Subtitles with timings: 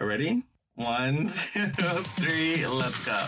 [0.00, 0.44] Ready?
[0.76, 1.66] One, two,
[2.14, 3.20] three, let's go.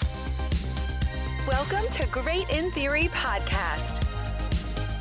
[1.48, 4.06] Welcome to Great in Theory podcast.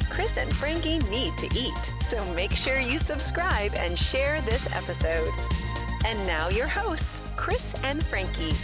[0.10, 5.30] Chris and Frankie need to eat, so make sure you subscribe and share this episode.
[6.06, 8.56] And now your hosts, Chris and Frankie.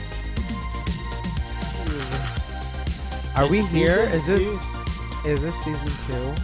[3.36, 4.10] Are we here?
[4.14, 4.42] Is this
[5.28, 6.42] is this season two?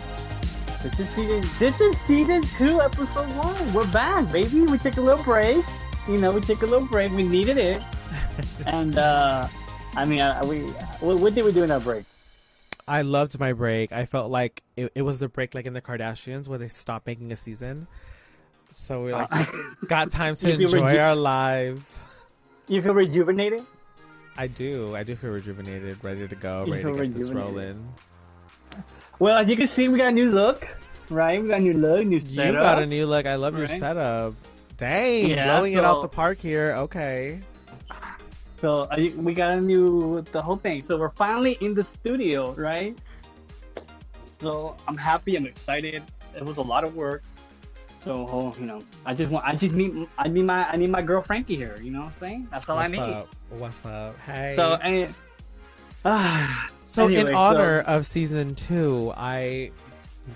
[0.83, 1.41] This is season.
[1.57, 3.73] This is season two, episode one.
[3.73, 4.61] We're back, baby.
[4.61, 5.65] We took a little break.
[6.07, 7.11] You know, we took a little break.
[7.11, 7.81] We needed it.
[8.67, 9.47] and uh
[9.95, 10.61] I mean, we
[11.01, 12.05] what, did we do in our break?
[12.87, 13.91] I loved my break.
[13.91, 17.05] I felt like it, it was the break like in the Kardashians where they stopped
[17.07, 17.87] making a season.
[18.69, 19.45] So we like Uh,
[19.87, 22.05] got time to enjoy reju- our lives.
[22.67, 23.63] You feel rejuvenated?
[24.37, 24.95] I do.
[24.95, 27.93] I do feel rejuvenated, ready to go, You ready to feel get this rolling.
[29.19, 30.65] Well, as you can see, we got a new look,
[31.09, 31.41] right?
[31.41, 32.45] We got a new look, new setup.
[32.45, 33.25] You got a new look.
[33.25, 34.33] I love your setup.
[34.81, 36.73] Dang, Yeah, blowing it out the park here.
[36.75, 37.39] Okay.
[38.57, 40.81] So uh, we got a new the whole thing.
[40.81, 42.97] So we're finally in the studio, right?
[44.39, 45.35] So I'm happy.
[45.35, 46.01] I'm excited.
[46.35, 47.21] It was a lot of work.
[48.03, 49.45] So oh, you know, I just want.
[49.45, 50.07] I just need.
[50.17, 50.67] I need my.
[50.67, 51.77] I need my girl Frankie here.
[51.79, 52.47] You know what I'm saying?
[52.49, 52.99] That's all What's I need.
[53.01, 53.27] up?
[53.51, 54.19] What's up?
[54.21, 54.53] Hey.
[54.55, 55.13] So and.
[56.03, 59.69] Ah, So Anyway, in so- honor of season two, I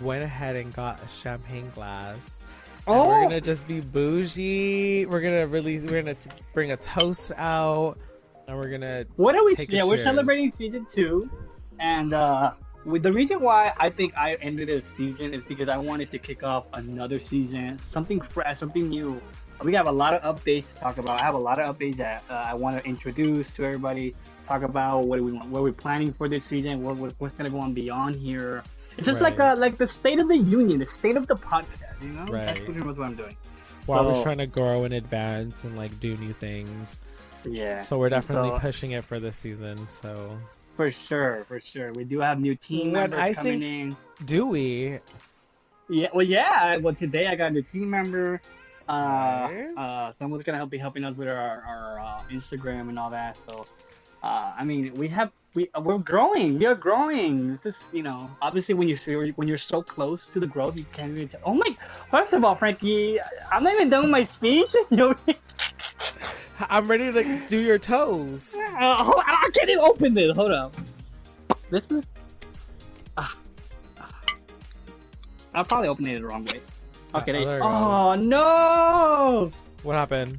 [0.01, 2.43] went ahead and got a champagne glass.
[2.87, 5.05] And oh, we're gonna just be bougie.
[5.07, 5.81] We're gonna release.
[5.83, 7.97] We're gonna t- bring a toast out,
[8.47, 9.05] and we're gonna.
[9.15, 9.55] what are we?
[9.69, 11.29] Yeah, we're celebrating season two,
[11.79, 12.51] and uh,
[12.85, 16.19] with the reason why I think I ended the season is because I wanted to
[16.19, 19.19] kick off another season, something fresh, something new.
[19.63, 21.21] We have a lot of updates to talk about.
[21.21, 24.13] I have a lot of updates that uh, I want to introduce to everybody.
[24.45, 27.49] Talk about what we want, what we're planning for this season, what, what what's gonna
[27.49, 28.63] go on beyond here.
[28.97, 29.57] It's just like Right.
[29.57, 31.84] a like the state of the union, the state of the podcast.
[32.01, 32.65] You know, that's Right.
[32.65, 33.35] pretty much what I'm doing.
[33.85, 36.99] While we're trying to grow and advance and like do new things,
[37.43, 37.79] Yeah.
[37.81, 39.87] so we're definitely So- pushing it for this season.
[39.87, 40.37] So
[40.75, 41.87] For sure, for sure.
[41.93, 44.25] We do have new team When members I coming think- in.
[44.25, 44.99] do we?
[45.87, 46.77] Yeah, well, yeah.
[46.77, 48.41] Well, today I got a new team member.
[48.89, 48.91] Uh,
[49.77, 53.37] uh, someone's gonna help be helping us with our, our uh, Instagram and all that.
[53.49, 53.65] So,
[54.23, 56.59] uh, I mean, we have we we're growing.
[56.59, 57.51] We are growing.
[57.51, 58.97] It's just you know, obviously when you
[59.37, 61.27] when you're so close to the growth, you can't really.
[61.27, 61.39] Tell.
[61.45, 61.75] Oh my!
[62.11, 63.19] First of all, Frankie,
[63.51, 64.75] I'm not even done with my speech.
[66.69, 68.53] I'm ready to do your toes.
[68.77, 70.35] uh, hold, I can't even open this.
[70.35, 70.75] Hold up.
[71.69, 72.05] This is.
[73.17, 73.35] Ah.
[75.53, 76.59] I'll probably opened it the wrong way.
[77.15, 77.43] Okay.
[77.43, 79.51] Oh, there- oh no!
[79.83, 80.37] What happened?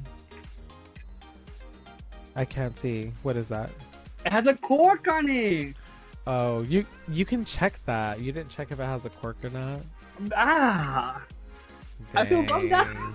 [2.35, 3.11] I can't see.
[3.23, 3.71] What is that?
[4.27, 5.73] It has a cork on it.
[6.27, 8.19] Oh, you you can check that.
[8.19, 9.79] You didn't check if it has a cork or not.
[10.35, 11.25] Ah!
[12.13, 12.87] I feel bummed out.
[12.87, 13.13] Dang.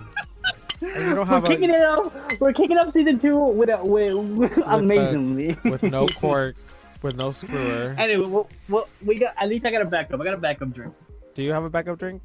[0.81, 2.41] And you don't We're kicking a it up.
[2.41, 5.55] We're kicking up season two with a, with, with amazingly.
[5.65, 6.55] with no cork,
[7.03, 7.95] with no screwer.
[7.99, 10.19] anyway, well, well, we got at least I got a backup.
[10.19, 10.95] I got a backup drink.
[11.35, 12.23] Do you have a backup drink?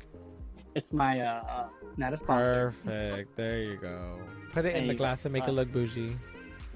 [0.75, 1.69] It's my uh, uh
[1.99, 2.72] not a sponsor.
[2.84, 3.37] Perfect.
[3.37, 4.19] There you go.
[4.55, 5.53] Put it in the glass and make go.
[5.53, 6.16] it look bougie.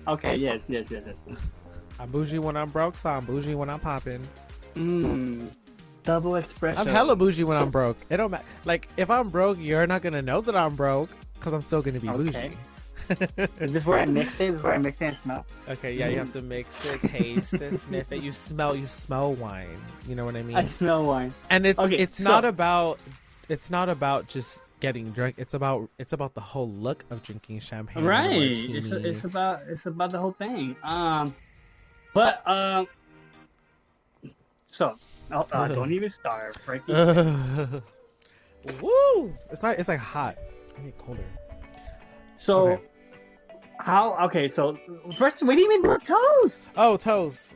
[0.06, 1.38] Okay, yes, yes, yes, yes.
[2.02, 4.26] I'm bougie when I'm broke, so I'm bougie when I'm popping.
[4.74, 5.48] Mmm.
[6.02, 6.78] Double espresso.
[6.78, 7.96] I'm hella bougie when I'm broke.
[8.10, 8.42] It don't matter.
[8.64, 12.00] Like if I'm broke, you're not gonna know that I'm broke because I'm still gonna
[12.00, 12.50] be Okay.
[12.50, 12.56] bougie.
[13.60, 14.46] Is this where I mix it?
[14.50, 15.46] Is this where I mix it and smell?
[15.68, 18.20] Okay, yeah, you have to mix it, taste it, sniff it.
[18.22, 19.66] You smell, you smell wine.
[20.08, 20.56] You know what I mean?
[20.56, 21.32] I smell wine.
[21.50, 22.98] and it's Okay, it's so- not about
[23.48, 25.36] it's not about just getting drunk.
[25.38, 28.02] It's about it's about the whole look of drinking champagne.
[28.04, 31.32] right it's, it's about it's about the whole thing um
[32.12, 32.86] but um
[34.70, 34.94] so
[35.30, 36.92] oh, uh, don't even start Frankie.
[38.80, 39.34] Woo!
[39.50, 39.78] It's not.
[39.78, 40.38] It's like hot.
[40.78, 41.24] I need colder.
[42.38, 42.82] so okay.
[43.78, 44.78] how okay so
[45.18, 46.60] first we didn't even do toes.
[46.76, 47.54] Oh, toes.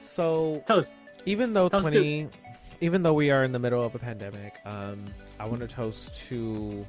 [0.00, 0.94] So toes.
[1.24, 2.28] even though Toast twenty,
[2.80, 5.04] even though we are in the middle of a pandemic, um,
[5.40, 6.84] I want to toast to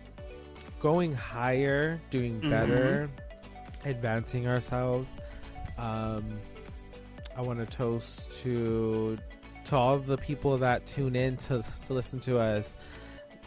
[0.80, 2.50] going higher, doing Mm-hmm.
[2.50, 3.10] better,
[3.86, 5.16] advancing ourselves.
[5.78, 6.40] Um,
[7.36, 9.18] I want to toast to
[9.66, 12.76] to all the people that tune in to to listen to us.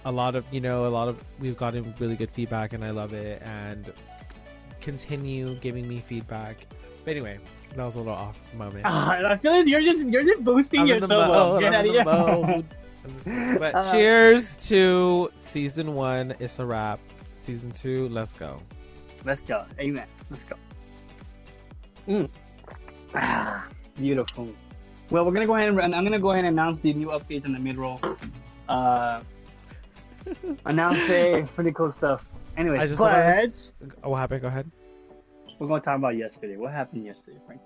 [0.04, 2.90] A lot of you know, a lot of we've gotten really good feedback, and I
[2.90, 3.42] love it.
[3.42, 3.92] And
[4.80, 6.66] continue giving me feedback.
[7.04, 7.38] But anyway,
[7.74, 8.82] that was a little off moment.
[8.84, 11.60] Ah, I feel like you're just you're just boosting I'm in the yourself up mode,
[11.60, 12.12] Get I'm out in of the
[12.42, 12.46] here.
[12.54, 12.64] mode.
[13.14, 16.34] Just- but Uh, cheers to season one.
[16.40, 16.98] It's a wrap.
[17.32, 18.60] Season two, let's go.
[19.24, 20.56] let's go amen let's go
[22.08, 22.28] mm.
[23.14, 23.66] ah,
[23.96, 24.48] beautiful
[25.10, 27.44] well we're gonna go ahead and I'm gonna go ahead and announce the new updates
[27.44, 28.00] in the mid roll
[28.68, 29.20] uh
[30.64, 34.42] announce it pretty cool stuff Anyway, I just but wanna Oh, what happened?
[34.42, 34.70] Go ahead.
[35.58, 36.56] we're gonna talk about yesterday.
[36.56, 37.60] What happened yesterday, Frank?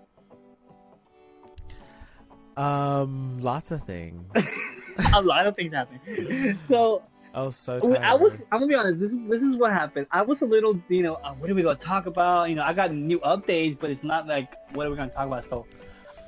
[2.56, 4.30] Um, lots of things.
[5.14, 6.58] a lot of things happened.
[6.66, 7.98] So I was so tired.
[7.98, 8.42] I was.
[8.50, 9.00] I'm gonna be honest.
[9.00, 10.06] This is this is what happened.
[10.10, 12.48] I was a little, you know, uh, what are we gonna talk about?
[12.48, 15.26] You know, I got new updates, but it's not like what are we gonna talk
[15.26, 15.48] about.
[15.48, 15.66] So,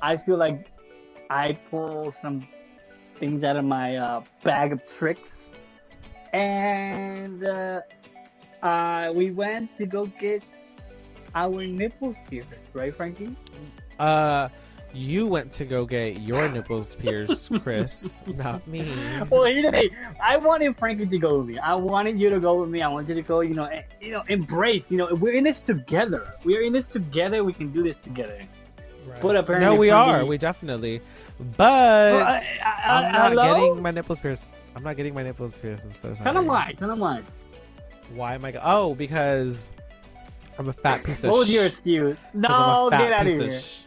[0.01, 0.67] I feel like
[1.29, 2.47] I pull some
[3.19, 5.51] things out of my uh, bag of tricks,
[6.31, 7.81] and uh,
[8.61, 10.41] uh, we went to go get
[11.35, 13.35] our nipples pierced, right, Frankie?
[13.99, 14.47] Uh,
[14.93, 18.87] you went to go get your nipples pierced, Chris, not me.
[19.29, 19.89] Well, here's the thing.
[20.21, 21.57] I wanted Frankie to go with me.
[21.57, 22.81] I wanted you to go with me.
[22.81, 23.39] I wanted you to go.
[23.41, 24.91] You know, and, you know, embrace.
[24.91, 26.33] You know, we're in this together.
[26.43, 27.43] We are in this together.
[27.43, 28.39] We can do this together.
[29.21, 30.25] But apparently, no, we Frankie- are.
[30.25, 31.01] We definitely.
[31.57, 33.69] But Well, I- am not hello?
[33.69, 34.53] getting my nipples pierced.
[34.75, 35.85] I'm not getting my nipples pierced.
[35.85, 36.23] I'm so sorry.
[36.23, 36.73] Tell them why.
[36.77, 37.21] Tell them why.
[38.13, 38.51] Why am I?
[38.51, 39.73] Go- oh, because
[40.57, 41.31] I'm a fat piece of.
[41.31, 42.17] What was your excuse?
[42.33, 43.59] No, get out of here.
[43.59, 43.79] sh-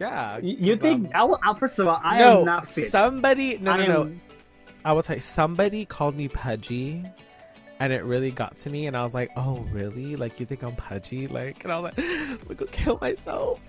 [0.00, 0.38] yeah.
[0.38, 1.06] You, you 'cause think?
[1.14, 2.90] Um, I'm- I, will, first of all, I no, am not fit.
[2.90, 3.58] somebody.
[3.58, 4.00] No, I no, no.
[4.02, 4.20] am-
[4.84, 5.20] I will tell you.
[5.22, 7.04] Somebody called me pudgy,
[7.80, 8.86] and it really got to me.
[8.86, 10.16] And I was like, "Oh, really?
[10.16, 11.26] Like you think I'm pudgy?
[11.26, 12.06] Like?" And I was like,
[12.48, 13.60] "I'm gonna kill myself."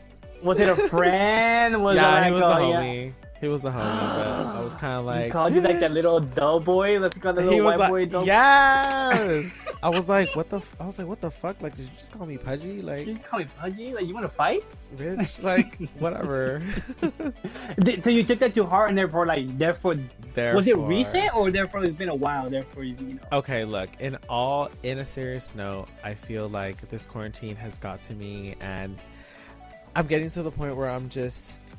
[0.44, 1.84] Was it a friend?
[1.84, 3.10] Was yeah, it like, he was oh, the oh, yeah?
[3.42, 5.26] He was the homie, but I was kind of like.
[5.26, 7.00] he called you like that little dull boy.
[7.00, 8.26] Let's call the little white boy like, dull.
[8.26, 9.66] yes.
[9.84, 10.58] I was like, what the?
[10.58, 10.76] F-?
[10.80, 11.62] I was like, what the fuck?
[11.62, 12.82] Like, did you just call me pudgy?
[12.82, 13.94] Like, You call me pudgy.
[13.94, 14.64] Like you want to fight?
[14.98, 16.62] bitch, like, whatever.
[18.04, 19.96] So you took that too hard, and therefore, like, therefore,
[20.34, 22.50] Therefore, was it recent or therefore it's been a while?
[22.50, 23.20] Therefore, you know.
[23.32, 28.02] Okay, look, in all in a serious note, I feel like this quarantine has got
[28.04, 28.98] to me and
[29.96, 31.76] I'm getting to the point where I'm just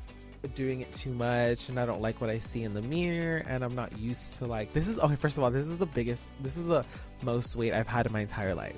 [0.55, 3.63] doing it too much and I don't like what I see in the mirror and
[3.63, 6.31] I'm not used to like this is okay, first of all, this is the biggest
[6.43, 6.83] this is the
[7.21, 8.75] most weight I've had in my entire life.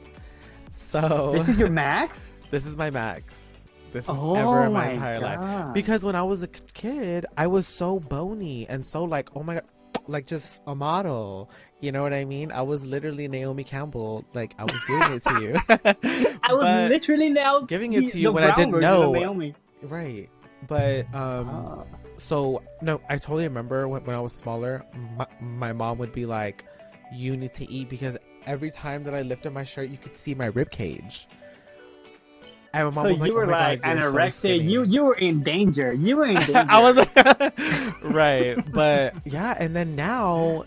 [0.72, 2.36] So This is your max?
[2.52, 3.66] this is my max.
[3.92, 5.74] This is Oh ever in oh my my entire life.
[5.74, 9.56] Because when I was a kid, I was so bony and so like, oh my
[9.56, 9.64] god,
[10.08, 11.50] like just a model.
[11.80, 12.52] You know what I mean?
[12.52, 14.26] I was literally Naomi Campbell.
[14.34, 15.60] Like I was giving it to you.
[16.44, 19.12] I was literally now giving it to you when I didn't know.
[19.14, 19.54] Naomi.
[19.84, 20.30] right.
[20.68, 21.84] But um Ah.
[22.18, 24.84] so no, I totally remember when, when I was smaller,
[25.18, 26.66] my, my mom would be like,
[27.14, 30.34] "You need to eat because every time that I lifted my shirt, you could see
[30.36, 31.28] my rib cage."
[32.76, 34.02] And my mom So was like, you were "Oh my like God, you're
[34.32, 34.64] so anorexic.
[34.64, 35.94] you you were in danger.
[35.94, 36.66] You were in danger.
[36.70, 36.98] I was
[38.04, 40.64] right, but yeah, and then now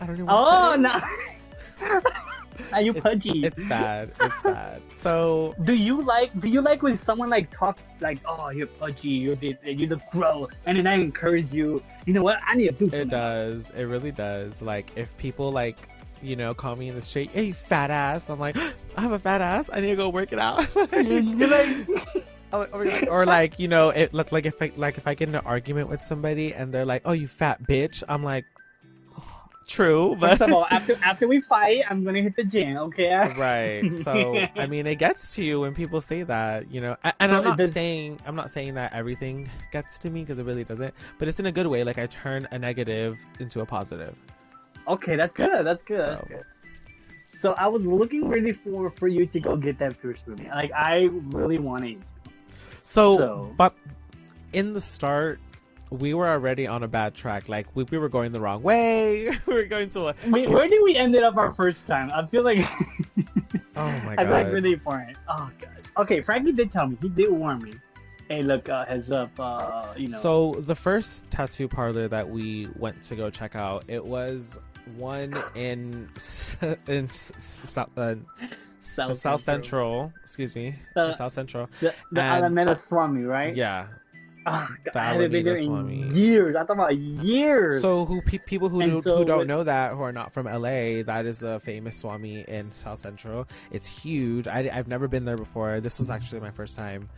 [0.00, 0.26] I don't know.
[0.28, 0.94] Oh no!
[2.72, 3.44] Are you pudgy?
[3.44, 4.12] It's, it's bad.
[4.20, 4.82] It's bad.
[4.90, 6.36] So Do you like?
[6.40, 9.08] Do you like when someone like talks like, "Oh, you're pudgy.
[9.08, 11.82] You're you look gross," and then I encourage you.
[12.06, 12.40] You know what?
[12.46, 13.70] I need to do it does.
[13.70, 14.60] It really does.
[14.62, 15.88] Like if people like
[16.22, 18.56] you know call me in the street, "Hey, fat ass," I'm like,
[18.96, 19.70] I have a fat ass.
[19.72, 20.66] I need to go work it out.
[22.50, 23.08] Like, like, oh, oh God.
[23.08, 25.42] or like you know it look like if I like if I get in an
[25.44, 28.46] argument with somebody and they're like, "Oh, you fat bitch," I'm like,
[29.68, 32.76] true, but first of all, after after we fight, I'm gonna hit the gym.
[32.88, 33.14] Okay.
[33.38, 37.30] right so i mean it gets to you when people say that you know and
[37.30, 40.64] So i'm not saying i'm not saying that everything gets to me because it really
[40.64, 44.14] doesn't but it's in a good way like i turn a negative into a positive
[44.88, 45.66] Okay, that's good.
[45.66, 46.00] That's good.
[46.00, 46.44] That's So- good.
[47.42, 50.48] So I was looking really for for you to go get that for me.
[50.48, 52.02] Like I really wanted.
[52.82, 53.74] so, So- but
[54.54, 55.38] in the start
[55.90, 59.30] we were already on a bad track like we, we were going the wrong way
[59.46, 62.10] we were going to a Wait, where did we ended up our first time?
[62.14, 62.58] I feel like
[63.76, 65.16] oh my I feel like really important.
[65.28, 65.70] Oh gosh.
[65.96, 66.96] Okay, Frankie did tell me.
[67.00, 67.74] He did warn me.
[68.28, 69.30] Hey, look, uh, heads up.
[69.38, 70.18] Uh, you know.
[70.18, 74.58] So the first tattoo parlor that we went to go check out, it was
[74.96, 76.08] one in
[76.86, 78.14] in s- s- South, uh,
[78.80, 79.38] South South, Central.
[79.40, 80.12] Central.
[80.22, 81.68] Excuse me, Uh, South Central.
[81.80, 83.56] the the and- Alameda Swap Meet, right?
[83.56, 83.86] Yeah.
[84.46, 86.02] Oh, God, I haven't been there in Swami.
[86.08, 86.56] years.
[86.56, 87.82] I thought about years.
[87.82, 90.32] So who pe- people who do, so who don't with- know that who are not
[90.32, 93.46] from LA, that is a famous Swami in South Central.
[93.70, 94.48] It's huge.
[94.48, 95.80] I, have never been there before.
[95.80, 97.08] This was actually my first time,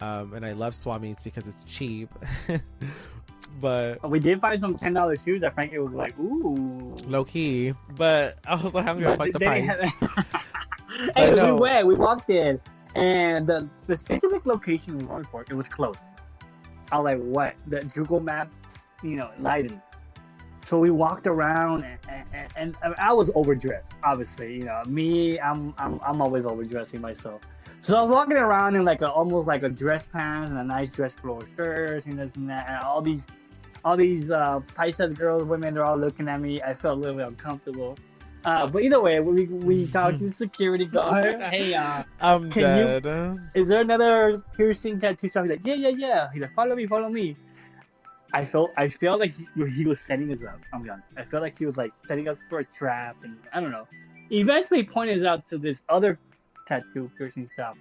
[0.00, 2.10] um, and I love Swamis because it's cheap.
[3.60, 6.94] but we did find some ten dollars shoes that Frankie was like, ooh.
[7.06, 7.72] low key.
[7.96, 9.66] But I was like, I'm gonna fight the price.
[11.16, 11.86] hey, But we went.
[11.86, 12.60] We walked in,
[12.94, 15.98] and the, the specific location we were for, it was closed.
[16.92, 18.50] I was like, "What?" The Google Map,
[19.02, 19.80] you know, me.
[20.64, 23.92] So we walked around, and, and, and I was overdressed.
[24.02, 27.40] Obviously, you know, me, I'm I'm I'm always overdressing myself.
[27.82, 30.64] So I was walking around in like a almost like a dress pants and a
[30.64, 33.22] nice dress floor skirt and this and that, and all these
[33.84, 36.60] all these uh, paisa girls, women, they're all looking at me.
[36.60, 37.96] I felt a little bit uncomfortable.
[38.46, 41.42] Uh, but either way, we we talked to the security guard.
[41.42, 43.38] Hey, uh, I'm Can you- dead.
[43.54, 45.44] is there another piercing tattoo shop?
[45.44, 46.28] He's like, yeah, yeah, yeah.
[46.32, 47.36] He's like, follow me, follow me.
[48.32, 50.60] I felt I felt like he, he was setting us up.
[50.72, 51.02] I'm done.
[51.16, 53.86] I felt like he was like setting us for a trap, and I don't know.
[54.28, 56.18] He eventually pointed us out to this other
[56.68, 57.76] tattoo piercing shop,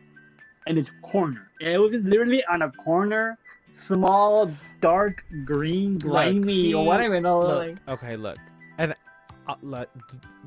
[0.67, 1.51] in its corner.
[1.61, 3.37] It was literally on a corner,
[3.71, 7.19] small, dark green, grimy, see, or whatever.
[7.21, 8.37] No, Look, like okay, look,
[9.47, 9.85] uh,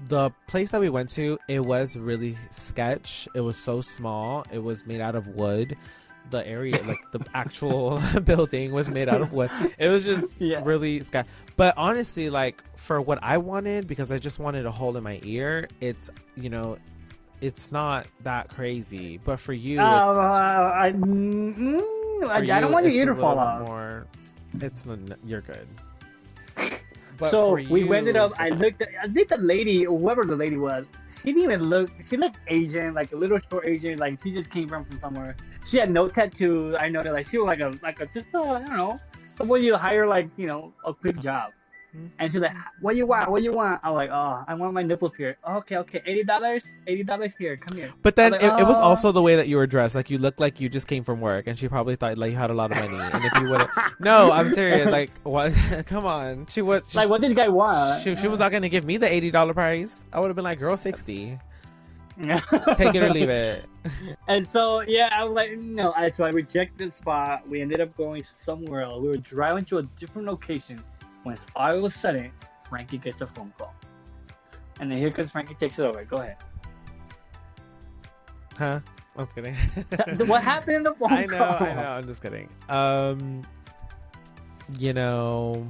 [0.08, 3.28] the place that we went to, it was really sketch.
[3.34, 4.44] It was so small.
[4.52, 5.76] It was made out of wood.
[6.30, 9.50] The area, like the actual building, was made out of wood.
[9.78, 10.60] It was just Yeah.
[10.64, 11.26] really sketch.
[11.56, 15.20] But honestly, like for what I wanted, because I just wanted a hole in my
[15.24, 16.76] ear, it's you know,
[17.40, 19.18] it's not that crazy.
[19.18, 21.80] But for you, uh, it's, I, mm, mm,
[22.20, 23.66] for I, I don't want your ear to fall off.
[23.66, 24.06] More,
[24.60, 25.66] it's not, you're good.
[27.18, 28.30] But so we you, ended up.
[28.38, 28.80] I looked.
[28.82, 31.90] At, I think the lady, whoever the lady was, she didn't even look.
[32.08, 35.36] She looked Asian, like a little short Asian, like she just came from from somewhere.
[35.66, 36.76] She had no tattoos.
[36.78, 39.00] I know that, like she was like a like a just a, I don't know,
[39.36, 41.52] someone you hire like you know a quick job.
[42.18, 43.30] And she's like, "What you want?
[43.30, 46.62] What you want?" I'm like, "Oh, I want my nipples here." Okay, okay, eighty dollars,
[46.86, 47.56] eighty dollars here.
[47.56, 47.90] Come here.
[48.02, 49.94] But then was it, like, it was "Oh." also the way that you were dressed.
[49.94, 52.36] Like you looked like you just came from work, and she probably thought like you
[52.36, 52.98] had a lot of money.
[53.12, 53.66] And if you would,
[54.00, 54.86] no, I'm serious.
[54.86, 55.52] Like what?
[55.86, 58.02] Come on, she was she, Like, what did this guy want?
[58.02, 60.08] she, she was not gonna give me the eighty dollar price.
[60.12, 61.38] I would have been like, girl, sixty.
[62.76, 63.64] Take it or leave it.
[64.26, 65.94] And so yeah, I was like, no.
[66.12, 67.48] So I rejected the spot.
[67.48, 69.00] We ended up going somewhere else.
[69.00, 70.82] We were driving to a different location
[71.24, 72.30] when all of a sudden
[72.68, 73.74] Frankie gets a phone call.
[74.80, 76.04] And then here comes Frankie takes it over.
[76.04, 76.36] Go ahead.
[78.56, 78.80] Huh?
[79.16, 79.54] I'm just kidding.
[80.28, 81.66] what happened in the phone I know, call?
[81.66, 81.90] I know.
[81.90, 82.48] I'm just kidding.
[82.68, 83.44] Um,
[84.78, 85.66] you know,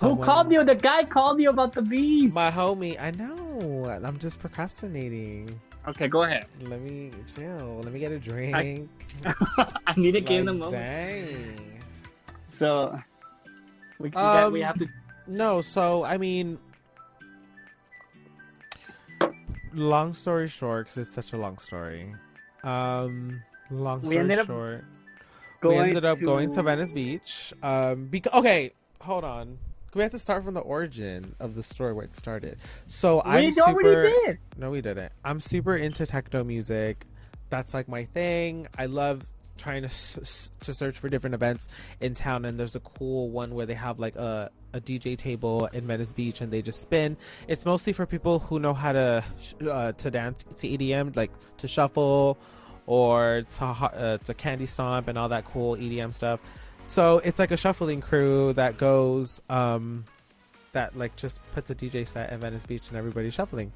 [0.00, 0.64] Who called you?
[0.64, 2.32] The guy called you about the beef.
[2.32, 3.00] My homie.
[3.00, 3.84] I know.
[4.02, 5.60] I'm just procrastinating.
[5.86, 6.46] Okay, go ahead.
[6.62, 7.80] Let me chill.
[7.82, 8.88] Let me get a drink.
[9.26, 10.82] I need to give him the Like, moment.
[10.82, 11.80] Dang.
[12.48, 12.98] So
[13.98, 14.88] we, we, got, we Um, have to.
[15.26, 16.58] No, so I mean,
[19.72, 22.14] long story short, because it's such a long story.
[22.64, 24.84] Um, long story short,
[25.62, 26.24] we ended up to...
[26.24, 27.52] going to Venice Beach.
[27.62, 29.58] Um, because okay, hold on.
[29.94, 32.56] We have to start from the origin of the story where it started.
[32.86, 34.02] So We I'm already super.
[34.26, 34.38] did.
[34.56, 35.12] No, we didn't.
[35.22, 37.04] I'm super into techno music.
[37.50, 38.66] That's like my thing.
[38.78, 41.68] I love trying to to search for different events
[42.00, 42.44] in town.
[42.44, 46.12] And there's a cool one where they have like a a DJ table in Venice
[46.12, 47.16] Beach, and they just spin.
[47.48, 49.24] It's mostly for people who know how to
[49.70, 52.38] uh, to dance to EDM, like to shuffle
[52.86, 56.40] or to uh, to candy stomp and all that cool EDM stuff.
[56.80, 60.04] So it's like a shuffling crew that goes um
[60.72, 63.72] that like just puts a DJ set at Venice Beach and everybody's shuffling.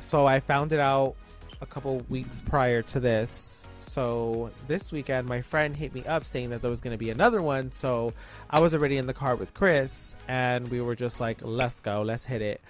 [0.00, 1.14] So I found it out
[1.60, 3.61] a couple weeks prior to this.
[3.82, 7.10] So this weekend, my friend hit me up saying that there was going to be
[7.10, 7.70] another one.
[7.72, 8.14] So
[8.50, 12.02] I was already in the car with Chris, and we were just like, "Let's go,
[12.02, 12.60] let's hit it."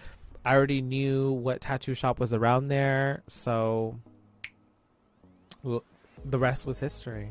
[0.45, 3.99] I already knew what tattoo shop was around there, so
[5.62, 5.85] well,
[6.25, 7.28] the rest was history.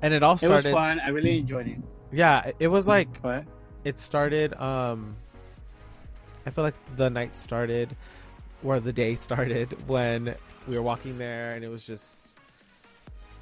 [0.00, 0.72] And it all It was started.
[0.72, 1.00] fun.
[1.00, 1.78] I really enjoyed it.
[2.10, 3.44] Yeah, it was like But
[3.84, 5.16] it started um
[6.46, 7.96] i feel like the night started
[8.62, 10.34] or the day started when
[10.68, 12.21] we were walking there and it was just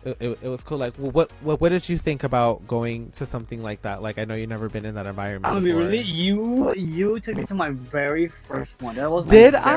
[0.05, 3.27] it, it, it was cool like what, what what did you think about going to
[3.27, 5.83] something like that like i know you've never been in that environment gonna be before.
[5.83, 6.75] really you.
[6.75, 8.97] You took me to my very first one.
[8.97, 9.77] That was my did i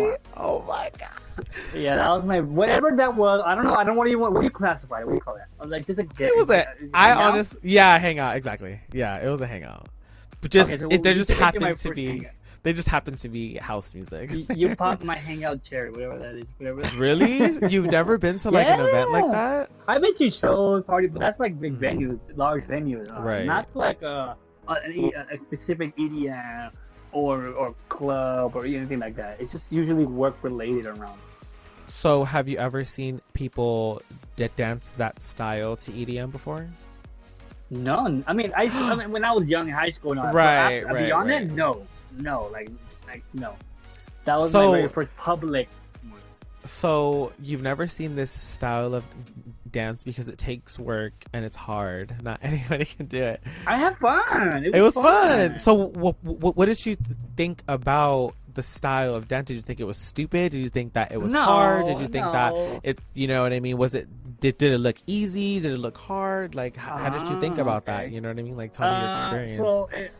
[0.00, 0.16] one.
[0.36, 3.42] oh my god Yeah, that was my whatever that was.
[3.44, 3.74] I don't know.
[3.74, 4.34] I don't know what you want.
[4.34, 5.06] What do you classify it?
[5.06, 5.46] What do you call that?
[5.60, 6.30] I was like just a get.
[6.30, 7.32] it was a hang out?
[7.32, 9.88] honest yeah hangout exactly yeah it was a hangout
[10.40, 12.32] but just Okay, so it, there just me to happened to be hangout.
[12.62, 16.34] They just happen to be house music You, you popped my hangout chair, whatever that
[16.34, 16.46] is.
[16.58, 16.82] Whatever.
[16.96, 19.32] really you've never been to like an event like Yeah.
[19.32, 23.08] that I've been to shows, parties, but that's like big venues, large venues.
[23.16, 23.46] Uh, Right.
[23.46, 24.34] Not like uh,
[24.68, 26.70] uh, a, a, uh, a specific EDM
[27.12, 29.40] or or club or anything like that.
[29.40, 31.18] It's just usually work related around.
[31.86, 34.02] So, have you ever seen people
[34.36, 36.68] that dance that style to EDM before?
[37.70, 38.24] None.
[38.26, 40.24] I mean, I, I mean, when I was young in high school, no.
[40.32, 41.48] Right, after- right, Beyond right.
[41.48, 41.86] that, no,
[42.18, 42.70] no, like,
[43.06, 43.54] like no.
[44.24, 45.68] That was So- my very first public.
[46.08, 46.20] one.
[46.64, 49.04] So, you've never seen this style of
[49.70, 52.14] dance because it takes work and it's hard.
[52.22, 53.42] Not anybody can do it.
[53.66, 54.64] I had fun.
[54.64, 55.56] It was, It was fun.
[55.58, 56.96] So, what, what, what did you
[57.36, 59.46] think about the style of dance?
[59.46, 60.52] Did you think it was stupid?
[60.52, 61.86] Did you think that it was No, hard?
[61.86, 63.78] Did you think that it, you know what I mean?
[63.78, 64.08] Was it
[64.40, 65.60] did, did it look easy?
[65.60, 66.54] Did it look hard?
[66.54, 68.10] Like, how, how did you think Ah, about that?
[68.10, 68.56] You know what I mean?
[68.56, 69.56] Like, tell me your Uh, experience.
[69.56, 70.12] So it,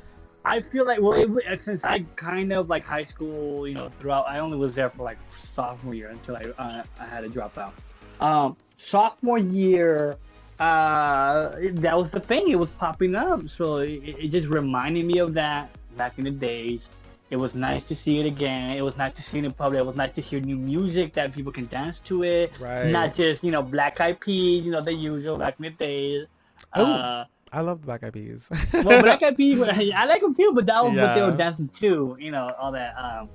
[0.48, 4.26] I feel like well, it, since I kind of like high school, you know, throughout,
[4.26, 7.58] I only was there for like sophomore year until I uh, I had to drop
[7.58, 7.74] out.
[8.20, 10.16] Um, sophomore year,
[10.58, 12.48] uh, that was the thing.
[12.48, 16.30] It was popping up, so it, it just reminded me of that back in the
[16.30, 16.88] days.
[17.30, 18.70] It was nice to see it again.
[18.70, 19.80] It was nice to see it in public.
[19.80, 22.58] It was nice to hear new music that people can dance to it.
[22.58, 22.86] Right.
[22.86, 26.26] Not just you know Black Eyed Peas, you know the usual back in the days.
[26.74, 26.84] Oh.
[26.84, 28.48] Uh, I love the Black Eyed Peas.
[28.72, 31.68] well, Black Eyed Peas, I like them too, but that was what they were dancing
[31.68, 32.94] to, you know, all that.
[32.96, 33.28] Um,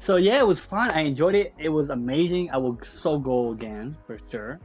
[0.00, 0.90] so yeah, it was fun.
[0.90, 1.52] I enjoyed it.
[1.58, 2.50] It was amazing.
[2.50, 4.58] I will so go again for sure.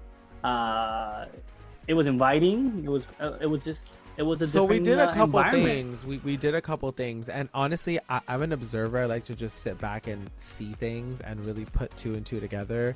[0.44, 1.26] Uh,
[1.88, 2.84] it was inviting.
[2.86, 3.06] It was.
[3.20, 3.82] Uh, it was just.
[4.18, 5.66] It was a so we did a uh, couple environment.
[5.66, 9.26] things we, we did a couple things and honestly I, i'm an observer i like
[9.26, 12.96] to just sit back and see things and really put two and two together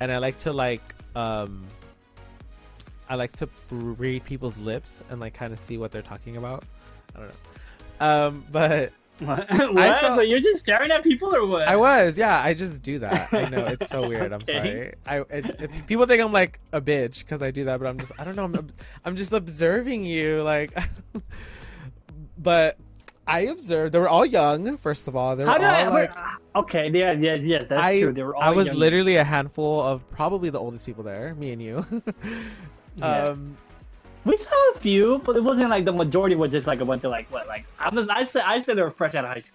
[0.00, 0.82] and i like to like
[1.14, 1.64] um
[3.08, 6.64] i like to read people's lips and like kind of see what they're talking about
[7.14, 7.28] i don't
[8.00, 9.50] know um but What?
[9.50, 9.56] I
[10.02, 11.66] felt- so you're just staring at people or what?
[11.66, 12.38] I was, yeah.
[12.42, 13.32] I just do that.
[13.32, 14.30] I know it's so weird.
[14.30, 14.92] I'm Okay.
[15.06, 15.20] sorry.
[15.30, 17.98] I it, if people think I'm like a bitch because I do that, but I'm
[17.98, 18.44] just I don't know.
[18.44, 18.68] I'm
[19.06, 20.76] I'm just observing you, like.
[22.38, 22.76] but
[23.26, 24.76] I observed they were all young.
[24.76, 25.88] First of all, they were How all I?
[25.88, 26.12] like.
[26.54, 28.12] okay, yeah, yes, yes, that's I true.
[28.12, 28.76] They were all I was young.
[28.76, 31.86] literally a handful of probably the oldest people there, me and you.
[32.96, 33.28] Yeah.
[33.28, 33.56] um,
[34.24, 37.04] We saw a few, but it wasn't like the majority was just like a bunch
[37.04, 39.30] of like what like I'm just I said I said they were fresh out of
[39.30, 39.52] high school.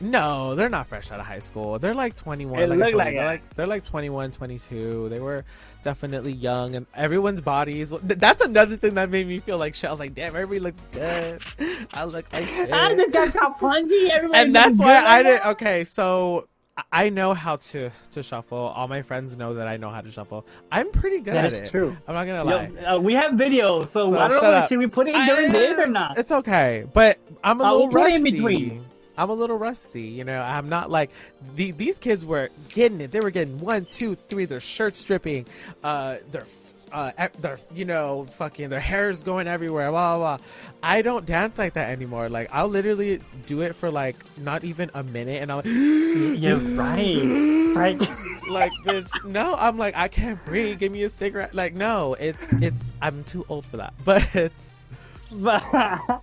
[0.00, 1.78] No, they're not fresh out of high school.
[1.78, 2.58] They're like 21.
[2.58, 3.26] It like looked like they're it.
[3.26, 5.08] like they're like 21, 22.
[5.08, 5.44] They were
[5.84, 7.90] definitely young, and everyone's bodies.
[8.02, 9.88] That's another thing that made me feel like shit.
[9.88, 11.40] I was like, damn, everybody looks good.
[11.94, 12.72] I look like shit.
[12.72, 14.10] I just got caught punchy.
[14.10, 15.46] Everybody and that's why good I didn't.
[15.52, 16.48] Okay, so
[16.92, 18.56] I- know how to to shuffle.
[18.58, 20.46] All my friends know that I know how to shuffle.
[20.70, 21.56] I'm pretty good That at it.
[21.56, 21.96] That is true.
[22.08, 22.66] I'm not gonna lie.
[22.80, 24.50] Yo, uh, we have videos, so, So I don't know.
[24.52, 24.68] up.
[24.68, 26.16] Should we put it in during I- this or not?
[26.18, 28.14] It's okay, but I'm a will little put it rusty.
[28.16, 28.84] in between.
[29.18, 30.40] I'm a little rusty, you know.
[30.40, 31.10] I'm not like
[31.54, 33.10] the, these kids were getting it.
[33.10, 34.46] They were getting one, two, three.
[34.46, 35.44] Their shirts stripping,
[35.84, 36.46] uh, their,
[36.92, 39.90] uh, their, you know, fucking their hair's going everywhere.
[39.90, 40.36] Blah blah.
[40.38, 40.46] blah.
[40.82, 42.28] I don't dance like that anymore.
[42.28, 45.64] Like I'll literally do it for like not even a minute, and I'm like,
[46.40, 48.00] You're right, right.
[48.50, 52.52] like bitch no i'm like i can't breathe give me a cigarette like no it's
[52.54, 54.50] it's i'm too old for that but
[55.32, 55.62] but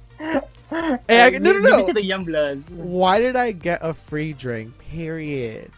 [0.70, 1.78] Hey, I- no, no, no.
[1.80, 2.70] it to the young bloods.
[2.70, 5.72] why did i get a free drink period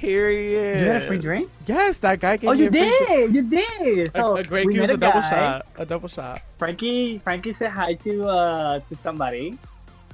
[0.00, 1.50] period You had a free drink?
[1.66, 3.08] yes that guy gave Oh, me you a free drink.
[3.08, 3.34] did.
[3.34, 4.08] You did.
[4.08, 5.30] a, So a great we goose met a double guy.
[5.30, 9.56] shot a double shot Frankie, Frankie said hi to uh to somebody.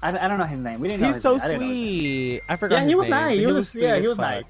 [0.03, 0.81] I, I don't know his name.
[0.81, 1.07] We didn't know.
[1.09, 1.41] he's so name.
[1.43, 1.71] I didn't know his name.
[1.71, 3.31] sweet i forgot Yeah, he was name, nice.
[3.31, 4.27] but He was- sweet yeah, he was fuck.
[4.27, 4.45] nice.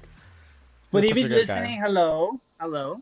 [0.91, 1.65] But he was a good just guy.
[1.65, 3.01] hello, hello.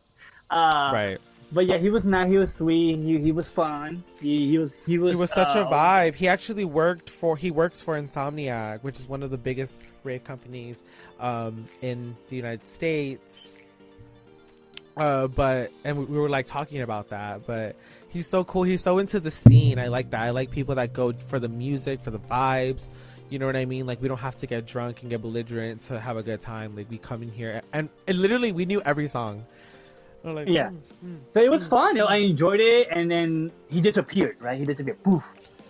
[0.50, 1.18] Uh, right
[1.52, 2.30] But yeah, he was nice.
[2.30, 2.96] He was sweet.
[2.96, 4.02] He, he was fun.
[4.20, 5.10] He, he was he was.
[5.10, 6.14] He was such a uh, vibe.
[6.14, 10.24] He actually worked for he works for Insomniac, which is one of the biggest rave
[10.24, 10.82] companies
[11.20, 13.58] um, in the United States.
[14.96, 17.76] Uh, but and we, we were like talking about that, but
[18.08, 18.62] he's so cool.
[18.62, 19.78] He's so into the scene.
[19.78, 20.22] I like that.
[20.22, 22.88] I like people that go for the music, for the vibes.
[23.28, 23.86] You know what I mean?
[23.86, 26.76] Like we don't have to get drunk and get belligerent to have a good time.
[26.76, 29.44] Like we come in here and, and literally we knew every song.
[30.24, 30.68] We're like, Yeah.
[30.68, 32.00] "Mm, mm." So it was fun.
[32.00, 34.36] I enjoyed it, and then he disappeared.
[34.40, 34.58] Right?
[34.58, 35.02] He disappeared.
[35.02, 35.24] Poof.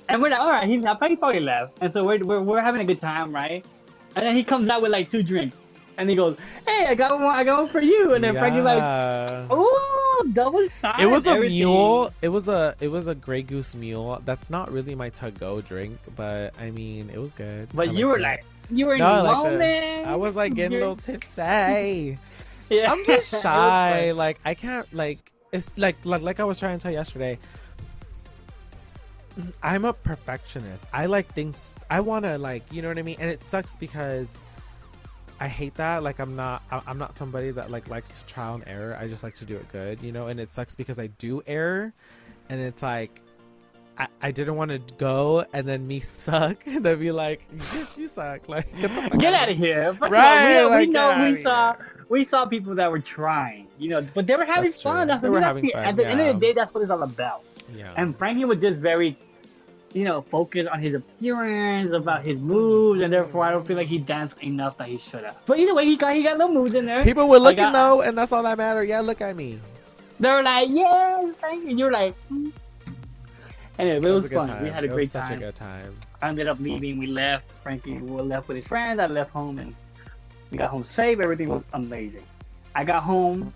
[0.09, 0.69] And we're like, all right.
[0.69, 1.79] he's, I think he probably left.
[1.81, 3.65] And so we're, we're we're having a good time, right?
[4.17, 5.57] And then he comes out with like two drinks,
[5.97, 6.37] and he goes,
[6.67, 7.25] "Hey, I got one.
[7.35, 8.83] I got one for you." And then Frankie's like,
[9.51, 12.13] "Oh, double shot." It was a everything." mule.
[12.21, 14.21] It was a it was a Grey Goose mule.
[14.27, 17.69] That's not really my to go drink, but I mean it was good.
[17.75, 20.07] But I you were liked like, you were in No, I the liked moment.
[20.09, 22.19] I was like getting a You're- little tipsy.
[22.73, 22.91] Yeah.
[22.91, 24.13] I'm just shy.
[24.13, 27.39] like I can't like it's like like like I was trying to tell yesterday.
[29.63, 30.85] I'm a perfectionist.
[30.93, 31.75] I like things.
[31.91, 34.41] I want to like you know what I mean, and it sucks because
[35.41, 36.03] I hate that.
[36.03, 36.63] Like I'm not.
[36.71, 38.97] I'm not somebody that like likes to trial and error.
[38.99, 40.29] I just like to do it good, you know.
[40.29, 41.93] And it sucks because I do error,
[42.49, 43.22] and it's like.
[44.03, 47.97] I, I didn't want to go and then me suck and then be like, "Bitch,
[47.99, 49.95] you suck!" Like, get, Get out of here.
[49.95, 52.07] First Right, all, we, like, we know we saw here.
[52.09, 55.09] we saw people that were trying, you know, but they were having That's fun.
[55.09, 56.91] That's They were having the- fun, At the end of the day, that's what it's
[56.91, 57.43] all about.
[57.75, 57.93] Yeah.
[57.97, 59.17] And Frankie was just very,
[59.95, 63.87] you know, focused on his appearance, about his moves, and therefore I don't feel like
[63.89, 65.37] he danced enough that he should have.
[65.47, 67.03] But either way, he got he got little moves in there.
[67.05, 68.85] People were looking though, and that's all that mattered.
[68.89, 69.59] Yeah, look at me.
[70.21, 72.15] They were like, "Yeah, Frankie," and you're like.
[72.29, 72.51] "Hmm."
[73.79, 74.49] Anyway, but it was, good fun.
[74.49, 74.63] time.
[74.63, 75.39] We had a It was great such time.
[75.39, 75.97] a good time.
[76.21, 76.99] I ended up leaving.
[76.99, 77.47] We left.
[77.63, 79.01] Frankie was left with his friends.
[79.01, 79.75] I left home and
[80.51, 81.21] we got home safe.
[81.21, 82.25] Everything was amazing.
[82.75, 83.53] I got home.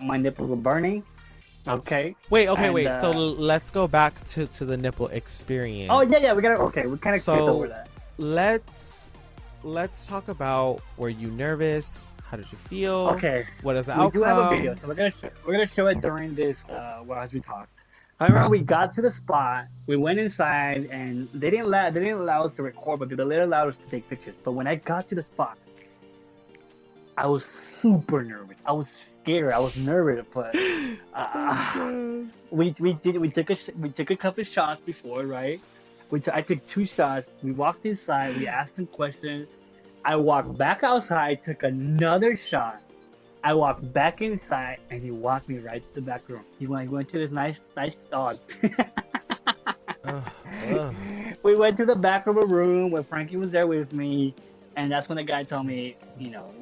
[0.00, 1.02] My nipples were burning.
[1.68, 2.16] Okay.
[2.30, 2.86] Wait, okay, And, wait.
[2.86, 5.90] uh, so let's go back to to the nipple experience.
[5.92, 6.34] Oh yeah, yeah.
[6.34, 6.58] We gotta.
[6.62, 7.88] Okay, we kind of skipped So- over that.
[8.16, 9.10] let's
[9.62, 12.12] let's talk about were you nervous?
[12.24, 13.08] How did you feel?
[13.16, 13.44] Okay.
[13.62, 14.20] What is the we outcome?
[14.20, 17.02] do have a video, so we're gonna sh- we're gonna show it during this uh,
[17.04, 17.68] well as we talk.
[18.20, 22.00] I remember we got to the spot, we went inside, and they didn't allow they
[22.00, 24.34] didn't allow us to record, but they later allowed us to take pictures.
[24.44, 25.56] But when I got to the spot,
[27.16, 28.58] I was super nervous.
[28.66, 29.54] I was scared.
[29.54, 30.54] I was nervous, but
[31.14, 35.58] uh, we we did we took a we took a couple shots before, right?
[36.10, 37.26] We t- I took two shots.
[37.42, 38.36] We walked inside.
[38.36, 39.48] We asked him questions.
[40.04, 42.82] I walked back outside, took another shot.
[43.42, 46.44] I walked back inside, and he walked me right to the back room.
[46.58, 48.38] He went, he went to this nice nice dog.
[50.04, 50.22] Ugh,
[50.72, 50.94] ugh.
[51.42, 54.34] we went to the back of a room where Frankie was there with me,
[54.76, 56.52] and that's when the guy told me, you know,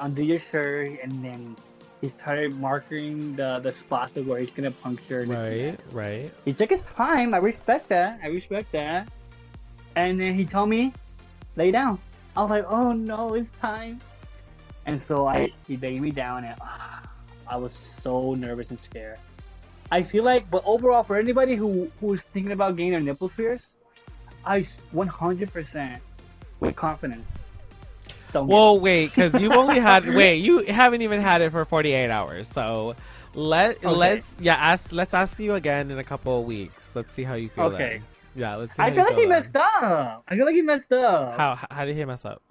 [0.00, 1.56] undo your shirt, and then
[2.00, 5.24] he started marking the the spots of where he's gonna puncture.
[5.24, 6.30] Right, right.
[6.44, 7.34] He took his time.
[7.34, 8.20] I respect that.
[8.22, 9.08] I respect that.
[9.96, 10.92] And then he told me,
[11.56, 11.98] lay down.
[12.36, 14.00] I was like, oh no, it's time.
[14.88, 17.02] And so I he laid me down, and ah,
[17.46, 19.18] I was so nervous and scared.
[19.92, 23.74] I feel like, but overall, for anybody who who's thinking about getting their nipple spheres,
[24.46, 26.00] I 100%
[26.60, 27.28] with confidence.
[28.32, 31.64] Don't get Whoa, wait, because you only had wait, you haven't even had it for
[31.66, 32.48] forty eight hours.
[32.48, 32.96] So
[33.34, 33.90] let Okay.
[33.98, 36.94] let's yeah ask let's ask you again in a couple of weeks.
[36.96, 37.70] Let's see how you feel.
[37.74, 38.00] Okay.
[38.00, 38.06] then.
[38.34, 38.84] Yeah, let's see.
[38.84, 39.28] I feel you like he then.
[39.28, 40.24] messed up.
[40.28, 41.34] I feel like he messed up.
[41.36, 42.42] How how did he mess up?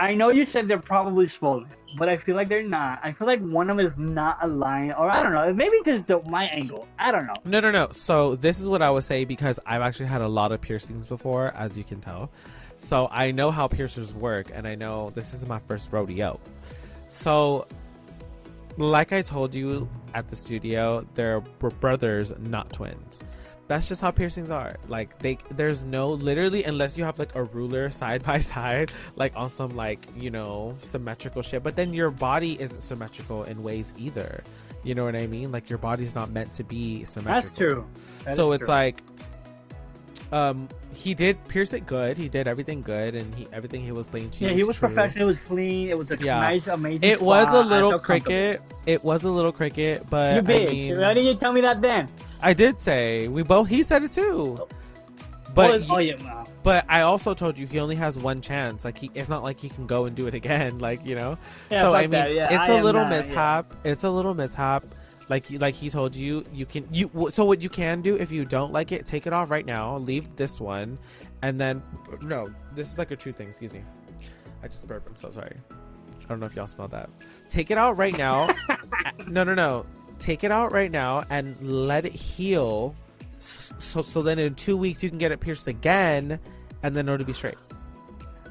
[0.00, 3.00] I know you said they're probably swollen, but I feel like they're not.
[3.02, 5.52] I feel like one of them is not aligned, or I don't know.
[5.52, 6.88] Maybe just the, my angle.
[6.98, 7.34] I don't know.
[7.44, 7.88] No, no, no.
[7.90, 11.06] So this is what I would say because I've actually had a lot of piercings
[11.06, 12.30] before, as you can tell.
[12.78, 16.40] So I know how piercers work, and I know this is my first rodeo.
[17.10, 17.66] So,
[18.78, 23.22] like I told you at the studio, they're brothers, not twins.
[23.70, 24.74] That's just how piercings are.
[24.88, 29.32] Like they, there's no literally unless you have like a ruler side by side, like
[29.36, 31.62] on some like you know symmetrical shit.
[31.62, 34.42] But then your body isn't symmetrical in ways either.
[34.82, 35.52] You know what I mean?
[35.52, 37.42] Like your body's not meant to be symmetrical.
[37.42, 37.86] That's true.
[38.24, 38.74] That so it's true.
[38.74, 38.96] like,
[40.32, 42.16] um, he did pierce it good.
[42.18, 44.44] He did everything good, and he everything he was playing to.
[44.44, 44.88] yeah, you he was true.
[44.88, 45.22] professional.
[45.24, 45.88] It was clean.
[45.90, 46.38] It was a Yeah.
[46.40, 47.08] nice, amazing.
[47.08, 47.64] It was spot.
[47.64, 48.60] a I little cricket.
[48.86, 50.70] It was a little cricket, but You I bitch.
[50.70, 52.08] mean, Why didn't you tell me that then?
[52.42, 53.68] I did say we both.
[53.68, 54.56] He said it too.
[55.52, 58.84] But oh, y- oh but I also told you he only has one chance.
[58.84, 60.78] Like he, it's not like he can go and do it again.
[60.86, 61.38] Like you know.
[61.70, 62.32] Yeah, so I mean, that.
[62.32, 63.74] Yeah, it's I a little not- mishap.
[63.84, 64.84] It's a little mishap.
[65.30, 67.08] Like like he told you, you can you.
[67.32, 69.96] So what you can do if you don't like it, take it off right now.
[69.98, 70.98] Leave this one,
[71.42, 71.80] and then
[72.22, 73.46] no, this is like a true thing.
[73.46, 73.84] Excuse me.
[74.60, 75.08] I just burped.
[75.08, 75.56] I'm so sorry.
[75.70, 77.10] I don't know if y'all smelled that.
[77.48, 78.48] Take it out right now.
[79.28, 79.86] no, no, no.
[80.18, 82.96] Take it out right now and let it heal.
[83.38, 86.40] So so then in two weeks you can get it pierced again,
[86.82, 87.54] and then it'll be straight.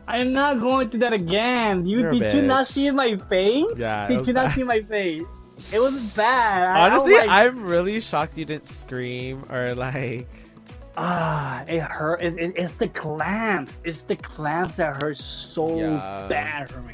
[0.08, 1.86] I'm not going through that again.
[1.86, 3.65] You You're did you not see my face?
[3.76, 5.24] Yeah, Did you not see my face?
[5.72, 6.63] It was bad.
[6.76, 10.28] I- I Honestly, like, I'm really shocked you didn't scream or like.
[10.98, 12.22] Ah, it hurt.
[12.22, 13.80] It, it, it's the clamps.
[13.86, 16.26] It's the clamps that hurt so Yeah.
[16.28, 16.93] bad for me.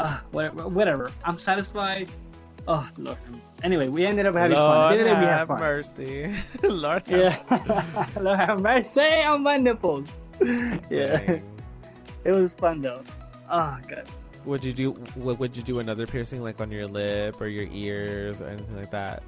[0.00, 0.66] Ah, whatever.
[0.68, 1.10] Whatever.
[1.24, 2.08] I'm satisfied.
[2.66, 3.18] Oh Lord.
[3.62, 4.68] Anyway, we ended up having fun.
[4.78, 5.58] Lord the end of we have fun.
[5.60, 6.34] mercy.
[6.62, 8.06] Lord have Yeah.
[8.20, 10.06] Lord have mercy on my nipples.
[10.90, 11.16] Yeah.
[11.18, 11.42] Dang.
[12.24, 13.02] It was fun though.
[13.50, 14.04] Oh god.
[14.48, 14.92] Would you do?
[15.16, 18.76] Would, would you do another piercing like on your lip or your ears or anything
[18.76, 19.22] like that?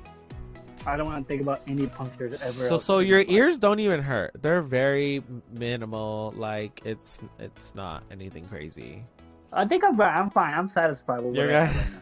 [0.86, 2.68] I don't want to think about any punctures ever.
[2.68, 4.32] So so your ears don't even hurt.
[4.40, 6.32] They're very minimal.
[6.36, 9.04] Like it's it's not anything crazy.
[9.52, 10.16] I think I'm fine.
[10.16, 10.54] I'm fine.
[10.54, 11.72] I'm satisfied with You're what I good?
[11.74, 11.98] have right now.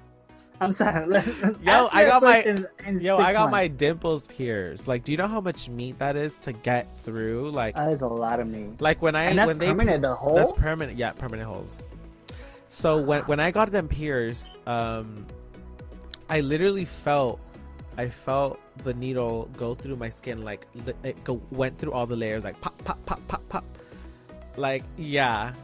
[0.61, 1.57] I'm satisfied.
[1.65, 2.43] Yo, I got my-
[2.87, 3.53] in Yo, six I got months.
[3.53, 4.87] my dimples pierced.
[4.87, 7.51] Like, do you know how much meat that is to get through?
[7.51, 8.81] Like, That is a lot of meat.
[8.81, 10.03] like when I when they permanent.
[10.03, 10.35] The whole.
[10.37, 10.99] That's permanent.
[10.99, 11.91] Yeah, permanent holes.
[12.69, 15.27] So when when I got them pierced, um,
[16.29, 17.41] I literally felt,
[17.97, 20.67] I felt the needle go through my skin, like
[21.03, 23.65] it go, went through all the layers, like pop, pop, pop, pop, pop.
[24.57, 25.55] Like yeah,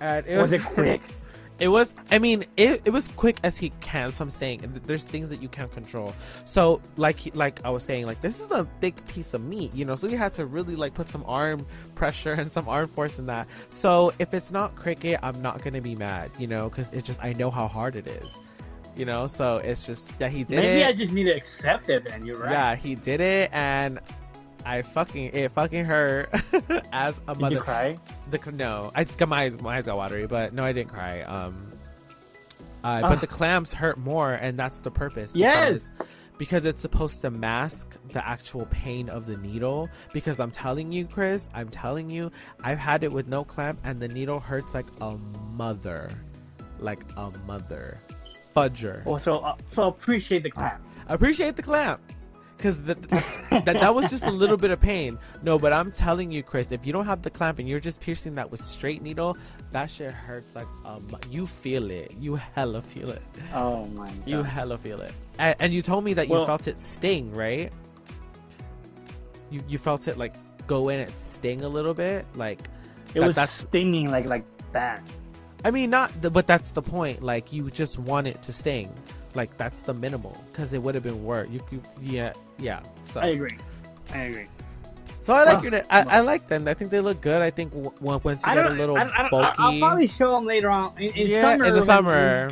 [0.00, 1.02] and it was it quick?
[1.58, 1.94] it was.
[2.10, 4.12] I mean, it, it was quick as he can.
[4.12, 6.14] So I'm saying there's things that you can't control.
[6.44, 9.84] So like like I was saying, like this is a thick piece of meat, you
[9.84, 9.96] know.
[9.96, 13.26] So you had to really like put some arm pressure and some arm force in
[13.26, 13.48] that.
[13.68, 17.22] So if it's not cricket, I'm not gonna be mad, you know, because it's just
[17.22, 18.38] I know how hard it is,
[18.96, 19.26] you know.
[19.26, 20.86] So it's just yeah, he did Maybe it.
[20.86, 22.04] I just need to accept it.
[22.04, 22.52] Then you're right.
[22.52, 23.98] Yeah, he did it, and
[24.64, 26.30] I fucking it fucking hurt
[26.92, 27.54] as a Did mother.
[27.56, 27.98] you cry?
[28.30, 31.22] The no, I got my eyes, my eyes got watery, but no, I didn't cry.
[31.22, 31.72] Um,
[32.84, 33.08] uh, Ah.
[33.08, 35.34] but the clamps hurt more, and that's the purpose.
[35.34, 35.88] Yes!
[35.96, 39.88] because- because it's supposed to mask the actual pain of the needle.
[40.12, 42.30] Because I'm telling you, Chris, I'm telling you,
[42.62, 45.16] I've had it with no clamp and the needle hurts like a
[45.56, 46.08] mother.
[46.78, 47.98] Like a mother.
[48.54, 49.04] Fudger.
[49.04, 50.80] Also, uh, so appreciate the clamp.
[51.08, 52.00] Appreciate the clamp.
[52.58, 53.00] Because that,
[53.64, 55.16] that was just a little bit of pain.
[55.44, 58.00] No, but I'm telling you, Chris, if you don't have the clamp and you're just
[58.00, 59.36] piercing that with straight needle,
[59.70, 61.06] that shit hurts like um.
[61.30, 62.12] You feel it.
[62.18, 63.22] You hella feel it.
[63.54, 64.22] Oh my god.
[64.26, 65.12] You hella feel it.
[65.38, 67.72] And, and you told me that you felt it sting, right?
[69.50, 70.34] You you felt it like
[70.66, 72.58] go in and sting a little bit, like
[73.14, 73.52] it that- was that's.
[73.52, 75.02] stinging like like that.
[75.64, 77.22] I mean, not, the, but that's the point.
[77.22, 78.88] Like you just want it to sting.
[79.38, 81.48] Like that's the minimal, because it would have been worse.
[81.48, 82.82] You, could, yeah, yeah.
[83.04, 83.56] So I agree.
[84.12, 84.48] I agree.
[85.22, 85.74] So I like your.
[85.90, 86.66] I, I like them.
[86.66, 87.40] I think they look good.
[87.40, 88.78] I think w- once you I get a don't.
[88.78, 91.64] little I, I, don't- bulky, I'll probably show them later on in, in yeah, summer.
[91.66, 92.50] in the summer,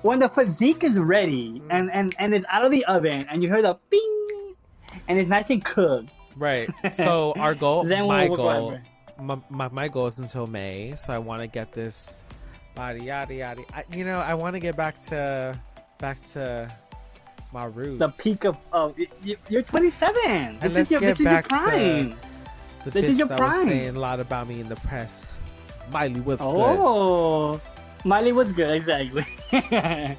[0.00, 1.66] when the physique is ready mm.
[1.68, 4.54] and and and it's out of the oven and you hear the bing
[5.06, 6.08] and it's nice and cooked.
[6.36, 6.66] right?
[6.92, 8.78] So our goal, Then my we'll goal,
[9.20, 10.94] my, my, my goal is until May.
[10.96, 12.24] So I want to get this
[12.74, 13.62] body yada yada.
[13.74, 15.58] I, you know, I want to get back to
[16.00, 16.72] back to
[17.52, 17.98] my roots.
[17.98, 20.58] The peak of y- you're 27.
[20.60, 22.16] This let's is your, get this is your back to- prime.
[22.84, 25.26] the this bitch is your that was saying a lot about me in the press.
[25.92, 26.48] Miley was good.
[26.48, 27.60] Oh,
[28.04, 29.24] Miley was good exactly.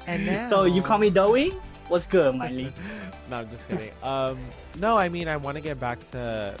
[0.06, 1.50] And now, so you call me Doughy?
[1.88, 2.72] What's good, Miley?
[3.30, 3.90] No, I'm just kidding.
[4.02, 4.36] Um,
[4.78, 6.54] no, I mean I want to get back to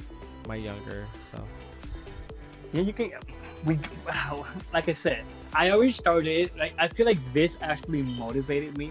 [0.48, 1.46] my younger self.
[2.72, 3.10] Yeah, you can.
[3.66, 4.46] We wow.
[4.72, 6.50] Like I said, I always started.
[6.56, 8.90] Like I feel like this actually motivated me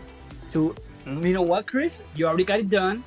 [0.54, 0.76] to.
[1.06, 2.00] You know what, Chris?
[2.16, 3.04] You already got it done.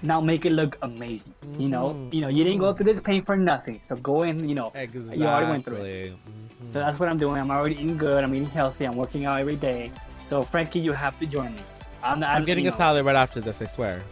[0.00, 1.34] Now make it look amazing.
[1.58, 2.14] You know, Mhm.
[2.14, 3.80] you know, you didn't go through this pain for nothing.
[3.86, 4.48] So go in.
[4.48, 5.22] You know, Exactly.
[5.22, 6.12] you already went through it.
[6.12, 6.72] Mhm.
[6.72, 7.40] So that's what I'm doing.
[7.40, 8.24] I'm already eating good.
[8.24, 8.84] I'm eating healthy.
[8.86, 9.90] I'm working out every day.
[10.30, 11.62] So Frankie, you have to join me.
[12.02, 13.60] I'm, not, I'm getting you a salad right after this.
[13.60, 14.02] I swear.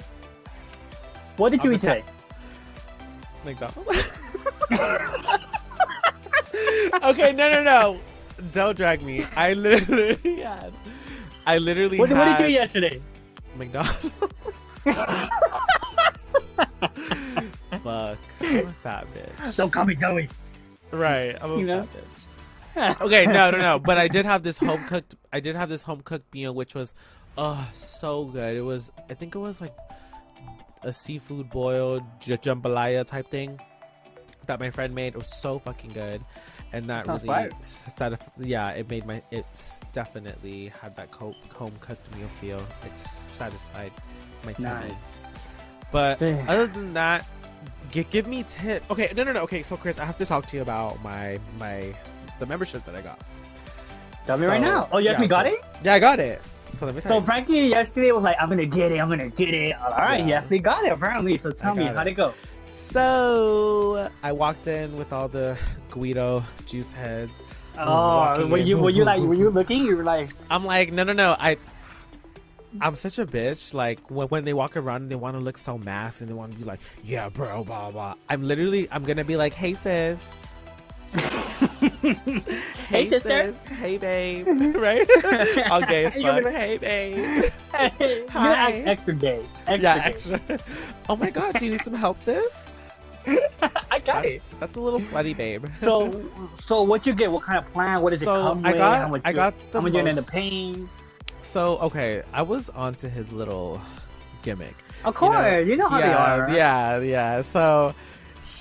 [1.37, 2.03] What did you I'm eat today?
[3.45, 4.11] McDonald's.
[7.05, 8.01] okay, no, no, no.
[8.53, 9.25] Don't drag me.
[9.37, 10.73] I literally had.
[11.47, 13.01] I literally What, what did you eat yesterday?
[13.57, 14.11] McDonald's.
[17.83, 18.19] Fuck.
[18.41, 19.57] I'm a fat bitch.
[19.57, 20.29] Don't call me Joey.
[20.91, 21.37] Right.
[21.41, 21.83] I'm a You know?
[21.85, 22.23] fat bitch.
[23.01, 23.79] Okay, no, no, no.
[23.79, 25.15] But I did have this home cooked.
[25.33, 26.93] I did have this home cooked meal, which was,
[27.39, 28.55] oh, so good.
[28.55, 28.93] It was.
[29.09, 29.75] I think it was like
[30.83, 33.59] a seafood boiled j- jambalaya type thing
[34.47, 35.15] that my friend made.
[35.15, 36.23] It was so fucking good,
[36.77, 37.51] and that Sounds really fire.
[37.63, 38.47] satisfied.
[38.47, 39.23] Yeah, it made my.
[39.31, 42.61] It's definitely had that co- home cooked meal feel.
[42.85, 43.93] It's satisfied
[44.45, 44.89] my tummy.
[44.89, 44.93] Nice.
[45.91, 46.47] But Damn.
[46.49, 47.25] other than that,
[47.91, 48.85] g- give me tip.
[48.91, 49.41] Okay, no, no, no.
[49.43, 51.95] Okay, so Chris, I have to talk to you about my my
[52.39, 53.21] the membership that I got.
[54.27, 54.89] Tell me right now.
[54.93, 55.61] Oh, you yeah, actually got so- it?
[55.83, 56.43] Yeah, I got it.
[56.75, 57.25] So let me tell So you.
[57.25, 59.73] Frankie yesterday was like, I'm gonna get it, I'm gonna get it.
[59.81, 60.25] All right, Yeah.
[60.27, 61.39] he actually got it apparently.
[61.39, 62.11] So tell me, got how'd it.
[62.11, 62.35] it go?
[62.67, 65.57] So I walked in with all the
[65.91, 67.43] Guido juice heads.
[67.79, 69.85] Oh, were in, you were you like were you looking?
[69.85, 71.37] You were like, I'm like, no, no, no.
[71.39, 71.59] I,
[72.81, 73.73] I'm such a bitch.
[73.73, 76.35] Like when, when they walk around and they want to look so masked and they
[76.35, 78.15] want to be like, yeah, bro, blah blah.
[78.29, 80.39] I'm literally, I'm gonna be like, hey sis,
[82.89, 83.53] hey, sister.
[83.53, 84.47] sis, hey babe,
[84.77, 85.07] right?
[85.71, 86.45] All gay as fuck.
[86.45, 87.45] like- Hey babe.
[88.01, 88.53] you Hi.
[88.79, 89.41] act extra gay.
[89.67, 90.05] Extra Yeah, gay.
[90.05, 90.41] extra.
[91.09, 92.73] Oh my god, do you need some help, sis?
[93.27, 94.43] I got That's, it.
[94.61, 95.67] that's a little sweaty, babe.
[95.81, 96.25] So,
[96.59, 97.31] so what you get?
[97.31, 98.01] What kind of plan?
[98.01, 98.79] What does So, it come I with?
[98.79, 100.89] got- how much I got the how much you're gonna end up most- paying?
[101.41, 103.81] So okay, I was onto his little
[104.43, 104.75] gimmick.
[105.05, 106.51] Of course, you know, how yeah, they are.
[106.51, 107.41] Yeah, yeah.
[107.41, 107.95] So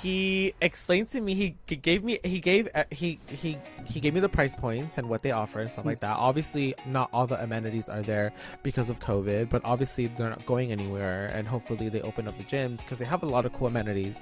[0.06, 1.34] he explained to me.
[1.34, 2.20] He gave me.
[2.24, 2.70] He gave.
[2.76, 5.84] Uh, he he he gave me the price points and what they offer and stuff
[5.84, 6.16] like that.
[6.18, 10.72] Obviously, not all the amenities are there because of COVID, but obviously they're not going
[10.72, 11.32] anywhere.
[11.34, 14.22] And hopefully, they open up the gyms because they have a lot of cool amenities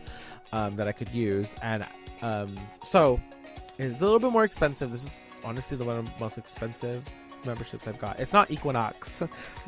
[0.54, 1.54] um, that I could use.
[1.62, 1.86] And
[2.22, 3.19] um, so
[3.78, 4.89] it's a little bit more expensive.
[4.89, 7.04] This is honestly the one most expensive
[7.45, 8.19] memberships I've got.
[8.19, 9.23] It's not Equinox,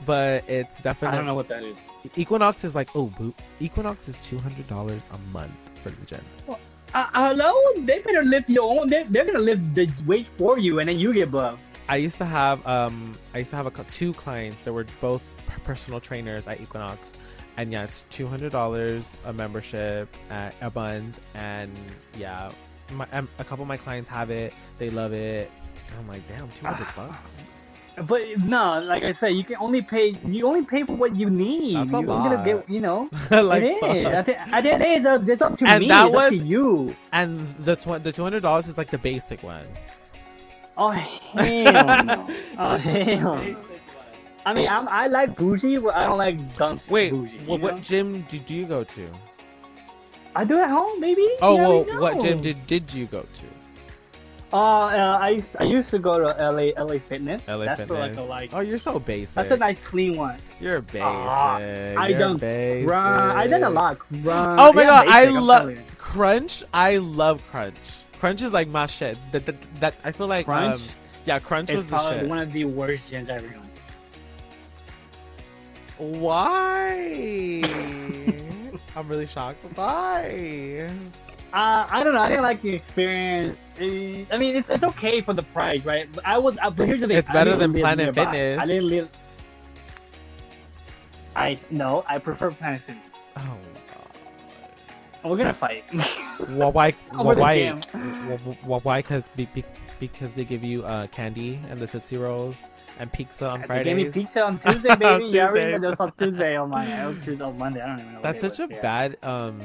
[0.06, 1.16] but it's definitely.
[1.16, 1.76] I don't know what that is.
[2.16, 3.34] Equinox is like oh boo.
[3.60, 6.22] Equinox is two hundred dollars a month for the gym.
[6.94, 8.90] Uh, hello, they better lift your own.
[8.90, 11.60] They, they're gonna lift the weight for you, and then you get buff.
[11.90, 15.30] I used to have um I used to have a, two clients that were both
[15.64, 17.14] personal trainers at Equinox,
[17.58, 21.72] and yeah, it's two hundred dollars a membership at a month, and
[22.18, 22.52] yeah,
[22.94, 24.54] my, um, a couple of my clients have it.
[24.78, 25.52] They love it.
[25.88, 27.38] And I'm like, damn, two hundred bucks.
[28.08, 30.18] But no, like I said, you can only pay.
[30.26, 31.76] You only pay for what you need.
[31.76, 32.46] That's a You're gonna lot.
[32.46, 33.10] get, you know.
[33.32, 34.06] like, it is.
[34.08, 35.88] At the, at the end of the day, it's up- to And me.
[35.88, 36.96] that it's up to was- you.
[37.14, 39.66] and the tw- the two hundred dollars is like the basic one.
[40.78, 42.28] Oh hell no!
[42.60, 43.56] Oh hell!
[44.46, 47.40] I mean, I'm, I like bougie, but I don't like dunce Wait, bougie.
[47.48, 47.80] well, what know?
[47.82, 49.10] gym did you go to?
[50.36, 51.26] I do at home, maybe.
[51.42, 51.62] Oh, You
[51.94, 53.46] well, what gym did did you go to?
[54.56, 57.50] Uh, uh, I used, I used to go to LA LA Fitness.
[57.50, 57.88] LA That's Fitness.
[57.88, 58.50] for like a like.
[58.54, 59.36] oh, you're so basic.
[59.36, 60.40] That's a nice clean one.
[60.62, 61.02] You're basic.
[61.04, 62.90] Ah, I You're done basic.
[62.90, 63.38] Run.
[63.38, 63.98] I done a lot.
[64.24, 64.56] Run.
[64.58, 65.78] Oh my Yeah, god, I basic, I'm love.
[65.98, 66.64] Crunch.
[66.74, 67.76] I love Crunch.
[68.20, 69.18] Crunch is like my shit.
[69.34, 70.76] That that, that I feel like Crunch.
[70.80, 72.26] Um, yeah, Crunch was the shit.
[72.26, 73.64] one of the worst gyms I ever gone
[75.98, 76.04] to.
[76.20, 77.62] Why?
[78.96, 79.66] I'm really shocked.
[79.76, 80.90] Why?
[81.56, 82.22] Uh, I don't know.
[82.22, 83.64] I didn't like the experience.
[83.80, 86.12] Eh, I mean, it's, it's okay for the price, right?
[86.12, 86.58] But I was.
[86.62, 87.16] Uh, but here's the thing.
[87.18, 88.14] It's better than Planet.
[88.14, 88.60] Fitness.
[88.60, 89.10] I didn't live.
[91.34, 92.04] I no.
[92.10, 93.06] I prefer Planet Fitness.
[93.38, 93.58] Oh.
[95.24, 95.86] We're gonna fight.
[96.52, 96.94] Well, why?
[97.14, 97.80] Well, why?
[98.66, 99.00] Well, why?
[99.00, 99.64] Because be, be,
[100.00, 102.68] because they give you uh, candy and the Tootsie Rolls
[103.00, 103.86] and pizza on They Fridays.
[103.86, 105.28] gave me pizza on Tuesday, baby.
[105.30, 107.82] yeah, I remember was on Tuesday on my on Tuesday on Monday.
[107.82, 108.22] I don't even know.
[108.22, 108.68] That's such a.
[108.70, 108.82] Yeah.
[108.82, 109.62] bad um.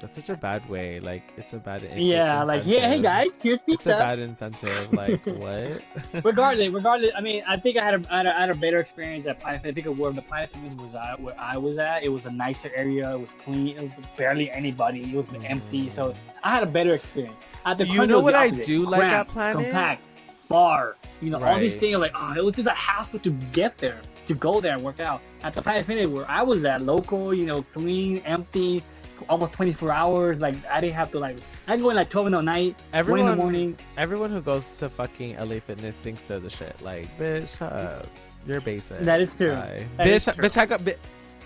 [0.00, 1.00] That's such a bad way.
[1.00, 1.82] Like it's a bad.
[1.96, 3.02] Yeah, like yeah, hey incentive.
[3.02, 4.92] guys, here's It's a bad incentive.
[4.92, 5.82] Like what?
[6.24, 8.54] regardless, regardless, I mean, I think I had a, I had a, I had a
[8.54, 9.62] better experience at Planet.
[9.64, 12.30] I think where the Planet Fitness was at, where I was at, it was a
[12.30, 13.12] nicer area.
[13.14, 13.76] It was clean.
[13.76, 15.02] It was barely anybody.
[15.02, 15.88] It was empty.
[15.88, 16.16] So mm.
[16.42, 17.36] I had a better experience.
[17.64, 19.64] At the You know what I do like at Planet?
[19.64, 20.02] Compact,
[20.48, 20.96] far.
[21.22, 21.96] You know, all these things.
[21.98, 25.00] Like, oh, it was just a hassle to get there, to go there and work
[25.00, 25.22] out.
[25.42, 28.82] At the Planet Fitness, where I was at, local, you know, clean, empty.
[29.28, 30.38] Almost 24 hours.
[30.38, 31.36] Like I didn't have to like.
[31.66, 33.76] I go in like 12 in the night, one in the morning.
[33.96, 36.80] everyone who goes to fucking LA Fitness thinks they're the shit.
[36.82, 38.06] Like, bitch, shut up.
[38.46, 39.00] You're basic.
[39.00, 39.50] That is true.
[39.50, 40.34] That bitch, is true.
[40.44, 40.84] bitch, I got.
[40.84, 40.96] Bi-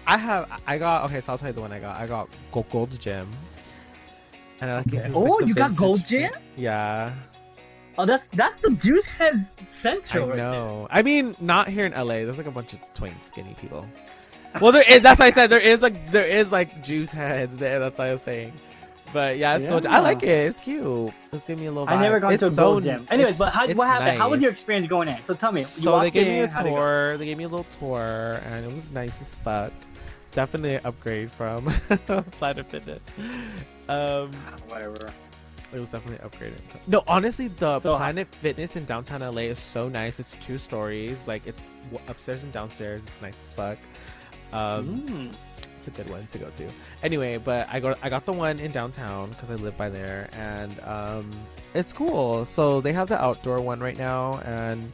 [0.07, 0.61] I have.
[0.67, 1.05] I got.
[1.07, 1.99] Okay, so I'll tell you the one I got.
[2.01, 3.29] I got Gold's Gym.
[4.61, 6.05] And I like it's Oh, like you got Gold.
[6.05, 6.31] Gym?
[6.57, 7.15] Yeah,
[7.97, 10.29] Oh, that's that's the Juice Heads I Central.
[10.29, 10.87] right know.
[10.91, 12.25] I mean, not here in LA.
[12.25, 13.87] There's like a bunch of twink skinny people.
[14.61, 15.03] Well, there is.
[15.03, 17.79] That's why I said there is like there is like juice heads there.
[17.79, 18.53] That's why I was saying.
[19.13, 19.83] But yeah, it's Gold.
[19.83, 19.91] Gym.
[19.93, 20.29] I like it.
[20.29, 21.13] It's cute.
[21.33, 21.87] Just give me a little.
[21.87, 21.97] there.
[21.97, 22.23] I never vibe.
[22.23, 23.07] gone It's to a so- Gold Gym.
[23.11, 24.19] Anyways, but how, what happened?
[24.19, 25.17] How was your experience going in?
[25.27, 25.61] So tell me.
[25.61, 26.75] You So they walked gave me a in, how'd it go?
[26.77, 27.17] tour.
[27.19, 29.73] They gave me a little tour, and it was nice as fuck.
[30.33, 31.65] Definitely an upgrade from
[32.39, 33.03] Planet Fitness.
[33.89, 34.31] Um,
[34.69, 35.13] Whatever.
[35.73, 36.61] it was definitely upgraded.
[36.87, 40.21] No, honestly, the So- Planet Fitness in downtown LA is so nice.
[40.21, 41.27] It's two stories.
[41.27, 41.69] Like it's
[42.07, 43.05] upstairs and downstairs.
[43.09, 43.79] It's nice as fuck.
[44.53, 45.33] Um, Mm.
[45.79, 46.69] it's a good one to go to.
[47.03, 50.29] Anyway, but I got I got the one in downtown because I live by there,
[50.33, 51.31] and um,
[51.75, 52.45] it's cool.
[52.45, 54.93] So they have the outdoor one right now, and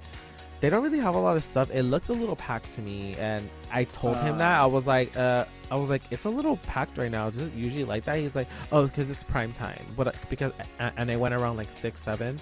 [0.61, 1.71] they don't really have a lot of stuff.
[1.73, 4.39] It looked a little packed to me, and I told him Uh.
[4.39, 7.27] that I was like, uh, I was like, it's a little packed right now.
[7.29, 8.19] It usually like that?
[8.19, 9.85] He's like, oh, because it's prime time.
[9.97, 12.39] But uh, because and I went around like six, seven.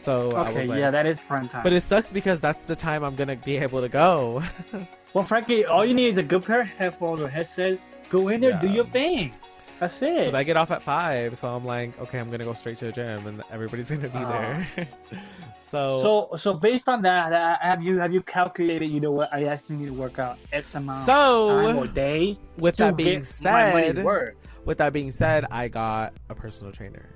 [0.00, 1.62] So I Okay, was like, yeah, that is prime time.
[1.62, 4.42] but it sucks because that's the time I'm gonna be able to go.
[5.14, 7.78] well, frankly, all you need is a good pair of headphones or headset.
[8.08, 9.32] Go in there, do your thing.
[9.78, 10.16] That's it.
[10.16, 12.86] Because I get off at five, so I'm like, okay, I'm gonna go straight to
[12.86, 14.28] the gym, and everybody's gonna be Ah.
[14.28, 14.88] there.
[15.68, 18.86] so, so, so based on that, uh, have you have you calculated?
[18.86, 19.32] You know what?
[19.32, 21.12] I actually need to work out X amount So,
[21.58, 24.34] of time or day with that being get my money's said,
[24.64, 27.06] with that being said, I got a personal trainer.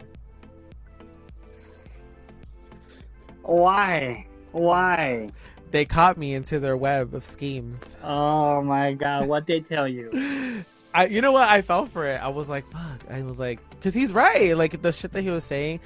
[3.45, 4.27] Why?
[4.53, 5.29] Why?
[5.71, 7.97] They caught me into their web of schemes.
[8.03, 10.11] Oh my god, what they tell you?
[10.95, 11.49] I, you know what?
[11.49, 12.23] I fell for it.
[12.23, 13.01] I was like, fuck.
[13.11, 14.57] I was like, because he's right.
[14.57, 15.81] Like the shit that he was saying.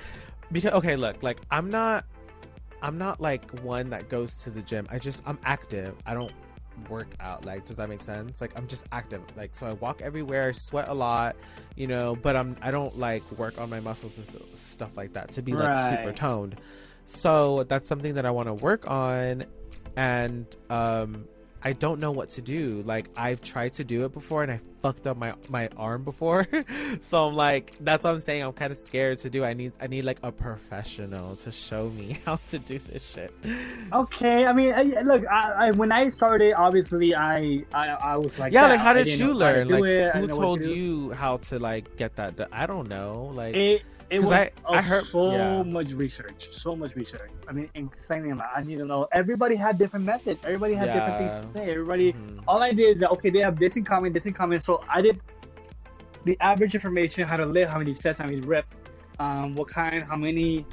[0.53, 2.05] Because okay, look, like I'm not,
[2.83, 4.87] I'm not like one that goes to the gym.
[4.91, 5.95] I just I'm active.
[6.05, 6.33] I don't
[6.91, 7.47] work out.
[7.47, 8.43] Like, does that make sense?
[8.43, 9.23] Like I'm just active.
[9.37, 10.49] Like so, I walk everywhere.
[10.49, 11.37] I sweat a lot,
[11.77, 12.15] you know.
[12.15, 15.55] But I'm I don't like work on my muscles and stuff like that to be
[15.55, 16.61] like super toned.
[17.09, 19.47] So that's something that I want to work on,
[19.97, 21.27] and um,
[21.63, 22.83] I don't know what to do.
[22.87, 26.47] Like I've tried to do it before and I fucked up my my arm before.
[27.01, 28.43] so I'm like that's what I'm saying.
[28.43, 29.43] I'm kind of scared to do.
[29.43, 33.35] I need I need like a professional to show me how to do this shit.
[33.93, 38.39] Okay, I mean, I, look, I, I when I started, obviously, I I, I was
[38.39, 39.69] like, yeah, like how did you learn?
[39.69, 42.37] Like it, who didn't know what told to you how to like get that?
[42.37, 42.49] done?
[42.53, 43.33] I don't know.
[43.35, 45.63] Like It it was I- I heard- so yeah.
[45.63, 47.31] much research, so much research.
[47.49, 48.51] I mean, insanely amount.
[48.55, 49.07] I need to know.
[49.13, 50.41] Everybody had different methods.
[50.45, 51.71] Everybody had different things to say.
[51.71, 52.13] Everybody.
[52.15, 52.43] mhm.
[52.49, 54.61] All I did is that okay, they have this in common, this in common.
[54.61, 55.21] So I did
[56.25, 58.75] the average information, how to live, how many sets, how many reps,
[59.19, 60.65] um, what kind, how many.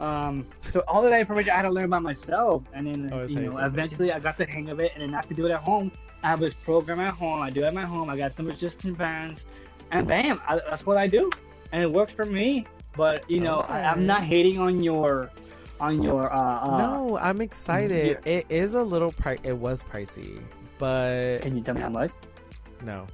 [0.00, 3.24] Um, so all of that information I had to learn by myself, and then Oh,
[3.24, 3.64] you know, it.
[3.66, 5.90] eventually I got the hang of it, and then I could do it at home.
[6.22, 7.42] I have this program at home.
[7.42, 8.08] I do it at my home.
[8.10, 9.46] I got some resistance bands,
[9.90, 11.30] and bam, I, that's what I do,
[11.72, 12.64] and it works for me.
[12.96, 15.30] But you know, I, I'm not hating on your,
[15.80, 16.32] on your.
[16.32, 18.18] Uh, uh, no, I'm excited.
[18.24, 19.38] It is a little price.
[19.44, 20.40] It was pricey,
[20.78, 22.10] but Can you tell me how much?
[22.84, 23.06] no.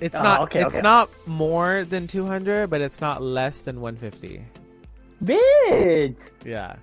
[0.00, 0.40] It's Oh, not.
[0.42, 0.82] okay, it's okay.
[0.82, 4.44] not more than two hundred, but it's not less than one fifty.
[5.24, 6.30] Bitch.
[6.44, 6.74] Yeah.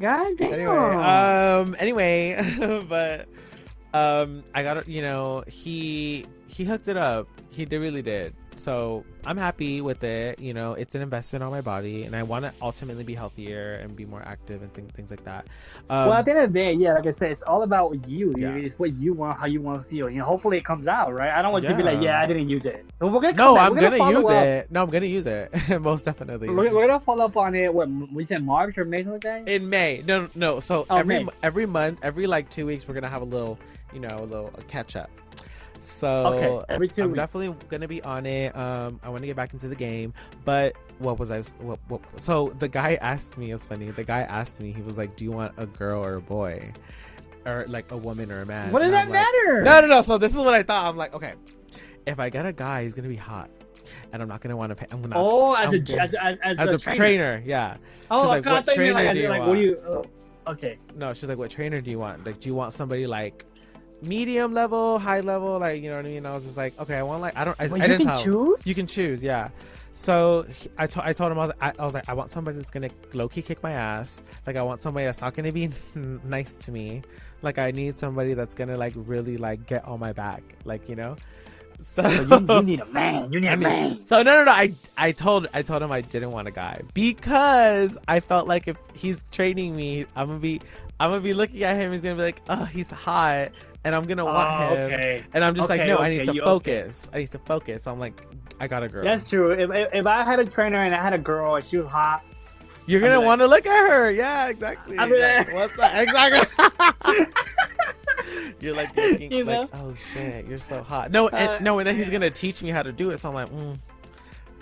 [0.00, 0.52] God damn.
[0.52, 3.28] Anyway, um, anyway, but
[3.94, 4.88] um, I got it.
[4.88, 7.28] you know he he hooked it up.
[7.50, 8.34] He did, really did.
[8.56, 10.38] So I'm happy with it.
[10.40, 13.74] You know, it's an investment on my body, and I want to ultimately be healthier
[13.74, 15.46] and be more active and thing, things like that.
[15.90, 18.08] Um, well, at the end of the day, yeah, like I said, it's all about
[18.08, 18.34] you.
[18.36, 18.50] Yeah.
[18.50, 20.08] It's what you want, how you want to feel.
[20.08, 21.30] You know, hopefully it comes out, right?
[21.30, 22.18] I don't want you to be like, Yeah.
[22.18, 22.84] yeah, I didn't use it.
[22.98, 23.56] But we're gonna no.
[23.58, 24.44] I'm gonna, follow use up.
[24.46, 24.70] it.
[24.70, 25.50] No, I'm gonna use it
[25.82, 26.48] most definitely.
[26.48, 27.72] We're, we're gonna follow up on it.
[27.72, 29.48] What we said, March or May, something like that.
[29.48, 30.02] in May.
[30.06, 30.60] No, no, no.
[30.60, 31.30] So Oh, every May.
[31.42, 33.58] every month, every like two weeks, we're gonna have a little,
[33.92, 35.10] you know, a little catch up.
[35.80, 37.16] So Okay, every two I'm weeks.
[37.16, 38.56] definitely gonna be on it.
[38.56, 40.12] Um, I want to get back into the game,
[40.44, 41.42] but what was I?
[41.60, 43.50] What, what, so the guy asked me.
[43.50, 43.90] It was funny.
[43.90, 44.72] The guy asked me.
[44.72, 46.72] He was like, "Do you want a girl or a boy,
[47.44, 49.62] or like a woman or a man?" what does that like, matter?
[49.62, 50.02] no, no, no.
[50.02, 50.86] So this is what I thought.
[50.86, 51.34] I'm like, okay,
[52.06, 53.50] if I get a guy, he's gonna be hot,
[54.12, 54.86] and I'm not gonna want to pay.
[54.90, 55.16] I'm gonna.
[55.18, 56.96] Oh, as I'm a as, as, as, as a trainer.
[56.96, 57.76] trainer, yeah.
[58.10, 59.82] Oh, She's like, thought "What trainer like, do you like, want?" what do you?
[59.86, 60.78] Oh, okay.
[60.94, 62.24] No, she's like, what trainer do you want?
[62.24, 63.44] Like, do you want somebody like
[64.02, 65.58] medium level, high level?
[65.58, 66.26] Like, you know what I mean?
[66.26, 68.06] I was just like, okay, I want like, I don't, I, Well, I you didn't
[68.06, 68.24] can tell.
[68.24, 68.58] choose.
[68.64, 69.48] You can choose, yeah.
[69.94, 70.44] So
[70.76, 72.70] I, to- I told him I was, I, I was like, I want somebody that's
[72.70, 74.20] gonna low key kick my ass.
[74.46, 77.02] Like, I want somebody that's not gonna be nice to me.
[77.42, 80.42] Like, I need somebody that's gonna like really like get on my back.
[80.64, 81.16] Like, you know.
[81.80, 83.32] So So you, you need a man.
[83.32, 84.00] You need I a mean, man.
[84.00, 84.50] so no, no, no.
[84.52, 88.66] I, I told, I told him I didn't want a guy because I felt like
[88.68, 90.60] if he's training me, I'm gonna be,
[91.00, 91.92] I'm gonna be looking at him.
[91.92, 93.50] He's gonna be like, oh, he's hot,
[93.86, 94.92] and I'm gonna want Oh, him.
[94.92, 95.24] okay.
[95.32, 96.80] And I'm just like, Okay, no, I need to you- okay.
[96.82, 97.08] focus.
[97.14, 97.84] I need to focus.
[97.84, 98.20] So I'm like,
[98.60, 99.04] I got a girl.
[99.04, 99.52] That's true.
[99.52, 102.24] If, if, I had a trainer and I had a girl and she was hot,
[102.86, 104.10] You're gonna want to look at her.
[104.10, 104.98] Yeah, exactly.
[104.98, 106.02] I'd Like, like- What's that?
[106.02, 107.26] Exactly.
[108.60, 111.12] You're like looking You like, oh shit, you're so hot.
[111.12, 113.18] No, and, Uh, no, and then he's gonna teach me how to do it.
[113.18, 113.78] So I'm like, mm,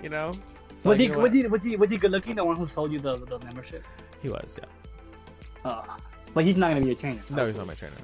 [0.03, 0.33] you know.
[0.77, 2.35] So was like, he, you know was he was he was he good looking?
[2.35, 3.85] The one who sold you the the membership.
[4.21, 5.71] He was, yeah.
[5.71, 5.83] Uh,
[6.35, 7.23] but he's not gonna be a trainer.
[7.31, 7.95] No, he's not my trainer.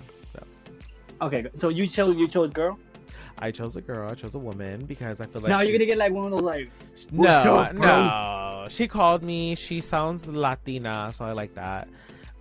[1.23, 2.79] Okay, so you chose you chose girl.
[3.39, 4.11] I chose a girl.
[4.11, 6.31] I chose a woman because I feel like now you're gonna get like one of
[6.31, 6.71] those like
[7.11, 7.87] no, What's up, bro?
[7.87, 8.67] no.
[8.69, 9.55] She called me.
[9.55, 11.89] She sounds Latina, so I like that.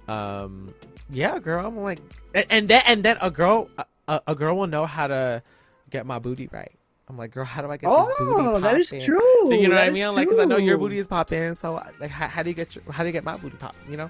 [0.07, 0.73] Um,
[1.09, 1.65] yeah, girl.
[1.65, 1.99] I'm like,
[2.35, 3.69] and, and then and then a girl,
[4.07, 5.41] a, a girl will know how to
[5.89, 6.71] get my booty right.
[7.07, 8.31] I'm like, girl, how do I get this booty?
[8.37, 8.99] oh that is true.
[9.53, 10.13] You know what That I is mean?
[10.13, 11.55] Like, cause I know your booty is popping.
[11.55, 13.75] So, like, how, how do you get your, how do you get my booty pop?
[13.89, 14.09] You know?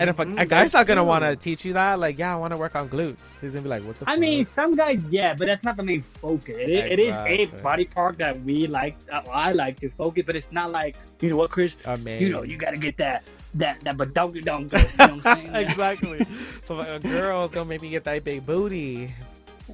[0.00, 2.36] And if a, a guy's not gonna want to teach you that, like, yeah, I
[2.36, 3.20] want to work on glutes.
[3.40, 4.08] He's gonna be like, what the?
[4.08, 4.20] I fuck?
[4.20, 6.56] mean, some guys, yeah, but that's not the main focus.
[6.56, 8.96] It, is- it is a body part that we like.
[9.12, 11.76] Uh, I like to focus, but it's not like you know what, Chris.
[11.84, 13.24] I mean, You know, you gotta get that
[13.60, 14.68] that that but don't don't.
[14.68, 14.78] Go.
[14.78, 15.54] You know what I'm saying?
[15.68, 16.26] Exactly.
[16.64, 19.14] So like, a girl's gonna make me get that big booty.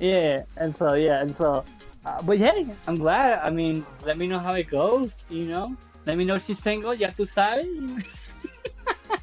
[0.01, 1.63] Yeah, and so yeah, and so,
[2.05, 3.39] uh, but hey, I'm glad.
[3.47, 5.15] I mean, let me know how it goes.
[5.31, 6.95] You know, let me know if she's single.
[6.99, 8.03] Ya tú sabes.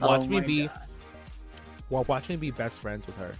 [0.00, 0.80] Watch Oh me be, God.
[1.90, 3.32] well, watch me be best friends with her.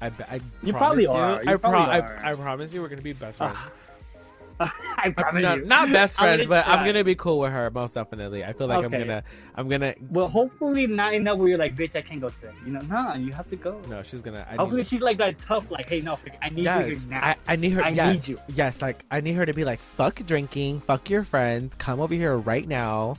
[0.00, 1.42] I, I You probably are.
[1.42, 2.24] You I, pro- probably I, are.
[2.24, 3.56] I promise you, we're gonna be best friends.
[4.60, 5.64] I promise no, you.
[5.64, 8.44] not best I'm friends, gonna but I'm gonna be cool with her most definitely.
[8.44, 9.24] I feel like I'm gonna,
[9.56, 9.94] I'm gonna.
[10.10, 12.52] Well, hopefully not enough where you're like, bitch, I can't go today.
[12.64, 13.80] You know, nah, you have to go.
[13.88, 14.46] No, she's gonna.
[14.48, 17.20] I Hopefully she's like that tough, like, hey, no, I need you yes, here now.
[17.24, 17.82] I, I need her.
[17.82, 18.38] I need you.
[18.54, 22.14] yes, like I need her to be like, fuck drinking, fuck your friends, come over
[22.14, 23.16] here right now.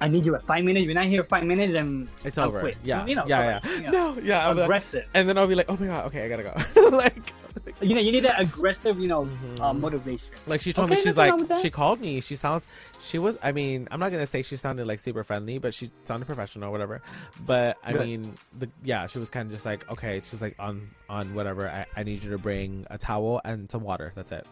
[0.00, 0.86] I need you at five minutes.
[0.86, 2.60] You're not here five minutes, and It's I'll over.
[2.60, 2.76] quit.
[2.82, 3.60] Yeah, you know, yeah, yeah.
[3.62, 4.46] like, you know, No, yeah.
[4.46, 5.06] I'll be like- aggressive.
[5.14, 6.88] and then I'll be like, oh my god, okay, I gotta go.
[6.96, 7.32] like,
[7.82, 9.60] You know, you need that aggressive, you know, Mhm.
[9.60, 10.28] uh, motivation.
[10.46, 12.20] Like she told Okay, me, she's like, she called me.
[12.20, 12.66] She sounds,
[13.00, 13.36] she was.
[13.42, 16.68] I mean, I'm not gonna say she sounded like super friendly, but she sounded professional,
[16.68, 17.02] or whatever.
[17.44, 18.00] But I Good.
[18.06, 21.68] mean, the yeah, she was kind of just like, okay, she's like on on whatever.
[21.68, 24.12] I, I need you to bring a towel and some water.
[24.14, 24.46] That's it.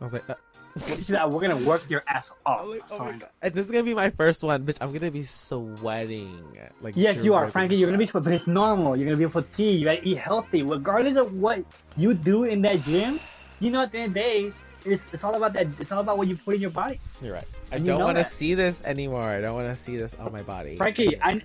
[0.00, 0.38] I was like, uh, like,
[0.76, 2.64] we're gonna work your ass off.
[2.64, 3.18] was like, oh my son.
[3.18, 4.78] god, and this is gonna be my first one, bitch.
[4.80, 6.44] I'm gonna be sweating.
[6.80, 7.76] Like Yes, you are, dripping Frankie.
[7.76, 8.96] You're gonna be, sweating, but it's normal.
[8.96, 9.80] You're gonna be fatigued.
[9.80, 11.64] You gotta eat healthy, regardless of what
[11.96, 13.18] you do in that gym.
[13.58, 14.52] You know, at the end of the day,
[14.84, 15.66] it's, it's all about that.
[15.78, 16.98] It's all about what you put in your body.
[17.20, 17.44] You're right.
[17.72, 19.22] I And don't know want to see this anymore.
[19.22, 20.76] I don't want to see this on my body.
[20.76, 21.42] Frankie, I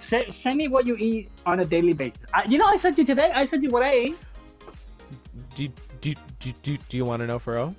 [0.00, 2.18] send, send me what you eat on a daily basis.
[2.34, 3.30] I, you know, I sent you today.
[3.32, 4.18] I sent you what I ate.
[5.54, 5.68] Do
[6.00, 7.76] do do do, do you want to know for real?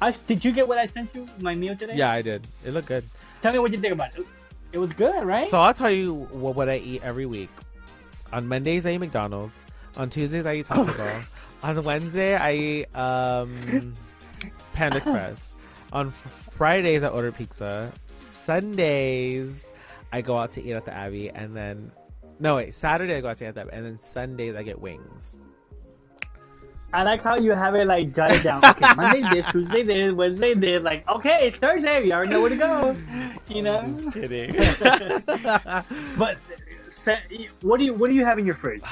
[0.00, 1.28] I, did you get what I sent you?
[1.40, 1.94] My meal today.
[1.96, 2.46] Yeah, I did.
[2.64, 3.04] It looked good.
[3.42, 4.26] Tell me what you think about it.
[4.72, 5.48] It was good, right?
[5.48, 7.50] So I'll tell you what, what I eat every week.
[8.32, 9.64] On Mondays I eat McDonald's.
[9.96, 11.22] On Tuesdays I eat Taco Bell.
[11.62, 13.94] On Wednesday I eat um,
[14.72, 15.52] Panda Express.
[15.92, 17.92] On Fridays I order pizza.
[18.06, 19.66] Sundays
[20.12, 21.92] I go out to eat at the Abbey, and then
[22.38, 22.74] No, wait.
[22.74, 25.36] Saturday I go out to eat at the Abbey, and then Sundays I get wings.
[26.92, 28.64] I like how you have it like jotted down.
[28.64, 30.82] Okay, Monday this, Tuesday this, Wednesday this.
[30.82, 32.02] Like, okay, it's Thursday.
[32.02, 32.96] We already know where to go.
[33.48, 33.82] You know.
[33.82, 34.54] Just kidding.
[36.18, 36.36] But
[37.62, 38.82] what do you what do you have in your fridge?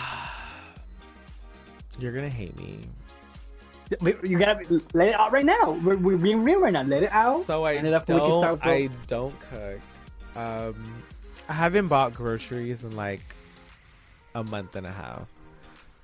[1.98, 2.78] You're gonna hate me.
[4.22, 5.78] You gotta let it out right now.
[5.82, 6.82] We're, we're being real right now.
[6.82, 7.42] Let it out.
[7.42, 8.66] So I and then after we can don't.
[8.66, 9.80] I don't cook.
[10.36, 11.02] Um,
[11.48, 13.20] I haven't bought groceries in like
[14.34, 15.26] a month and a half.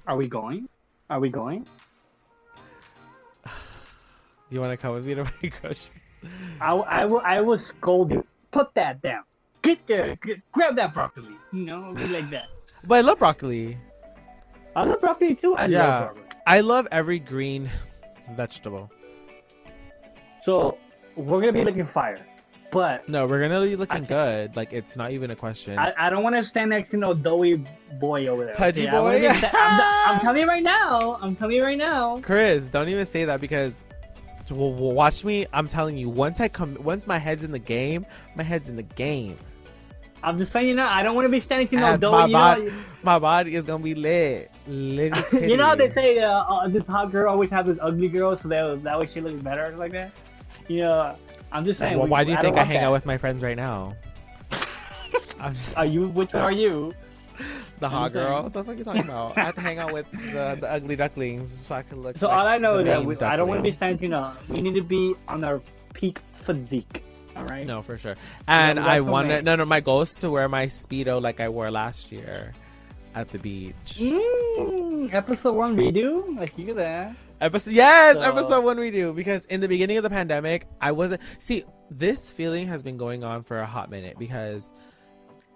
[0.07, 0.68] Are we going?
[1.11, 1.66] Are we going?
[4.55, 5.30] Do you want to come with me to my
[5.61, 5.90] groceries?
[6.61, 8.24] I, I will I will scold you.
[8.52, 9.24] Put that down.
[9.62, 10.14] Get there.
[10.22, 11.34] Get, grab that broccoli.
[11.52, 12.44] You know, like that.
[12.86, 13.76] But I love broccoli.
[14.76, 15.57] I love broccoli too.
[15.57, 15.82] I Yeah.
[15.88, 16.22] love broccoli.
[16.46, 17.68] I love every green
[18.36, 18.92] vegetable.
[20.44, 20.78] So
[21.16, 22.24] we're gonna be looking fire,
[22.70, 24.55] but No, we're gonna be looking good.
[24.55, 25.80] Like it's not even a question.
[25.80, 27.64] I, I don't want to stand next to no doughy
[27.98, 28.55] boy over there.
[28.55, 29.32] Pudgy I wanna boy?
[29.32, 31.18] sta- I'm, I'm telling you right now.
[31.20, 32.20] I'm telling you right now.
[32.20, 33.84] Chris, don't even say that because
[34.49, 35.47] w- w- watch me.
[35.53, 38.76] I'm telling you, once I come, once my head's in the game, my head's in
[38.76, 39.38] the game.
[40.22, 40.90] I'm just saying you now.
[40.90, 42.32] I don't want to be standing to no And doughy.
[42.32, 42.72] my, body, know,
[43.03, 44.51] my body is gonna be lit.
[44.66, 48.09] Lit you know how they say uh, uh, this hot girl always have this ugly
[48.09, 50.12] girl, so that that way she looks better like that.
[50.68, 51.14] You know,
[51.53, 51.97] I'm just saying.
[51.97, 52.84] Well, we- why do you I think I hang that.
[52.84, 53.95] out with my friends right now?
[55.40, 56.09] I'm just Are you?
[56.09, 56.95] Which one are you?
[57.81, 58.43] the hot girl.
[58.45, 59.37] What the fuck are you talking about?
[59.37, 62.18] I have to hang out with the, the ugly ducklings so I can look.
[62.18, 63.99] So like all I know is that we, I don't want to be duckling.
[63.99, 64.03] standing.
[64.05, 65.61] You know, we need to be on our
[65.93, 67.03] peak physique.
[67.37, 67.66] All right.
[67.66, 68.14] No, for sure.
[68.47, 69.43] And we I got want to.
[69.43, 69.64] No, no.
[69.64, 72.53] My goal is to wear my speedo like I wore last year
[73.14, 73.99] at the beach.
[73.99, 76.37] Mm, episode one redo.
[76.39, 77.14] Like you there.
[77.41, 80.93] Episode yes, So- episode one we do because in the beginning of the pandemic, I
[80.93, 81.20] wasn't.
[81.41, 84.72] See, this feeling has been going on for a hot minute because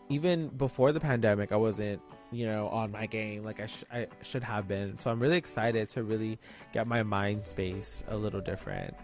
[0.08, 2.00] even before the pandemic, I wasn't,
[2.30, 4.96] you know, on my game like I, sh- I should have been.
[4.98, 6.38] So I'm really excited to really
[6.72, 8.94] get my mind space a little different.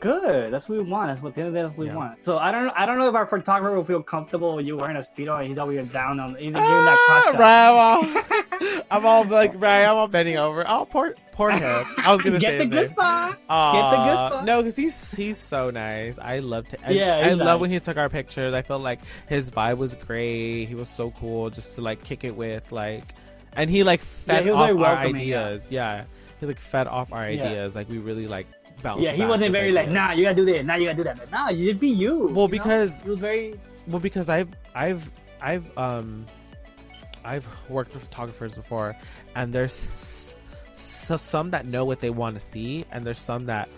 [0.00, 0.52] Good.
[0.52, 1.08] That's what we want.
[1.08, 1.92] That's what the end of the day, that's what Yeah.
[1.92, 2.24] we want.
[2.24, 2.68] So I don't.
[2.76, 5.48] I don't know if our photographer will feel comfortable with you wearing a speedo and
[5.48, 6.30] he's over here down on.
[6.34, 7.40] He's giving that cross shot.
[7.40, 9.84] Ah, right, I'm all, I'm all like right.
[9.84, 10.64] I'm all bending over.
[10.68, 11.62] Oh, poor, poor him.
[11.98, 12.88] I was gonna Get say the good name.
[12.88, 13.38] spot.
[13.48, 14.44] Aw, Get the good spot.
[14.44, 16.18] No, because he's he's so nice.
[16.18, 16.86] I loved to.
[16.86, 17.60] I, Yeah, I he's love nice.
[17.60, 18.52] when he took our pictures.
[18.54, 20.66] I felt like his vibe was great.
[20.66, 23.04] He was so cool just to like kick it with like,
[23.54, 25.46] and he like fed he off very our welcoming, yeah.
[25.46, 25.70] ideas.
[25.70, 26.04] Yeah.
[26.38, 27.44] he like fed off our Yeah.
[27.44, 27.74] ideas.
[27.74, 28.46] Like we really like
[28.82, 29.02] bounced.
[29.02, 31.04] Yeah, he back wasn't very like, nah, you gotta do this, nah, you gotta do
[31.04, 31.18] that.
[31.18, 32.14] But nah, you just be you.
[32.18, 32.48] Well, you know?
[32.48, 33.54] because- he was very.
[33.86, 35.10] Well, because I've I've
[35.40, 36.26] I've um
[37.24, 38.96] I've worked with photographers before,
[39.34, 40.38] and there's s-
[40.72, 43.68] s- some that know what they want to see, and there's some that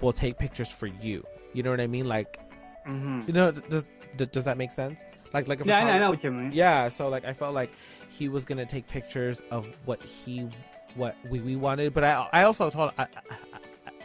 [0.00, 1.24] will take pictures for you.
[1.52, 2.06] You know what I mean?
[2.08, 2.38] Like,
[2.86, 3.26] Mhm.
[3.26, 5.04] you know, does does, does that make sense?
[5.32, 6.50] Like, like a Yeah, I know, I know what you mean.
[6.52, 7.70] Yeah, so like I felt like
[8.08, 10.48] he was gonna take pictures of what he
[10.96, 13.06] what we, we wanted, but I I also told I,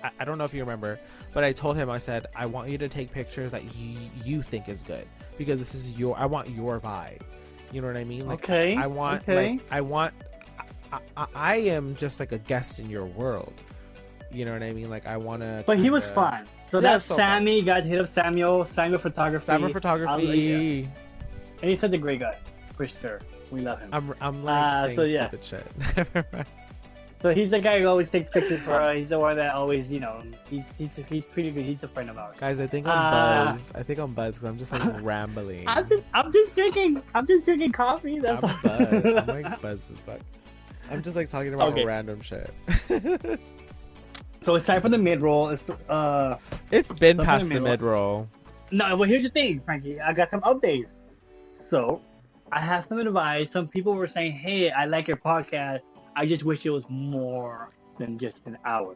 [0.05, 0.99] I I don't know if you remember,
[1.33, 4.41] but I told him I said I want you to take pictures that you you
[4.41, 7.21] think is good because this is your I want your vibe.
[7.71, 8.27] You know what I mean?
[8.27, 9.51] Like Okay, I want okay.
[9.53, 10.13] like I want
[10.91, 13.53] I, I, I am just like a guest in your world.
[14.31, 14.89] You know what I mean?
[14.89, 15.63] Like I want to.
[15.65, 16.45] But he was fun.
[16.71, 17.15] So Yeah, that's so.
[17.15, 17.57] Sammy.
[17.59, 18.65] You guys hit up Samuel.
[18.65, 19.45] Samuel photography.
[19.45, 20.25] Samuel photography.
[20.25, 20.87] yeah.
[21.61, 22.37] And he's such a great guy,
[22.75, 23.21] for sure.
[23.51, 23.89] We love him.
[23.93, 25.27] I'm I'm like Uh, saying so yeah.
[25.27, 26.47] stupid shit.
[27.21, 28.97] So he's the guy who always takes pictures for us.
[28.97, 31.63] He's the one that always, you know, he's he's, he's pretty good.
[31.65, 32.35] He's a friend of ours.
[32.39, 33.71] Guys, I think I'm Uh, buzz.
[33.73, 35.63] I think I'm buzz because I'm just like rambling.
[35.67, 38.19] I'm just I'm just drinking I'm just drinking coffee.
[38.19, 38.57] That's I'm all.
[38.61, 39.05] buzz.
[39.05, 40.19] I'm like buzz as fuck.
[40.91, 41.83] I'm just like talking about Okay.
[41.85, 42.53] random shit.
[44.41, 45.49] so it's time for the mid roll.
[45.49, 46.37] It's uh
[46.69, 48.29] it's been Something past the the mid roll.
[48.71, 48.95] no.
[48.95, 49.99] Well, here's the thing, Frankie.
[49.99, 50.95] I got some updates.
[51.57, 52.01] So
[52.51, 53.49] I have some advice.
[53.49, 55.79] Some people were saying, "Hey, I like your podcast.
[56.15, 58.95] I just wish it was more than just an hour."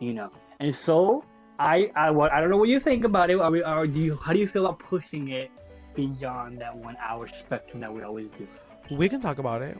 [0.00, 0.30] You know.
[0.60, 1.24] And so
[1.58, 3.38] I I I don't know what you think about it.
[3.38, 5.50] Are we or do you how do you feel about pushing it
[5.94, 8.46] beyond that one hour spectrum that we always do?
[8.90, 9.78] We can talk about it.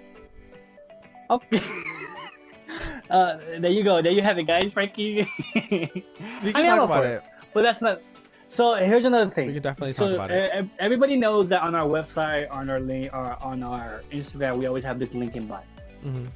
[1.30, 1.60] Okay.
[3.10, 4.02] uh, there you go.
[4.02, 4.72] There you have it, guys.
[4.72, 5.26] Frankie.
[6.42, 7.22] We I can mean, I'm talk about for it.
[7.54, 8.00] But that's not.
[8.48, 9.46] So here's another thing.
[9.46, 10.68] We can definitely so talk about it.
[10.78, 14.84] everybody knows that on our website, on our link, or on our Instagram, we always
[14.84, 15.60] have this link in bio.
[16.02, 16.26] hmm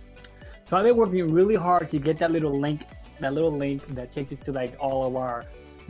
[0.68, 2.82] So I've been working really hard to get that little link,
[3.20, 5.44] that little link that takes us to like all of our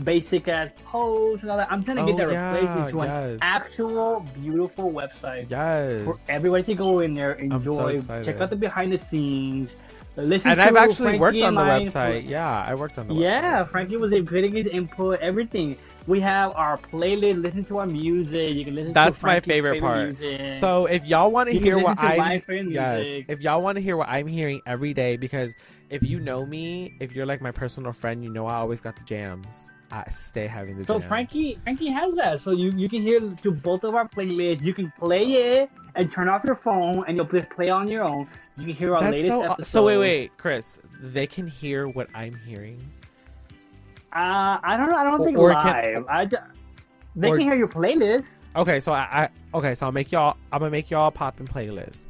[0.05, 1.73] basic ass posts and all that.
[1.73, 3.31] I'm trying to get Oh, that yeah, replaced into yes.
[3.33, 6.05] an actual beautiful website Yes.
[6.05, 8.25] for everybody to go in there, enjoy, excited.
[8.25, 9.75] check out the behind the scenes,
[10.17, 10.51] listen.
[10.51, 12.29] And I've actually Frankie worked on the website.
[12.29, 13.43] Yeah, I worked on the yeah, website.
[13.43, 15.79] Yeah, Frankie was putting his input, everything.
[16.07, 17.43] We have our playlist.
[17.43, 18.55] Listen to our music.
[18.55, 18.89] You can listen.
[18.89, 20.05] To That's my favorite part.
[20.05, 20.49] Music.
[20.49, 23.77] So if y'all want to hear what listen to my I'm yes, if y'all want
[23.77, 25.55] to hear what I'm hearing every day, because
[25.91, 28.97] if you know me, if you're like my personal friend, you know I always got
[28.97, 29.73] the jams.
[29.91, 31.09] I stay having the jams So jams.
[31.09, 32.41] Frankie, Frankie has that.
[32.41, 34.63] So you, you can hear to both of our playlists.
[34.63, 38.03] You can play it and turn off your phone, and you'll just play on your
[38.05, 38.29] own.
[38.57, 39.43] You can hear our That's latest so.
[39.43, 39.67] episode.
[39.67, 40.79] So wait, wait, Chris.
[41.01, 42.81] They can hear what I'm hearing.
[44.17, 44.97] Uh, I don't know.
[44.97, 46.07] I don't think or can- live.
[46.09, 46.37] I ju-
[47.15, 48.39] they or- can hear your playlist.
[48.57, 50.37] Okay, so I, I okay, so I'll make y'all.
[50.53, 52.05] I'm gonna make y'all pop in playlist.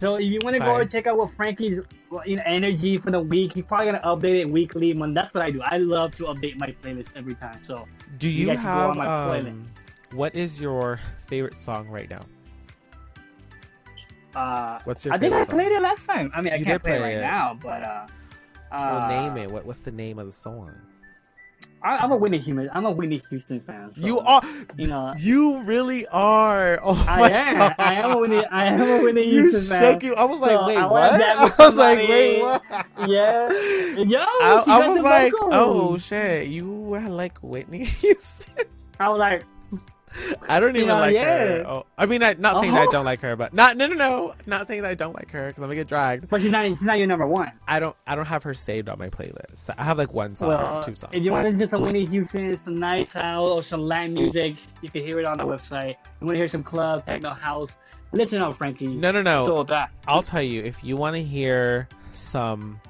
[0.00, 1.80] So if you want to go and check out what Frankie's
[2.26, 4.92] you know, energy for the week, he's probably gonna update it weekly.
[4.94, 5.62] When that's what I do.
[5.62, 7.62] I love to update my playlist every time.
[7.62, 7.86] So
[8.18, 9.46] Do You you, have on my playlist.
[9.48, 9.66] um?
[10.12, 12.20] What is your favorite song right now?
[14.34, 15.58] uh, What's your I think I favorite song?
[15.60, 16.30] played it last time.
[16.34, 18.06] I mean, I You can't did play it right now, but uh,
[18.72, 19.50] uh, Well, name it.
[19.50, 20.72] What, what's the name of the song?
[21.84, 22.70] I, I'm a Whitney Houston.
[22.72, 23.92] I'm a Whitney Houston fan.
[23.94, 24.42] so, You are.
[24.76, 25.14] You know.
[25.18, 26.78] You really are.
[26.82, 27.56] Oh I my am.
[27.58, 27.74] god.
[27.78, 28.44] I am a Whitney.
[28.46, 29.92] I am a Whitney You Houston fan.
[29.94, 30.14] shook you.
[30.14, 31.20] I was So, like, wait, I what?
[31.60, 32.62] I was like, wait, what?
[33.08, 33.48] Yeah.
[33.96, 38.64] Yo, I, I was like, oh shit, you are like Whitney Houston.
[39.00, 39.42] I was like,
[40.48, 41.38] I don't even like yeah.
[41.38, 41.64] her.
[41.66, 42.92] Oh, I mean, I, not saying that I Uh-huh.
[42.92, 45.48] don't like her, but not no no no, not saying that I don't like her
[45.48, 46.28] because I'm gonna get dragged.
[46.28, 46.66] but she's not.
[46.66, 47.50] She's not your number one.
[47.68, 49.70] I don't I don't have her saved on my playlist.
[49.78, 51.14] I have like one song, Well, two songs.
[51.14, 54.56] if you want to just a Whitney Houston, some nice house or some Latin music,
[54.82, 55.96] you can hear it on the website.
[56.20, 57.70] You want to hear some club, techno house,
[58.12, 58.86] listen up, Frankie.
[58.88, 59.46] no no no.
[59.46, 59.90] So that.
[60.06, 62.80] I'll tell you if you want to hear some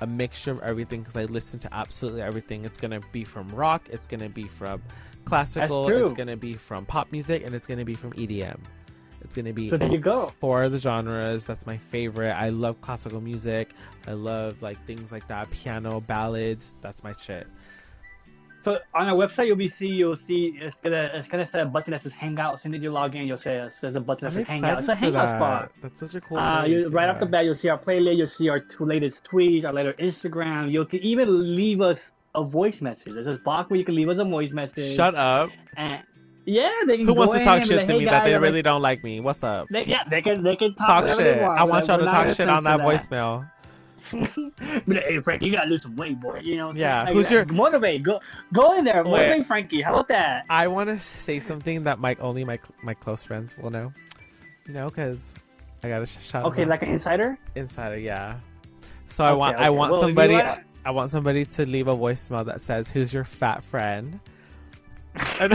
[0.00, 2.64] a mixture of everything because I listen to absolutely everything.
[2.64, 4.80] It's gonna be from rock, it's gonna be from
[5.28, 8.58] classical, it's gonna be from pop music, and it's gonna be from EDM.
[9.22, 10.32] It's gonna be So there you go.
[10.38, 11.46] four of the genres.
[11.46, 12.32] That's my favorite.
[12.32, 13.70] I love classical music.
[14.06, 16.74] I love like things like that, piano, ballads.
[16.80, 17.46] That's my shit.
[18.62, 21.64] So on our website, you'll be see you'll see it's gonna it's gonna say a
[21.64, 22.54] button that says Hangout.
[22.54, 24.78] As soon as you log in, you'll say uh, there's a button that says Hangout.
[24.80, 25.38] It's a Hangout that.
[25.38, 25.72] spot.
[25.80, 26.38] That's such a cool.
[26.38, 28.16] Uh, you, right off the bat, you'll see our playlist.
[28.16, 30.70] You'll see our two latest tweets, our later Instagram.
[30.70, 33.14] You can even leave us a voice message.
[33.14, 34.94] There's a box where you can leave us a voice message.
[34.94, 35.50] Shut up.
[35.76, 36.02] And
[36.44, 38.42] yeah, they can Who wants to talk shit like, to me guys, that they I'm
[38.42, 39.20] really don't like me?
[39.20, 39.68] What's up?
[39.70, 41.40] They, yeah, they can they can talk, Talk shit.
[41.42, 41.58] Want.
[41.58, 43.50] I want y'all to talk shit on that censor voicemail.
[44.86, 46.40] Like, hey Frankie, you gotta lose some weight, boy.
[46.42, 46.72] You know.
[46.72, 48.02] Yeah, Like, who's your- motivate?
[48.02, 48.20] Go
[48.54, 49.10] go in there, Wait.
[49.10, 49.82] motivate Frankie.
[49.82, 50.44] How about that?
[50.48, 53.92] I want to say something that my only my my close friends will know.
[54.66, 55.34] You know, because
[55.82, 56.46] I gotta sh- shout.
[56.46, 56.68] Okay, out.
[56.68, 57.36] like an insider.
[57.54, 58.36] insider, yeah.
[59.08, 60.34] So I Okay, want I want Well, somebody
[60.88, 64.20] I want somebody to leave a voicemail that says, "Who's your fat friend?"
[65.38, 65.52] And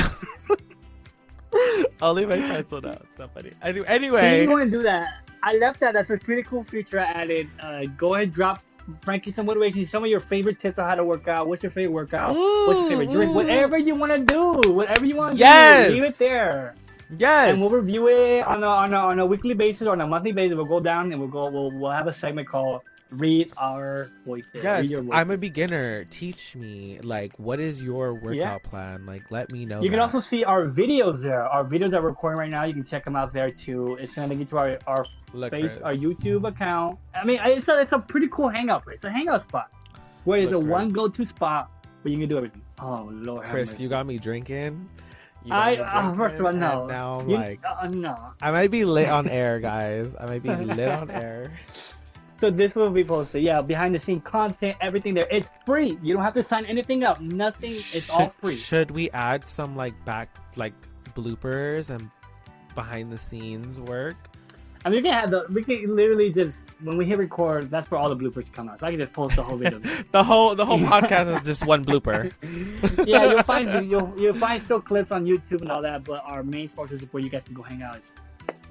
[2.04, 3.02] only my friends will know.
[3.18, 3.52] Somebody.
[3.64, 5.94] Anyway, you want to do that, I left that.
[5.96, 7.50] That's a pretty cool feature I added.
[7.60, 8.62] Uh, go ahead, drop
[9.02, 9.84] Frankie some motivation.
[9.88, 11.48] Some of your favorite tips on how to work out.
[11.48, 12.36] What's your favorite workout?
[12.36, 13.32] What's your favorite drink?
[13.32, 13.34] Ooh.
[13.34, 15.88] Whatever you want to do, whatever you want to Yes.
[15.88, 16.76] do, leave it there.
[17.18, 17.50] yes.
[17.54, 20.06] And we'll review it on a, on a on a weekly basis or on a
[20.06, 20.58] monthly basis.
[20.58, 21.50] We'll go down and we'll go.
[21.50, 22.82] We'll we'll have a segment called
[23.18, 25.10] "Read Our Voices." Yes, voices.
[25.12, 26.04] I'm a beginner.
[26.06, 28.58] Teach me, like, what is your workout Yeah.
[28.60, 29.06] plan?
[29.06, 29.82] Like, let me know.
[29.82, 31.44] You can also see our videos there.
[31.44, 32.64] Our videos that we're recording right now.
[32.64, 33.98] You can check them out there too.
[34.00, 35.84] It's gonna link you to our our Look, face, Chris.
[35.84, 37.00] our YouTube account.
[37.16, 38.96] I mean, it's a it's a pretty cool hangout place.
[38.96, 39.70] It's a hangout spot
[40.26, 41.70] where it's a one go-to spot
[42.02, 42.62] where you can do everything.
[42.80, 44.90] Oh Lord, Chris, you got me drinking.
[45.52, 46.86] I uh, first of all, no.
[46.88, 48.18] Now I'm You- like, uh, no.
[48.42, 50.16] I might be lit on air, guys.
[50.16, 51.52] I might be lit on air.
[52.44, 53.42] So this will be posted.
[53.42, 55.26] Yeah, behind the scene content, everything there.
[55.32, 55.98] It's free.
[56.04, 57.22] You don't have to sign anything up.
[57.22, 57.72] Nothing.
[57.72, 58.54] It's all free.
[58.54, 60.28] Should we add some like back
[60.58, 60.74] like
[61.16, 62.12] bloopers and
[62.76, 64.18] behind the scenes work?
[64.84, 65.46] I mean, we can have the.
[65.54, 67.72] We can literally just when we hit record.
[67.72, 68.82] That's where all the bloopers come out.
[68.82, 69.80] So I can just post the whole video.
[70.12, 72.30] The whole the whole podcast is just one blooper.
[73.08, 76.44] yeah, you'll find you'll you'll find still clips on YouTube and all that, but our
[76.44, 77.96] main sponsor is where you guys can go hang out.
[77.96, 78.12] It's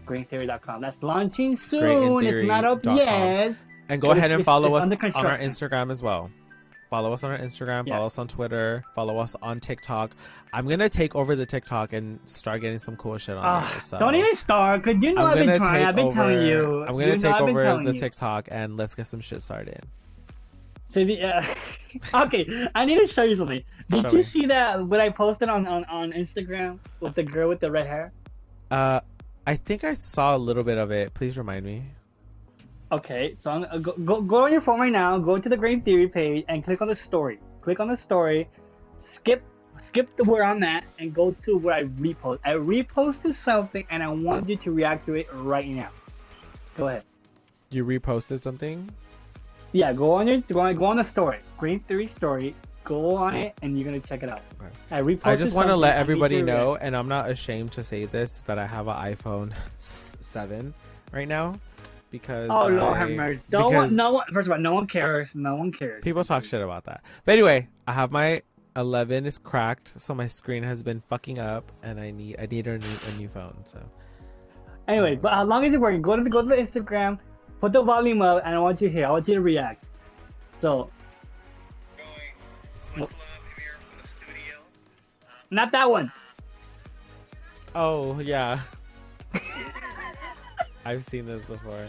[0.06, 0.80] GreenTheory.com.
[0.80, 2.24] That's launching soon.
[2.24, 3.54] It's not up yet.
[3.88, 5.38] And go ahead and it's- follow it's us on our.
[5.38, 6.30] Instagram as well.
[6.90, 7.94] Follow us on our Instagram, Yeah.
[7.94, 10.10] follow us on Twitter, follow us on TikTok.
[10.52, 13.80] I'm gonna take over the TikTok and start getting some cool shit on Ah, there.
[13.80, 15.86] So Don't even start, cause you know I'm I've been trying.
[15.86, 16.14] I've been over.
[16.14, 16.82] telling you.
[16.86, 17.98] I'm gonna take over the you.
[17.98, 19.80] TikTok and let's get some shit started.
[20.90, 21.42] So the, uh,
[22.26, 23.62] okay, I need to show you something.
[23.88, 24.22] Did Show you me.
[24.22, 27.86] see that what I posted on, on, on Instagram with the girl with the red
[27.86, 28.12] hair?
[28.70, 29.00] Uh,
[29.46, 31.14] I think I saw a little bit of it.
[31.14, 31.84] Please remind me.
[32.92, 35.18] Okay, so I'm, uh, go, go go on your phone right now.
[35.18, 37.40] Go to the Green Theory page and click on the story.
[37.62, 38.48] Click on the story.
[39.00, 39.42] Skip
[39.80, 42.38] skip to where I'm at and go to where I repost.
[42.44, 45.90] I reposted something and I want you to react to it right now.
[46.76, 47.02] Go ahead.
[47.70, 48.90] You reposted something.
[49.72, 51.38] Yeah, go on your go on, go on the story.
[51.56, 52.54] Green Theory story.
[52.84, 54.40] Go on it and you're gonna check it out.
[54.60, 54.70] Okay.
[55.24, 55.30] I.
[55.32, 58.58] I just want to let everybody know, and I'm not ashamed to say this, that
[58.58, 60.74] I have an iPhone 7
[61.12, 61.58] right now
[62.10, 63.40] because Oh Lord I- have mercy!
[63.50, 64.26] No one, no one.
[64.32, 65.34] First of all, no one cares.
[65.34, 66.02] No one cares.
[66.02, 67.02] people talk shit about that.
[67.24, 68.42] But anyway, I have my
[68.76, 72.66] 11 is cracked, so my screen has been fucking up, and I need I need
[72.66, 73.56] a new, a new phone.
[73.64, 73.80] So
[74.88, 77.18] Anyway, um, but as long as it's working, go to the, go to the Instagram,
[77.60, 79.06] put the volume up, and I want you to hear.
[79.06, 79.84] I want you to react.
[80.60, 80.90] So
[85.50, 86.10] not that one.
[87.74, 88.60] oh yeah,
[90.84, 91.86] I've seen this before.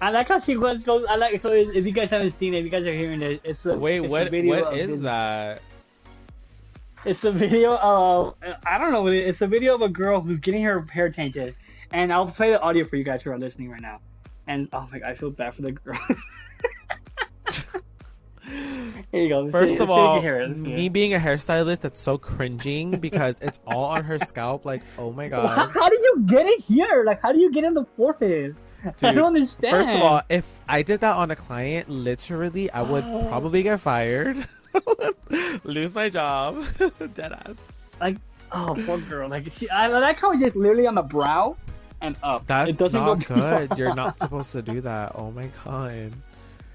[0.00, 0.82] I like how she was.
[0.82, 1.52] goes I like so.
[1.52, 3.98] If you guys haven't seen it, if you guys are hearing it, it's a Wait,
[3.98, 5.62] it's a what video what of is this- that?
[7.04, 8.34] It's a video of
[8.66, 9.06] I don't know.
[9.08, 11.54] It's a video of a girl who's getting her hair tainted,
[11.92, 14.00] and I'll play the audio for you guys who are listening right now.
[14.46, 15.98] And oh my god, I feel bad for the girl.
[19.12, 19.40] Here you go.
[19.42, 20.48] Let's First see- of let's see if you all, can hear it.
[20.48, 24.64] Let's me being a hairstylist, that's so cringing because it's all on her scalp.
[24.64, 25.32] Like, oh my it.
[25.32, 25.70] How, god.
[25.74, 27.04] how did you get it here?
[27.06, 28.56] Like, how do you get in the forehead?
[28.84, 29.70] I don't understand.
[29.72, 33.24] First of all, if I did that on a client, literally, I would Oh.
[33.28, 34.44] probably get fired,
[35.64, 36.64] lose my job,
[37.14, 37.56] dead ass.
[38.00, 38.16] like,
[38.50, 39.28] oh, poor girl.
[39.28, 41.56] Like, she, I like how it's just literally on the brow
[42.00, 42.42] and up.
[42.42, 43.78] it That's doesn't not go good.
[43.78, 45.12] You're not supposed to do that.
[45.14, 46.12] Oh my god.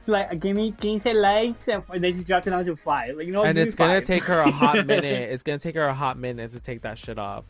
[0.08, 3.16] Like, give me 15 likes, and then she drops it down to five.
[3.18, 4.04] Like, you know, And it's gonna five.
[4.06, 5.30] take her a hot minute.
[5.32, 7.46] It's gonna take her a hot minute to take that shit off.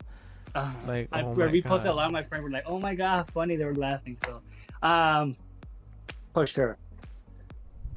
[0.56, 2.80] Uh, Like, I, oh my we posted a lot of my friends were like, "Oh
[2.80, 4.18] my god, funny!" They were laughing.
[4.26, 4.42] So,
[4.88, 5.36] um,
[6.34, 6.78] for sure.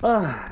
[0.02, 0.48] Uh,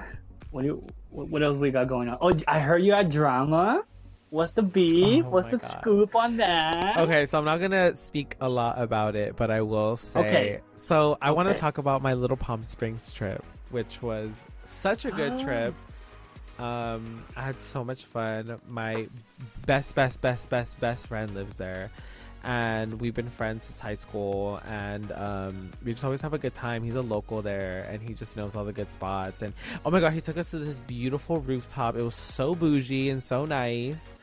[0.51, 2.19] what do you, what else we got going on?
[2.21, 3.83] Oh, I heard you had drama.
[4.31, 5.25] What's the beef?
[5.27, 5.79] Oh What's the God.
[5.81, 6.99] scoop on that?
[6.99, 10.21] Okay, so I'm not gonna speak a lot about it, but I will say.
[10.21, 10.61] Okay.
[10.75, 15.11] So I want to talk about my little Palm Springs trip, which was such a
[15.11, 15.43] good Ah.
[15.43, 15.75] trip.
[16.59, 18.61] Um, I had so much fun.
[18.69, 19.09] My
[19.67, 21.91] best, best, best, best, best friend lives there,
[22.43, 24.61] and we've been friends since high school.
[24.67, 26.83] And um, we just always have a good time.
[26.83, 29.43] He's a local there, and he just knows all the good spots.
[29.43, 29.53] And
[29.85, 31.95] oh my god, he took us to this beautiful rooftop.
[31.97, 34.17] It was so bougie and so nice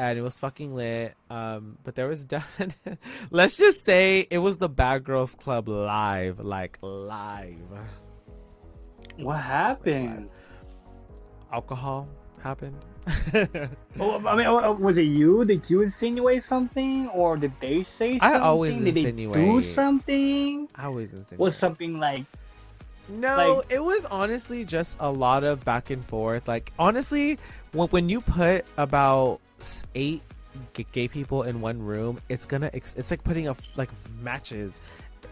[0.00, 1.12] and it was fucking lit.
[1.28, 2.98] Um, but there was definitely,
[3.32, 7.56] let's just say it was the Bad Girls Club live, like live.
[9.18, 10.28] What happened?
[11.52, 12.08] Alcohol
[12.42, 12.76] happened.
[14.00, 15.44] Oh, I mean, oh, oh, was it you?
[15.44, 18.42] Did you insinuate something, or did they say I something?
[18.42, 20.68] always did they do something?
[20.76, 21.40] I always insinuate.
[21.40, 22.24] Was something like
[23.08, 26.46] No, Like- it was honestly just a lot of back and forth.
[26.46, 27.38] Like honestly,
[27.72, 29.40] when when you put about
[29.96, 30.22] eight
[30.74, 33.90] g- gay people in one room, it's gonna ex- it's like putting a f- like
[34.22, 34.78] matches,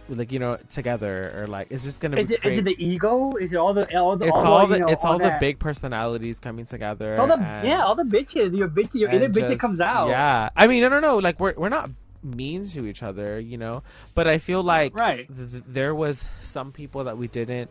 [0.08, 2.16] like you know together or like is this gonna.
[2.18, 3.32] Is it, is it the ego?
[3.36, 5.18] Is it all the all the it's all, all the, the you know, it's all,
[5.18, 7.18] the that- big personalities coming together.
[7.20, 10.50] all the and- yeah all the bitches your bitch your inner bitch comes out Yeah,
[10.56, 11.18] I mean, no, no, no.
[11.18, 11.90] Like we're we're not
[12.22, 13.82] mean to each other, you know.
[14.14, 15.26] But I feel like Right.
[15.34, 17.70] th- th- there was some people that we didn't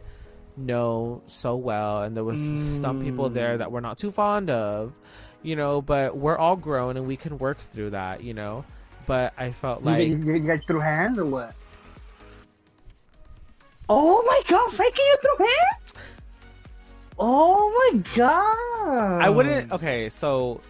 [0.58, 2.40] know so well, and there was
[2.82, 3.60] some people there Mm.
[3.60, 4.94] that we're not too fond of,
[5.44, 5.82] you know.
[5.82, 8.64] But we're all grown and we can work through that, you know.
[9.06, 11.54] But I felt you, like you, you guys threw hands or what
[13.90, 15.94] oh my god Frankie you threw hands
[17.20, 19.72] oh my god I wouldn't.
[19.72, 20.62] Okay, so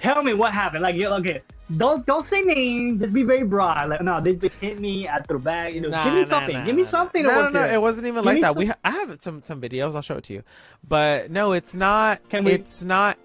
[0.00, 1.42] tell me what happened like you okay
[1.76, 5.20] don't don't say names just be very broad like no this bitch hit me I
[5.22, 7.34] threw back you know Nah, give me nah, something nah, give me something No, to
[7.36, 7.64] no, work no.
[7.64, 8.52] It wasn't even Give like that.
[8.54, 9.94] some- We ha- I have some some videos.
[9.94, 10.42] I'll show it to you.
[10.86, 12.28] But no, it's not.
[12.28, 13.18] Can we- It's not.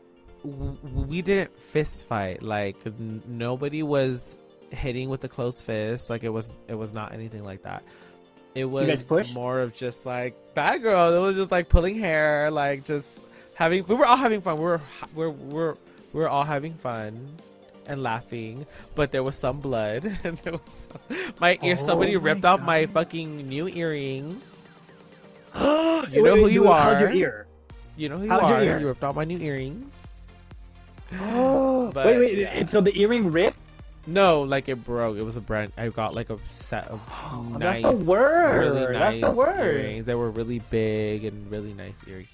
[0.43, 2.43] We didn't fist fight.
[2.43, 4.37] Like n- nobody was
[4.69, 6.11] hitting with the closed fist.
[6.11, 6.55] Like it was.
[6.67, 7.83] It was not anything like that.
[8.55, 11.13] It was more of just like bad girl.
[11.13, 12.49] It was just like pulling hair.
[12.49, 13.21] Like just
[13.53, 13.85] having.
[13.85, 14.57] We were all having fun.
[14.57, 14.81] We were.
[15.13, 15.29] We're.
[15.29, 15.75] We're.
[16.13, 17.37] We were all having fun.
[17.87, 21.77] And laughing, but there was some blood, and there was some, my ear.
[21.79, 24.65] Oh somebody my ripped off my fucking new earrings.
[25.55, 26.93] you know who you are.
[26.93, 27.45] how's your ear
[27.95, 28.79] You know who you How's are.
[28.79, 30.07] You ripped off my new earrings.
[31.11, 32.65] wait But, wait yeah.
[32.65, 33.59] so the earring ripped
[34.07, 35.17] No, like it broke.
[35.17, 35.71] It was a brand.
[35.77, 37.01] I got like a set of
[37.59, 38.59] that's nice, the word.
[38.59, 39.59] really That's nice the word.
[39.59, 40.05] earrings.
[40.05, 42.29] They were really big and really nice earrings.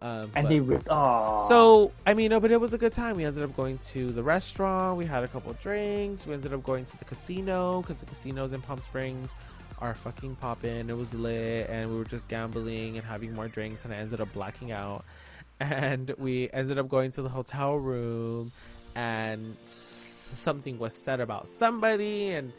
[0.00, 2.92] Um, and but- they ripped oh so I mean, no, but it was a good
[2.92, 3.16] time.
[3.16, 4.98] We ended up going to the restaurant.
[4.98, 6.26] We had a couple drinks.
[6.26, 9.36] We ended up going to the casino because the casinos in Palm Springs
[9.78, 10.90] are fucking popping.
[10.90, 13.84] It was lit, and we were just gambling and having more drinks.
[13.84, 15.04] And I ended up blacking out.
[15.60, 18.50] And we ended up going to the hotel room,
[18.96, 19.54] and
[20.36, 22.52] something was said about somebody, and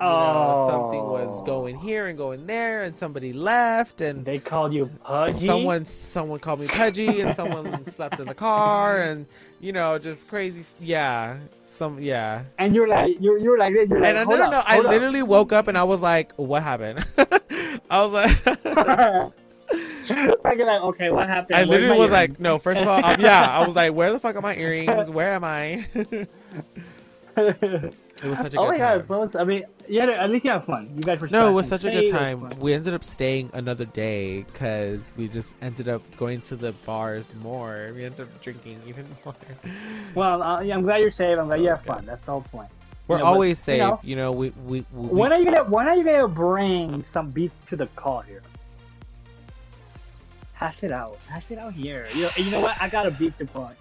[0.00, 1.10] you know, something Oh.
[1.10, 5.44] was going here and going there, and somebody left, and They called you pudgy.
[5.46, 9.26] someone someone called me pudgy, and someone slept in the car, and
[9.60, 10.62] you know, just crazy.
[10.78, 12.44] Yeah, some yeah.
[12.58, 14.86] and you're like, you're you're like, you're like, And I no no no, I hold
[14.86, 14.92] up.
[14.92, 17.04] literally woke up and I was like, what happened?
[17.90, 19.34] I was like.
[20.08, 21.58] You're like, okay, what happened?
[21.58, 22.30] I literally was earring?
[22.30, 22.58] like, no.
[22.58, 25.10] First of all, um, yeah, I was like, where the fuck are my earrings?
[25.10, 25.84] Where am I?
[28.22, 29.04] it was such a good oh my time.
[29.06, 30.90] god, so I mean, yeah, at least you had fun.
[30.94, 32.60] You guys were no, it was such a good Say it was time.
[32.60, 37.32] We ended up staying another day because we just ended up going to the bars
[37.42, 37.92] more.
[37.94, 39.34] We ended up drinking even more.
[40.14, 41.38] Well, uh, yeah, I'm glad you're safe.
[41.38, 42.04] I'm glad So you it's have fun.
[42.06, 42.70] That's the whole point.
[43.06, 43.78] We're Yeah, but, always you safe.
[43.78, 47.02] know- You know, we we, we When are you gonna When are you gonna bring
[47.04, 48.42] some beef to the call here?
[50.54, 51.18] Hash it out.
[51.28, 52.06] Hash it out here.
[52.14, 52.76] You know, you know what?
[52.82, 53.76] I got a beef to put.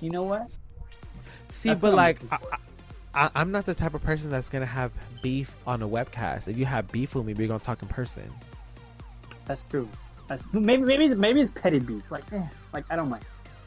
[0.00, 0.46] You know what?
[1.56, 2.20] See, that's but like.
[2.30, 2.38] I,
[3.16, 4.92] I, I'm not the type of person that's gonna have
[5.22, 6.48] beef on a webcast.
[6.48, 8.30] If you have beef with me, we're gonna talk in person.
[9.46, 9.88] That's true.
[10.28, 12.10] That's maybe maybe maybe it's petty beef.
[12.10, 12.42] Like, eh,
[12.74, 13.24] like I don't mind.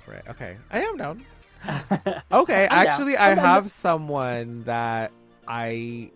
[0.08, 0.22] Right.
[0.30, 0.56] Okay.
[0.72, 1.26] I am down.
[2.32, 2.88] Okay, I'm down.
[2.88, 3.46] actually, I I'm down.
[3.46, 5.12] have someone that
[5.48, 6.12] I.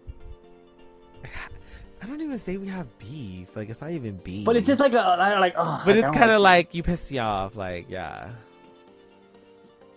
[2.01, 3.55] I don't even say we have beef.
[3.55, 4.45] Like it's not even beef.
[4.45, 5.81] But it's just like a like oh.
[5.85, 7.55] But like, it's kind of like like you pissed me off.
[7.55, 8.29] Like yeah.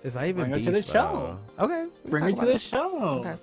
[0.07, 0.67] It's not even Bring her beef.
[0.67, 0.93] to the though.
[0.93, 1.39] show.
[1.59, 1.87] Okay.
[2.09, 2.61] bring me to the it.
[2.61, 2.99] show.
[3.19, 3.35] Okay.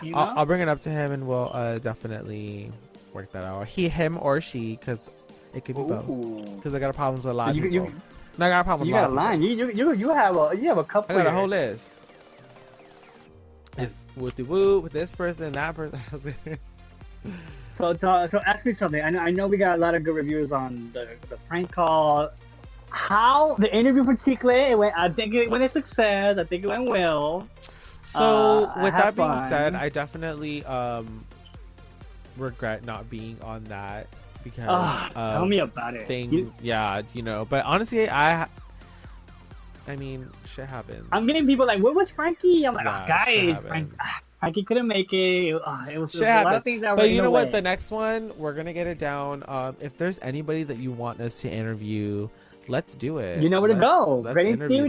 [0.00, 0.18] You know?
[0.18, 2.70] I'll, I'll bring it up to him and we'll uh, definitely
[3.12, 3.66] work that out.
[3.66, 5.10] He, him, or she, because
[5.52, 6.06] it could be both.
[6.54, 7.86] Because I got problems with a lot of You, people.
[7.88, 7.92] you,
[8.38, 9.56] no, I got a problem you got a lot of people.
[9.56, 9.72] line.
[9.72, 11.16] You, you you you have a you have a couple.
[11.16, 11.96] I got a whole list.
[13.76, 15.98] It's with the woo with this person, that person.
[17.76, 19.02] So, so, so ask me something.
[19.02, 21.72] I know, I know we got a lot of good reviews on the, the prank
[21.72, 22.30] call.
[22.94, 24.70] How the interview for?
[24.70, 24.96] It went.
[24.96, 26.38] I think it went a success.
[26.38, 27.48] I think it went well.
[28.04, 29.48] so Uh, with that being fun.
[29.48, 31.24] said, I definitely um
[32.36, 34.06] regret not being on that
[34.44, 36.06] because Ah, tell me about it.
[36.06, 36.32] things.
[36.32, 37.44] You- yeah, you know.
[37.44, 38.46] But honestly, I.
[39.86, 41.06] I mean, shit happens.
[41.12, 44.62] I'm getting people like, "Where was Frankie?" I'm like, Yeah, "Oh, guys, Frank, ah, Frankie
[44.62, 45.60] couldn't make it.
[45.66, 47.50] Ah, it was, Shit it was a lot of things that But you know what?
[47.52, 49.42] The next one, we're gonna get it down.
[49.46, 52.28] Um, if there's anybody that you want us to interview,
[52.68, 53.42] let's do it.
[53.42, 54.22] You know where to Let's- go.
[54.52, 54.88] interview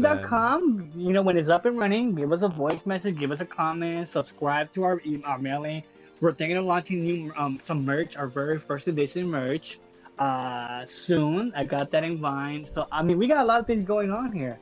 [0.95, 3.45] You know, when it's up and running, give us a voice message, give us a
[3.45, 5.84] comment, subscribe to our, e- our mailing.
[6.21, 9.80] We're thinking of launching new um, some merch, our very first edition merch,
[10.17, 11.51] uh, soon.
[11.55, 12.69] I got that in mind.
[12.73, 14.57] So, I mean, we got a lot of things going on here.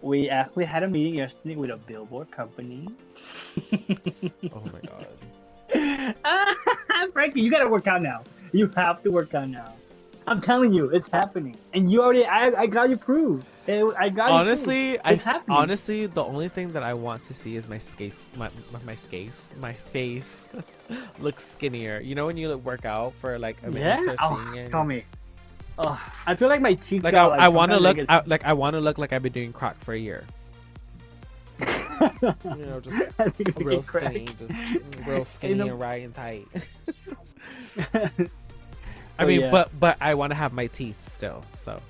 [0.00, 2.88] We actually had a meeting yesterday with a billboard company.
[4.54, 5.06] Oh my god.
[7.12, 8.22] Frankie, you gotta work out now.
[8.52, 9.74] You have to work out now.
[10.28, 12.24] I'm telling you, it's happening, and you already.
[12.26, 13.44] I, I got you proof.
[13.66, 14.98] It- I got you honestly.
[15.00, 15.56] I happening.
[15.56, 18.94] honestly the only thing that I want to see is my skates, my my, my
[18.94, 20.44] skates, my face
[21.18, 22.00] looks skinnier.
[22.00, 23.96] You know when you like, work out for like a minute, yeah.
[23.98, 24.70] you start Oh, it.
[24.70, 25.04] tell me.
[25.86, 27.04] Oh, I feel like my cheeks.
[27.04, 29.22] Like got, I, I want to look, I, like I want to look like I've
[29.22, 30.24] been doing croc for a year.
[32.00, 34.06] You know, just I think we real get cracked.
[34.14, 36.46] skinny, just mm, real skinny the- and right and tight.
[39.18, 39.50] I So, mean, yeah.
[39.50, 41.44] but but I want to have my teeth still.
[41.54, 41.80] So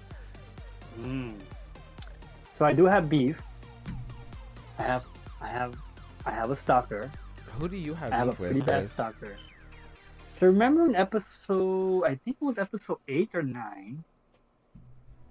[1.00, 1.34] Mm.
[2.54, 3.40] So I do have beef.
[4.80, 5.04] I have,
[5.40, 5.76] I have,
[6.26, 7.10] I have a stalker.
[7.58, 8.66] who do you have I have a pretty with?
[8.66, 8.92] bad Chris?
[8.92, 9.36] stalker.
[10.26, 14.02] So remember in episode, I think it was episode eight or nine,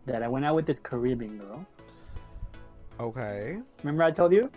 [0.05, 1.65] that I went out with this Caribbean girl.
[2.99, 3.59] Okay.
[3.83, 4.49] Remember I told you?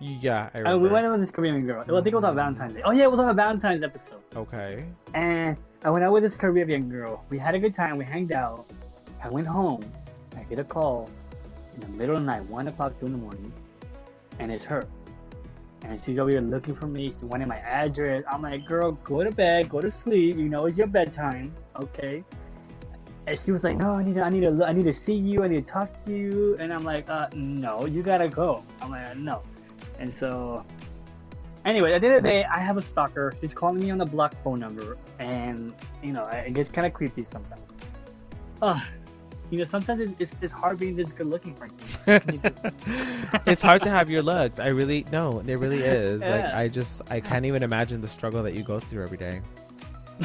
[0.00, 0.84] Yeah, I Uh, remember.
[0.84, 1.84] we went out with this Caribbean girl.
[1.86, 2.82] Well, I think it was on Valentine's Day.
[2.84, 4.20] Oh yeah, it was on a Valentine's episode.
[4.36, 4.84] Okay.
[5.14, 7.24] And I went out with this Caribbean girl.
[7.30, 7.96] We had a good time.
[7.96, 8.70] We hanged out.
[9.24, 9.82] I went home.
[10.36, 11.08] I get a call
[11.74, 13.50] in the middle of the night, one o'clock, in the morning,
[14.38, 14.86] and it's her.
[15.84, 17.10] And she's over here looking for me.
[17.10, 18.24] She wanted my address.
[18.30, 20.36] I'm like, girl, go to bed, go to sleep.
[20.36, 21.54] You know, it's your bedtime.
[21.82, 22.22] Okay.
[23.26, 25.14] And she was like, no, I need to, I need to, I need to see
[25.14, 25.42] you.
[25.42, 26.56] I need to talk to you.
[26.60, 28.62] And I'm like, uh, no, you gotta go.
[28.82, 29.42] I'm like, no.
[29.98, 30.66] And so,
[31.64, 33.32] anyway, at the end of the day, I have a stalker.
[33.40, 36.92] She's calling me on the block phone number, and you know, it gets kind of
[36.92, 37.62] creepy sometimes.
[38.62, 38.82] Ugh.
[39.50, 41.76] You know, sometimes it's, it's, it's hard being this good looking, Frankie.
[43.46, 44.60] it's hard to have your looks.
[44.60, 46.22] I really no, it really is.
[46.22, 49.40] Like I just I can't even imagine the struggle that you go through every day.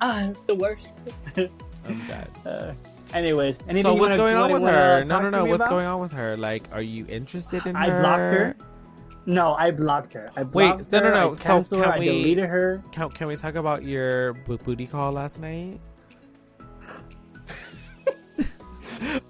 [0.00, 0.94] ah, it's the worst.
[1.36, 2.30] I'm dead.
[2.44, 2.72] Uh,
[3.14, 5.04] anyways, anything So what's going on with her?
[5.04, 5.44] No, no, no.
[5.44, 5.70] What's about?
[5.70, 6.36] going on with her?
[6.36, 8.00] Like, are you interested in I her?
[8.00, 8.56] blocked her.
[9.26, 10.30] No, I blocked her.
[10.36, 11.32] I Wait, blocked no, no, no.
[11.32, 12.82] I So canceled her, can I we- deleted her.
[12.92, 15.80] Can, can we talk about your booty call last night?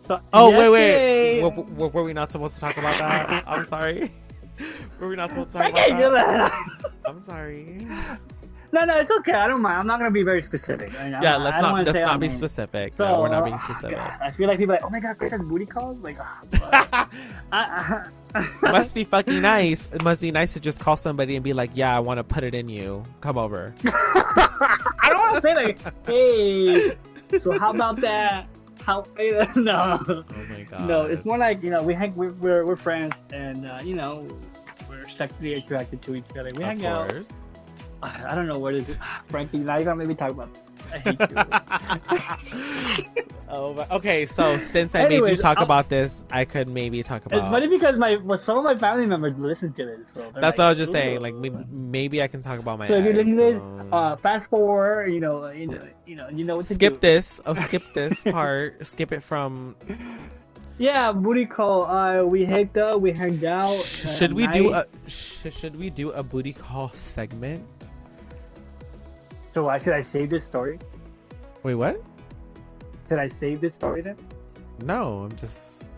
[0.07, 1.43] So, Oh wait, wait.
[1.43, 3.45] Were, were, were we not supposed to talk about that?
[3.47, 4.13] I'm sorry.
[4.99, 6.51] Were we not supposed to talk I about can't do that?
[6.51, 6.93] that.
[7.07, 7.87] I'm sorry.
[8.73, 9.33] no, no, it's okay.
[9.33, 9.79] I don't mind.
[9.81, 10.99] I'm not gonna be very specific.
[11.01, 12.37] I mean, I'm Yeah, let's don't not let's not be names.
[12.39, 12.93] specific.
[12.97, 13.97] So, no, we're not being uh, specific.
[13.97, 15.99] God, I feel like people are like, oh my god, Chris has booty calls.
[16.01, 17.09] Like, ah,
[17.53, 18.05] I-
[18.35, 19.93] I- must be fucking nice.
[19.95, 22.25] It must be nice to just call somebody and be like, "Yeah, I want to
[22.25, 23.03] put it in you.
[23.23, 26.97] Come over." I don't want to say like, hey.
[27.39, 28.47] So how about that?
[28.85, 29.05] How?
[29.57, 29.99] No.
[30.09, 30.87] Oh my god.
[30.87, 33.95] No, it's more like you know we hang we're we're, we're friends and uh, you
[33.95, 34.27] know
[34.91, 36.51] we're sexually attracted to each other.
[36.55, 37.09] We of hang out.
[37.09, 37.33] course.
[37.33, 37.48] I
[38.03, 38.97] I don't know what is it.
[39.29, 40.49] Frankly, now you're gonna make me talk about.
[40.91, 41.27] I hate you.
[43.51, 44.25] oh, but, okay.
[44.25, 47.41] So since I made you talk I'll- about this, I could maybe talk about.
[47.41, 50.13] it's funny because my well, some of my family members listen to this.
[50.13, 51.21] So That's like, what I was just "Ooh." saying.
[51.21, 52.87] Like maybe, maybe I can talk about my.
[52.87, 55.13] So if you're ex, listening to this, um, uh, fast forward.
[55.13, 57.01] You know, you know, you know, you know what to skip do.
[57.01, 57.41] this.
[57.45, 58.87] Oh, skip this part.
[58.87, 59.77] skip it from.
[60.79, 61.87] Yeah, booty call.
[61.87, 63.01] Uh, we hanged up.
[63.01, 63.67] We hanged out.
[63.71, 64.87] uh, Should we do a?
[65.07, 67.65] Sh- should we do a booty call segment?
[69.55, 70.79] So why should I save this story?
[71.65, 72.01] Wait, what?
[73.09, 74.17] Should I save this story then?
[74.85, 75.91] No, I'm just.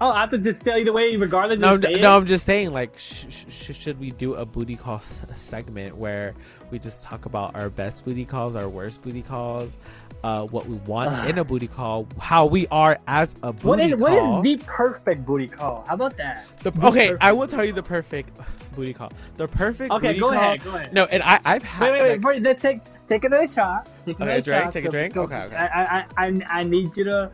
[0.00, 1.58] Oh, I have to just tell you the way, regardless.
[1.58, 2.72] No, no, no, I'm just saying.
[2.72, 6.34] Like, sh- sh- should we do a booty call s- segment where
[6.70, 9.76] we just talk about our best booty calls, our worst booty calls,
[10.24, 11.30] uh, what we want Ugh.
[11.30, 14.00] in a booty call, how we are as a booty What is call?
[14.36, 15.84] what is the perfect booty call?
[15.86, 16.46] How about that?
[16.60, 18.36] The- the okay, I will tell you the perfect
[18.74, 19.12] booty call.
[19.36, 20.34] The perfect Okay, booty go call.
[20.38, 20.92] ahead, go ahead.
[20.92, 21.82] No, and I, I've had.
[21.92, 22.42] Wait, wait, wait.
[22.42, 23.88] like- take take another shot.
[24.04, 24.72] Take Okay, another drink, shot.
[24.72, 25.14] take a drink?
[25.14, 25.56] go- Okay, okay.
[25.56, 27.30] I, I, I, I need you to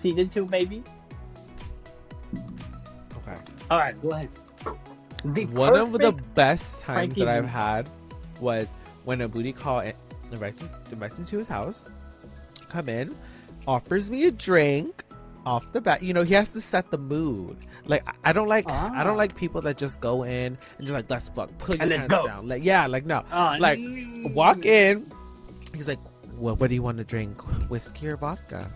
[0.00, 0.82] season two, baby.
[3.16, 3.40] okay.
[3.70, 4.28] All right, go ahead.
[5.24, 7.88] The One of the best times that I've had
[8.40, 8.68] was
[9.04, 9.94] when a booty call in-
[10.30, 11.88] invites me, invites me to his house,
[12.68, 13.14] come in,
[13.66, 15.04] offers me a drink
[15.46, 16.02] off the bat.
[16.02, 17.56] You know, he has to set the mood.
[17.86, 19.04] Like I- I don't like I Ah.
[19.04, 22.08] don't like people that just go in and just like let's fuck, put your hands
[22.08, 22.26] go.
[22.26, 22.48] down.
[22.48, 24.32] Like yeah, like no, Ah, like mm.
[24.34, 25.10] walk in.
[25.74, 25.98] He's like,
[26.36, 27.40] well, what do you want to drink,
[27.70, 28.70] whiskey or vodka?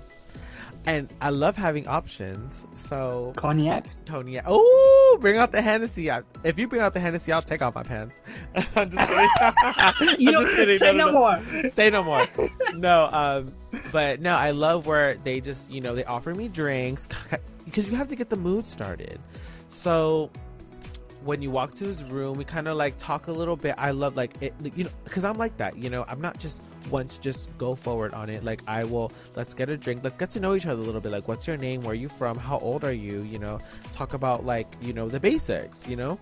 [0.84, 2.66] And I love having options.
[2.74, 3.86] So cognac.
[4.04, 4.42] cognac.
[4.48, 6.10] Oh, bring out the Hennessy.
[6.10, 8.20] I- If you bring out the Hennessy, I'll take off my pants.
[8.74, 10.16] I'm just kidding.
[10.18, 10.78] You I'm don't just kidding.
[10.78, 11.18] say No, no, no, no.
[11.62, 11.70] more.
[11.70, 12.24] Say no more.
[12.74, 13.54] No, um,
[13.92, 17.06] but no, I love where they just, you know, they offer me drinks
[17.64, 19.20] because you have to get the mood started.
[19.68, 20.30] So
[21.24, 23.76] when you walk to his room, we kind of like talk a little bit.
[23.78, 25.76] I love like it, you know, because I'm like that.
[25.78, 28.44] You know, I'm not just to just go forward on it.
[28.44, 30.02] Like I will, let's get a drink.
[30.04, 31.12] Let's get to know each other a little bit.
[31.12, 31.82] Like, what's your name?
[31.82, 32.36] Where are you from?
[32.36, 33.22] How old are you?
[33.22, 33.58] You know,
[33.90, 35.86] talk about like you know the basics.
[35.86, 36.20] You know,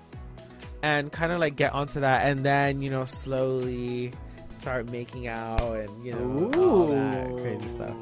[0.83, 4.13] and kind of like get onto that, and then you know slowly
[4.51, 7.97] start making out and you know all that crazy stuff.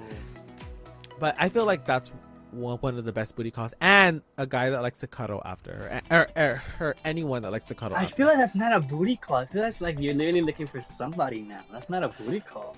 [1.18, 2.12] But I feel like that's
[2.52, 6.00] one, one of the best booty calls, and a guy that likes to cuddle after,
[6.10, 7.96] or, or, or, or anyone that likes to cuddle.
[7.96, 9.36] I feel like that's not a booty call.
[9.36, 11.62] I feel that's like you're literally looking for somebody now.
[11.72, 12.76] That's not a booty call.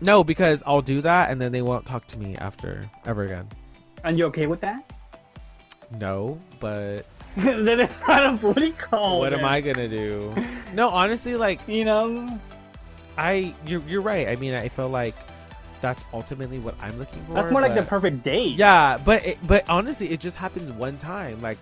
[0.00, 3.48] no, because I'll do that, and then they won't talk to me after ever again.
[4.04, 4.90] And you're okay with that?
[5.98, 7.04] No, but
[7.36, 9.18] then it's not a booty call.
[9.20, 9.44] what am.
[9.44, 10.34] I gonna do?
[10.72, 12.40] No, honestly, like You know?
[13.18, 14.28] I, you're you're right.
[14.28, 15.14] I mean, I feel like
[15.80, 17.34] that's ultimately what I'm looking for.
[17.34, 18.56] That's more like the perfect date.
[18.56, 21.40] Yeah, but it, but honestly, it just happens one time.
[21.40, 21.58] Like,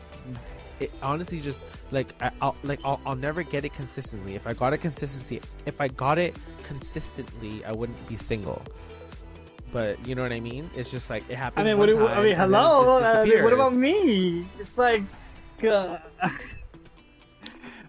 [0.81, 4.35] it honestly just like I, I'll like I'll, I'll never get it consistently.
[4.35, 8.63] If I got it consistency, if I got it consistently, I wouldn't be single.
[9.73, 10.71] But you know what I mean?
[10.75, 11.67] It's just like it happens.
[11.67, 13.03] I mean, what, do- I mean, and then it hello.
[13.03, 14.47] I mean, what about me?
[14.59, 15.03] It's like,
[15.69, 15.99] uh,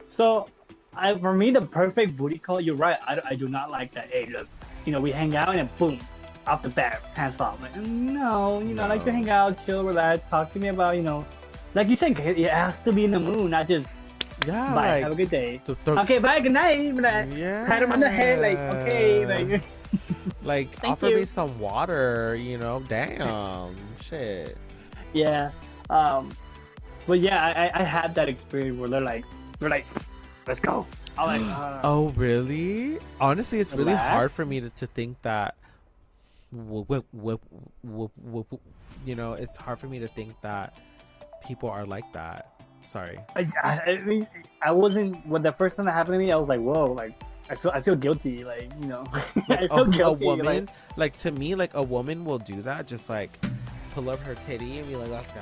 [0.08, 0.50] so,
[0.94, 2.60] I for me the perfect booty call.
[2.60, 2.98] You're right.
[3.08, 4.12] I, I do not like that.
[4.12, 4.48] Hey, look,
[4.86, 6.00] you know, we hang out and boom,
[6.50, 7.62] off the bat, hands off.
[7.62, 10.96] Like, no, you know, I like to hang out, chill, relax, talk to me about,
[10.96, 11.26] you know,
[11.76, 13.88] like you said, it has to be in the mood, not just
[14.46, 15.62] Yeah, bye, like have a good day.
[15.66, 16.92] th- th- Okay, bye, good night.
[17.06, 19.62] I yeah, pat him on the head, like, okay, like.
[20.44, 21.26] like offer me you.
[21.26, 22.36] some water.
[22.36, 24.58] You know, damn, shit.
[25.14, 25.52] Yeah.
[25.90, 26.32] Um,
[27.08, 29.26] but yeah, I, I- I had that experience where they're like,
[29.60, 29.86] they're like,
[30.48, 30.86] let's go.
[31.18, 33.00] I'm like, uh, Oh, really?
[33.20, 35.56] Honestly, it's really hard for me to, to think that.
[39.06, 40.78] You know, it's hard for me to think that
[41.46, 42.62] people are like that.
[42.86, 43.20] Sorry.
[43.36, 44.28] I, I, mean,
[44.62, 46.32] I wasn't when the first time that happened to me.
[46.32, 49.04] I was like, whoa, like I feel, I feel guilty, like you know,
[49.50, 50.26] I a, feel a guilty.
[50.26, 52.88] woman, like, like, to me, like a woman will do that.
[52.88, 53.32] Just like
[53.92, 55.42] pull up her titty and be like, "Let's go."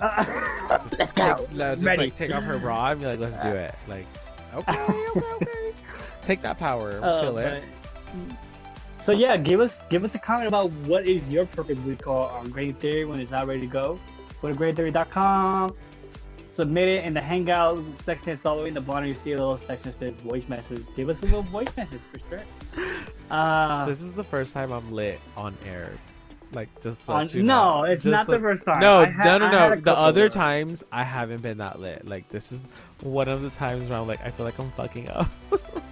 [0.68, 1.48] Just, let's take, go.
[1.52, 2.02] no, just Ready.
[2.04, 4.06] like take off her bra and be like, "Let's do it." Like,
[4.54, 5.72] okay, okay, okay.
[6.24, 6.98] Take that power.
[7.02, 7.62] Uh, feel it.
[9.04, 12.28] So yeah, give us give us a comment about what is your perfect week call
[12.28, 13.98] on Green Theory when it's not ready to go.
[14.40, 15.74] Go to greentheory.com.
[16.52, 18.30] submit it in the Hangout section.
[18.30, 19.08] It's all the way in the bottom.
[19.08, 20.84] You see a little section that says voice message.
[20.94, 22.42] Give us a little voice message for sure.
[23.30, 25.92] Uh, This is the first time I'm lit on air.
[26.52, 28.80] Like just on- you no, it's Just not so- the first time.
[28.80, 29.80] No, I had- no, no, no.
[29.80, 32.06] The other of- times I haven't been that lit.
[32.06, 32.68] Like this is
[33.00, 35.28] one of the times where I'm like I feel like I'm fucking up.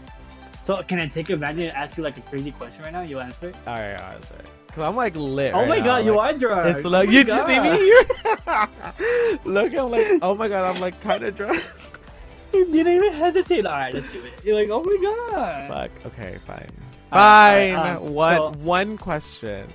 [0.76, 3.00] So can I take advantage and ask you like a crazy question right now?
[3.00, 3.56] You answer it.
[3.66, 4.40] all right, all right, sorry.
[4.68, 5.52] Cause I'm like lit.
[5.52, 6.76] Oh right my now, god, you like, are drunk.
[6.76, 7.64] It's Oh like my you just see God.
[7.64, 9.38] me here.
[9.44, 11.64] Look, I'm like, oh my god, I'm like kind of drunk.
[12.52, 13.64] You didn't even hesitate.
[13.66, 14.32] All right, let's do it.
[14.44, 15.68] You're like, oh my god.
[15.68, 16.06] Fuck.
[16.12, 16.68] Okay, fine.
[17.12, 17.76] All right, Fine.
[17.76, 19.68] all right, um, one so- one question.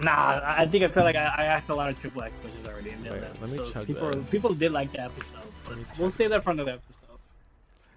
[0.00, 2.32] Nah, I I think I feel like I, I asked a lot of triple X
[2.40, 3.72] questions already in the Wait, other let me episode.
[3.72, 4.30] chug people, this.
[4.30, 7.18] people did like the episode, but me we'll say save that for another episode.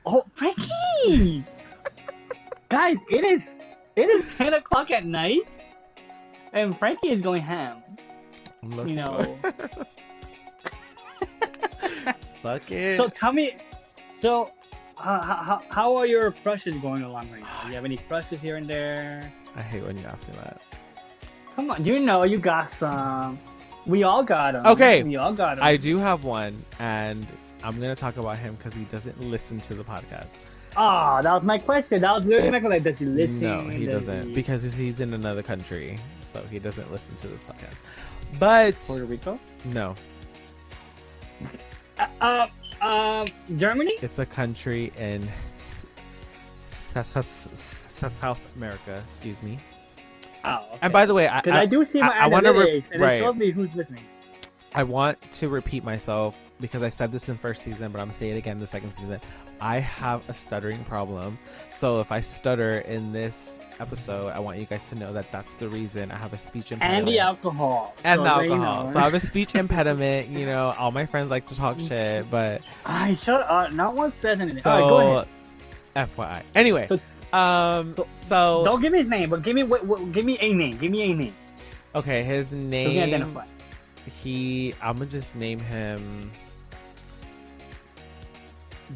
[0.05, 1.43] Oh, Frankie!
[2.69, 3.57] Guys, it is
[3.95, 5.41] it is ten o'clock at night,
[6.53, 7.81] and Frankie is going ham.
[8.63, 8.87] I'm.
[8.87, 9.37] You know.
[12.41, 12.97] Fuck it.
[12.97, 13.55] so tell me,
[14.19, 14.51] so
[14.95, 17.61] how, how, how are your crushes going along right now?
[17.63, 19.31] Do you have any crushes here and there?
[19.55, 20.61] I hate when you ask me that.
[21.55, 23.39] Come on, you know you got some.
[23.85, 24.65] We all got them.
[24.67, 25.01] Okay.
[25.03, 25.63] we all got them.
[25.63, 27.25] I do have one, and
[27.63, 30.39] I'm gonna talk about him because he doesn't listen to the podcast.
[30.79, 32.01] Ah, that was my question.
[32.01, 32.83] That was literally my question.
[32.83, 33.41] Does he listen?
[33.43, 37.15] no, he Does doesn't he- because he's- he's in another country, so he doesn't listen
[37.15, 37.73] to this podcast.
[38.39, 39.39] But Puerto Rico.
[39.65, 39.95] no,
[41.99, 42.47] Uh, uh,
[42.81, 43.25] uh,
[43.55, 43.93] Germany.
[44.01, 45.85] it's a country in s-
[46.55, 49.01] s- s- s- South America.
[49.03, 49.59] Excuse me.
[50.45, 50.79] Oh, okay.
[50.83, 52.91] And by the way, I, because I, do see my I- I wanna re- analytics,
[52.91, 53.13] and right.
[53.15, 54.03] it shows me who's listening.
[54.75, 58.07] I want to repeat myself because I said this in the first season, but I'm
[58.07, 59.19] gonna say it again the second season.
[59.61, 61.37] I have a stuttering problem,
[61.69, 65.55] so if I stutter in this episode, I want you guys to know that that's
[65.55, 66.99] the reason I have a speech impediment.
[66.99, 67.93] And the alcohol.
[68.03, 68.85] and so the there you alcohol.
[68.85, 68.91] know.
[68.93, 70.29] So I have a speech impediment.
[70.29, 73.71] You know, all my friends like to talk shit, but I shut up.
[73.71, 74.61] Not one says anything.
[74.65, 75.17] All right, go
[75.95, 76.09] ahead.
[76.15, 76.43] FYI.
[76.55, 76.99] Anyway, So-
[77.37, 80.37] um, so- so Don't give me his name, but give me what, what, give me
[80.39, 80.77] a name.
[80.77, 81.33] Give me a name.
[81.95, 83.01] okay, his So name.
[83.03, 83.45] identify.
[84.23, 86.31] He, I'm gonna just name him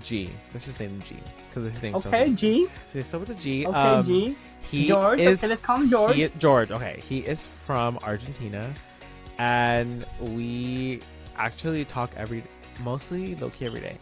[0.04, 0.30] G.
[0.54, 1.16] Let's just name him G
[1.50, 2.68] because his name's Okay, G.
[2.94, 3.66] So, so with a G.
[3.68, 4.36] Okay, um, G.
[4.62, 5.40] He George, is.
[5.44, 6.16] okay, let's call him George.
[6.16, 6.72] he- George.
[6.72, 8.72] Okay, he is from Argentina,
[9.40, 11.02] and we
[11.36, 12.44] actually talk every,
[12.84, 13.98] mostly low key every day.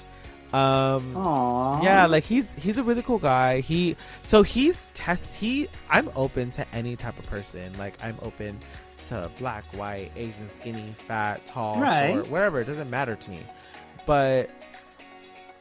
[0.51, 1.83] Um, Aww.
[1.83, 3.59] yeah, like he's he's a really cool guy.
[3.59, 7.71] He so he's test he I'm open to any type of person.
[7.77, 8.59] Like I'm open
[9.05, 12.13] to black, white, Asian, skinny, fat, tall, Right.
[12.13, 12.59] short, whatever.
[12.61, 13.41] It doesn't matter to me.
[14.07, 14.49] But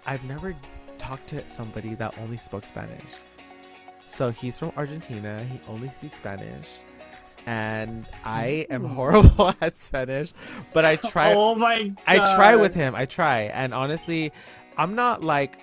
[0.08, 0.56] I've never
[0.96, 3.12] talked to somebody that only spoke Spanish.
[4.06, 5.44] So he's from Argentina.
[5.44, 6.78] He only speaks Spanish.
[7.44, 10.32] And I am horrible at Spanish,
[10.72, 11.88] but I try Oh my.
[11.88, 11.98] God.
[12.06, 12.94] I try with him.
[12.94, 13.42] I try.
[13.42, 14.32] And honestly,
[14.78, 15.58] I'm not like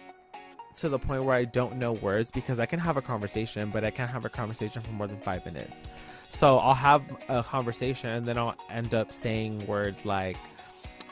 [0.76, 3.84] to the point where I don't know words because I can have a conversation, but
[3.84, 5.86] I can't have a conversation for more than five minutes.
[6.30, 10.38] So I'll have a conversation and then I'll end up saying words like,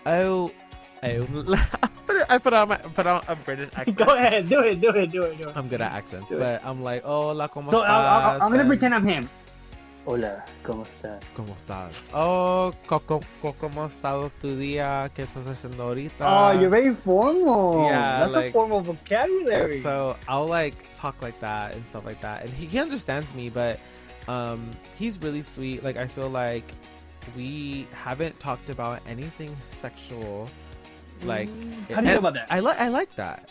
[0.05, 0.51] oh,
[1.03, 2.25] oh.
[2.29, 3.97] I put on my put on a British accent.
[3.97, 5.57] Go ahead, do it, do it, do it, do it.
[5.57, 6.39] I'm good at accents, Do it.
[6.39, 7.89] but I'm like, hola, ¿cómo So estás?
[7.89, 9.29] I'll, I'll, I'm gonna And, pretend I'm him.
[10.05, 11.21] Hola, ¿cómo estás?
[11.35, 12.03] ¿Cómo estás?
[12.13, 15.09] Oh, ¿cómo, co- co- ¿cómo ha estado tu día?
[15.15, 16.25] ¿Qué estás haciendo ahorita?
[16.27, 17.85] Oh, you're very formal.
[17.87, 19.79] Yeah, That's like- a formal vocabulary.
[19.79, 23.49] So I'll like talk like that and stuff like that, and he, he understands me,
[23.49, 23.79] but
[24.27, 25.83] um, he's really sweet.
[25.85, 26.65] Like I feel like
[27.37, 30.49] we haven't talked about anything sexual.
[31.25, 31.49] Like
[31.89, 32.47] How do you feel about that?
[32.49, 33.49] I like I like that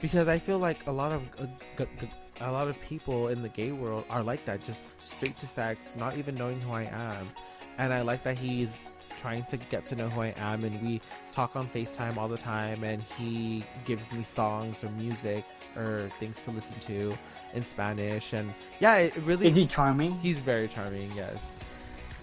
[0.00, 1.46] because I feel like a lot of uh,
[1.78, 2.10] g- g-
[2.40, 5.96] a lot of people in the gay world are like that, just straight to sex,
[5.96, 7.30] not even knowing who I am,
[7.78, 8.80] and I like that he's
[9.16, 12.38] trying to get to know who I am, and we talk on Facetime all the
[12.38, 15.44] time, and he gives me songs or music
[15.76, 17.16] or things to listen to
[17.54, 20.18] in Spanish, and yeah, it really Is he charming?
[20.18, 21.12] he's very charming.
[21.14, 21.52] Yes,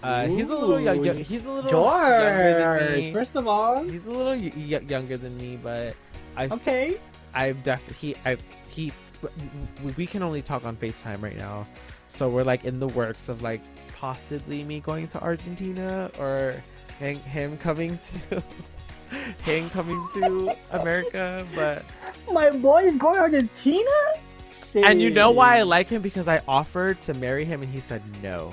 [0.02, 1.12] uh, he's a little young, Ooh.
[1.12, 3.12] he's a little younger than me.
[3.12, 5.94] First of all, He's a little y- y- younger than me, but
[6.36, 6.98] I okay.
[7.34, 8.36] I've definitely he I
[8.68, 8.92] he
[9.96, 11.66] we can only talk on FaceTime right now.
[12.08, 13.60] So we're like in the works of like
[13.96, 16.60] possibly me going to Argentina or
[16.98, 17.98] him, him coming
[18.30, 18.42] to
[19.42, 21.84] him coming to America, but
[22.32, 23.90] My boy is going to Argentina.
[24.74, 27.80] and you know why I like him because I offered to marry him and he
[27.80, 28.52] said no.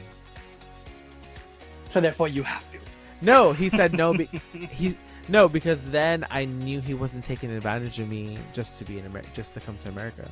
[1.92, 2.80] So therefore, you have to.
[3.22, 4.14] No, he said no.
[4.14, 4.96] Be- he
[5.28, 9.06] no because then I knew he wasn't taking advantage of me just to be in
[9.06, 10.30] America, just to come to America.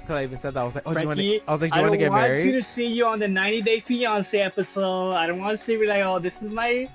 [0.00, 1.40] Because I even said that I was like, oh, do you want to?
[1.46, 2.46] I was like, do you want don't to get want married?
[2.46, 5.12] you to see you on the 90 Day Fiance episode.
[5.12, 6.88] I don't want to see you like, oh, this is my,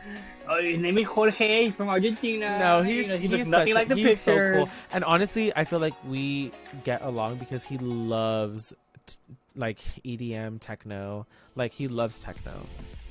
[0.49, 2.57] Oh, his name is Jorge he's from Argentina.
[2.60, 4.56] No, he's You know, he he's, looks nothing a- like the he's so pictures.
[4.57, 4.69] cool.
[4.91, 6.52] And honestly, I feel like we
[6.84, 8.73] get along because he loves
[9.06, 9.15] t-
[9.56, 11.27] like EDM techno.
[11.56, 12.52] Like he loves techno,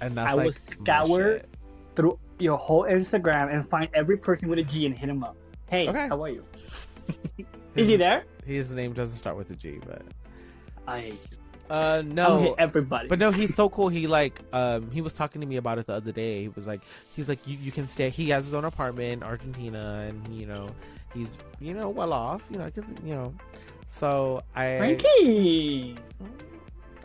[0.00, 1.40] and that's I like will scour
[1.94, 5.36] through your whole Instagram and find every person with a G and hit him up.
[5.68, 6.08] Hey, Okay.
[6.08, 6.44] how are you?
[7.74, 8.24] Is he there?
[8.44, 10.02] His name doesn't start with a G, but
[10.86, 11.14] I
[11.68, 12.38] uh no.
[12.38, 13.08] hit everybody.
[13.08, 13.88] But no, he's so cool.
[13.88, 16.42] He like um he was talking to me about it the other day.
[16.42, 16.80] He was like
[17.14, 18.08] he's like you, you can stay.
[18.10, 20.68] He has his own apartment in Argentina, and you know
[21.12, 22.46] he's you know well off.
[22.50, 23.34] You know because you know.
[23.88, 25.96] So I Frankie.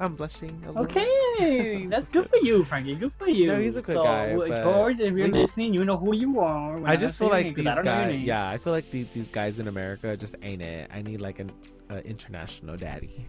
[0.02, 0.62] I'm blushing.
[0.66, 0.84] a little.
[0.86, 2.96] Okay, that's good for you, Frankie.
[2.96, 3.48] Good for you.
[3.48, 6.16] No, he's a good so, guy, but George, if you're we- listening, you know who
[6.16, 6.82] you are.
[6.86, 8.22] I just feel like these 'cause I don't know your guys.
[8.24, 10.90] Yeah, I feel like these, these guys in America just ain't it.
[10.94, 11.52] I need like an
[11.92, 13.28] uh, international daddy.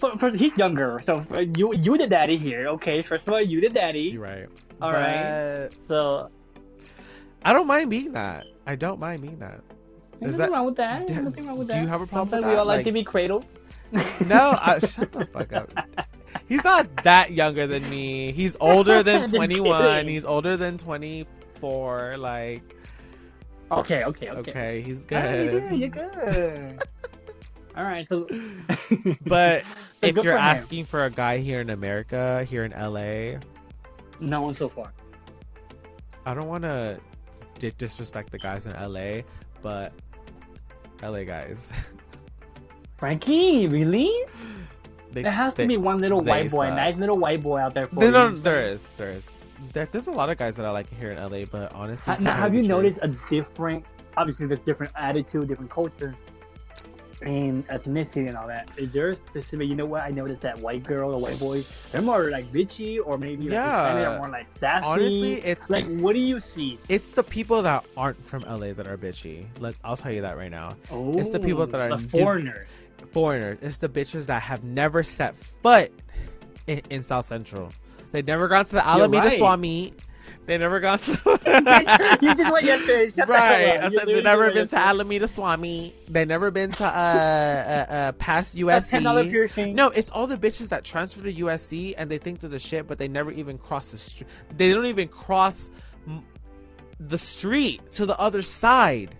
[0.00, 2.66] But, but he's younger, so uh, you you the daddy here.
[2.68, 4.06] Okay, first of all, you the daddy.
[4.06, 4.46] You're right.
[4.82, 5.68] All But right.
[5.88, 6.30] So
[7.44, 8.44] I don't mind being that.
[8.66, 9.60] I don't mind being that.
[10.20, 11.06] there's nothing that- wong with that.
[11.06, 11.82] do- There's nothing wrong with do that.
[11.82, 13.44] you have a problem with Sometimes we all like, Like- to be cradled.
[14.26, 15.70] No, I, shut the fuck up.
[16.48, 18.32] He's not that younger than me.
[18.32, 20.08] He's older than 21.
[20.08, 22.16] He's older than 24.
[22.18, 22.76] Like,
[23.72, 24.50] Okay, okay, okay.
[24.50, 25.68] okay, he's All right, you're good.
[25.70, 25.78] good.
[25.78, 26.82] You're good.
[27.76, 28.28] all right, so.
[29.26, 29.64] But
[30.00, 30.38] So if you're for him.
[30.38, 33.38] asking for a guy here in America, here in LA,
[34.20, 34.92] no one so far.
[36.26, 37.00] I don't want to
[37.78, 39.22] disrespect the guys in LA,
[39.62, 39.92] but
[41.02, 41.70] LA guys,
[43.04, 44.10] Frankie, really?
[45.12, 46.74] they There has to be one little white boy, suck.
[46.74, 48.38] nice little white boy out there for There, you.
[48.38, 49.26] there is, there is.
[49.74, 52.34] There, there's a lot of guys that I like here in LA, but honestly, Now,
[52.34, 53.84] have you noticed a different?
[54.16, 56.16] Obviously, there's different attitude, different culture,
[57.24, 58.68] and ethnicity and all that.
[58.76, 59.68] Is there a specific?
[59.68, 60.02] You know what?
[60.02, 63.52] I noticed that white girl, the white boys, they're more like bitchy, or maybe like
[63.52, 64.14] Yeah.
[64.14, 64.86] Are more like sassy.
[64.86, 66.78] Honestly, it's like, what do you see?
[66.88, 69.46] it's the people that aren't from LA that are bitchy.
[69.58, 70.76] Like I'll tell you that right now.
[70.90, 72.68] Oh, It's the people that oh, are the di- foreigners.
[73.12, 73.58] Foreigners.
[73.62, 75.92] It's the bitches that have never set foot
[76.66, 77.72] in, in South Central.
[78.12, 79.38] They've never gone to the Alameda right.
[79.38, 79.94] Swap Meet.
[80.46, 81.10] They never gone to.
[82.20, 83.08] you just went yesterday.
[83.08, 83.80] Shut the right.
[83.80, 84.76] hell I said they never been to.
[84.76, 86.12] Alameda Swap Meet.
[86.12, 88.90] They never been to uh uh, uh past USC.
[88.90, 89.74] ten dollar piercing.
[89.74, 92.86] No, it's all the bitches that transfer to USC and they think they're the shit,
[92.86, 94.28] but they never even cross the street.
[94.56, 95.70] They don't even cross
[96.06, 96.22] m-
[97.00, 99.14] the street to the other side.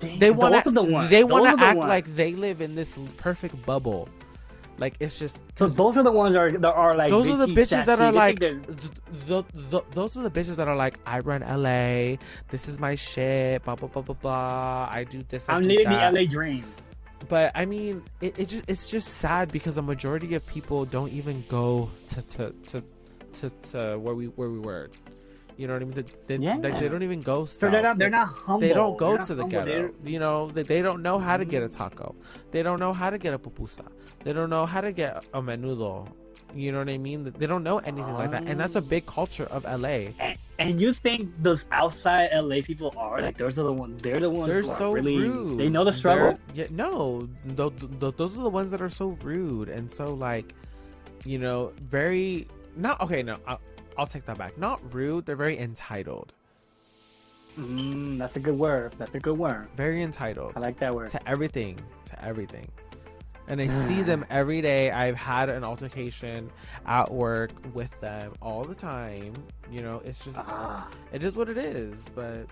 [0.00, 1.08] Damn, They want are the to.
[1.08, 4.08] They want to act like they live in this perfect bubble.
[4.78, 7.10] Like it's just because those are the ones that are, that are like.
[7.10, 8.40] those are the bitches that are They like.
[8.40, 8.58] Th-
[9.26, 12.16] th- th- those are the bitches that are like, I run LA.
[12.50, 13.64] This is my shit.
[13.64, 14.88] Blah blah blah blah blah.
[14.90, 15.48] I do this.
[15.48, 16.64] I I'm do living the LA dream.
[17.28, 21.10] But I mean, it, it just it's just sad because a majority of people don't
[21.12, 22.84] even go to to to
[23.32, 24.90] to, to where we where we were.
[25.56, 25.94] You know what I mean?
[26.26, 26.56] They, they, Yeah.
[26.56, 27.44] like, they don't even go.
[27.46, 27.96] So they're not.
[27.98, 28.60] They're not humble.
[28.60, 29.58] They don't go to the humble.
[29.58, 29.70] ghetto.
[29.70, 32.14] They're- You know, they, they don't know how to get a taco.
[32.50, 33.86] They don't know how to get a pupusa.
[34.24, 36.08] They don't know how to get a menudo.
[36.54, 37.32] You know what I mean?
[37.38, 40.12] They don't know anything like that, and that's a big culture of LA.
[40.20, 44.00] And, and you think those outside LA people are like those are the ones?
[44.00, 44.48] They're the ones.
[44.48, 45.58] They're so really, rude.
[45.58, 46.38] They know the struggle.
[46.54, 50.14] They're- yeah, no, th- th- those are the ones that are so rude and so
[50.14, 50.54] like,
[51.24, 52.46] you know, very
[52.76, 53.22] not okay.
[53.22, 53.60] No, I'll,
[53.98, 54.58] I'll take that back.
[54.58, 55.26] Not rude.
[55.26, 56.32] They're very entitled.
[57.58, 58.94] Mm, that's a good word.
[58.98, 59.68] That's a good word.
[59.76, 61.08] Very entitled I like that word.
[61.08, 61.78] to everything.
[62.06, 62.68] To everything.
[63.48, 64.90] And I see them every day.
[64.90, 66.50] I've had an altercation
[66.84, 69.32] at work with them all the time.
[69.70, 70.88] You know, it's just Ah.
[71.12, 72.04] it is what it is.
[72.14, 72.46] But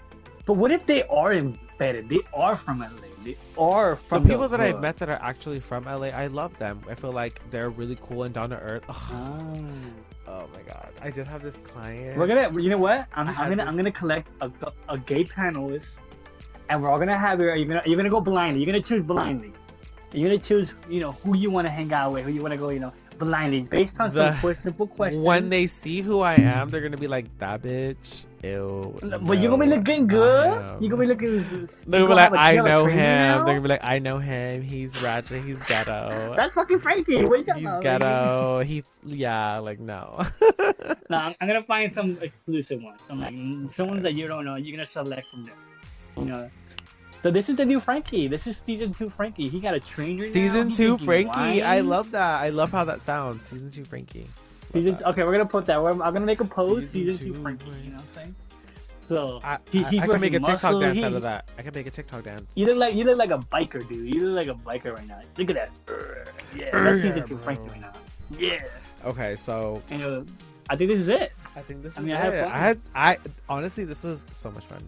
[0.46, 2.08] But what if they are embedded?
[2.08, 2.88] They are from LA.
[3.24, 6.56] They are the from people that I've met that are actually from LA, I love
[6.58, 6.80] them.
[6.88, 8.84] I feel like they're really cool and down to earth.
[8.88, 9.62] Ugh.
[10.26, 10.90] Oh my god!
[11.02, 12.16] I did have this client.
[12.16, 13.06] We're gonna, you know what?
[13.14, 14.50] I'm, I'm gonna, I'm gonna collect a,
[14.88, 15.98] a gay panelist,
[16.68, 17.44] and we're all gonna have it.
[17.58, 18.60] You're gonna, you're gonna go blindly.
[18.62, 19.52] You're gonna choose blindly.
[20.12, 22.52] You're gonna choose, you know, who you want to hang out with, who you want
[22.52, 25.22] to go, you know, blindly, based on The- some simple questions.
[25.24, 29.50] When they see who I am, they're gonna be like, "That bitch, ew." but you're
[29.50, 30.82] gonna be looking not good.
[30.82, 31.42] You're gonna be looking.
[31.42, 33.36] They're gonna you be like, "I you have a know him." now?
[33.44, 34.62] They're gonna be like, "I know him.
[34.62, 35.42] He's ratchet.
[35.42, 36.34] He's ghetto.
[36.36, 37.24] That's fucking Frankie.
[37.24, 37.82] What are you talking He's about?
[37.82, 38.60] ghetto.
[38.60, 40.20] He, yeah, like no."
[41.10, 43.00] No, I'm, I'm gonna find some exclusive ones.
[43.06, 44.54] Some like mm, some ones that you don't know.
[44.56, 45.54] You're gonna select from there.
[46.16, 46.50] You know.
[47.22, 48.26] So this is the new Frankie.
[48.28, 49.48] This is season two Frankie.
[49.48, 50.22] He got a trainer.
[50.22, 50.28] now.
[50.28, 51.62] Season He's two, drinking Frankie.
[51.62, 52.40] I love that.
[52.40, 53.46] I love how that sounds.
[53.46, 54.26] Season two, Frankie.
[54.74, 55.82] Season, okay, we're gonna put that.
[55.82, 56.92] We're, I'm gonna make a post.
[56.92, 57.64] Season Season, two, two Frankie.
[57.66, 58.34] You know what I'm saying?
[59.08, 60.80] So I, he- I, I can make a TikTok muscle.
[60.80, 61.48] dance He- out of that.
[61.58, 62.52] I can make a TikTok dance.
[62.56, 64.14] You look like you look like a biker, dude.
[64.14, 65.20] You look like a biker right now.
[65.38, 65.70] Look at that.
[66.56, 67.44] Yeah, that's Yeah, season two bro.
[67.44, 67.92] Frankie right now.
[68.38, 68.62] Yeah.
[69.04, 70.22] Okay, so And, uh,
[70.70, 71.32] I think this is it.
[71.54, 72.32] I think this I mean, I it.
[72.32, 73.18] had I had I
[73.48, 74.82] honestly this was so much fun.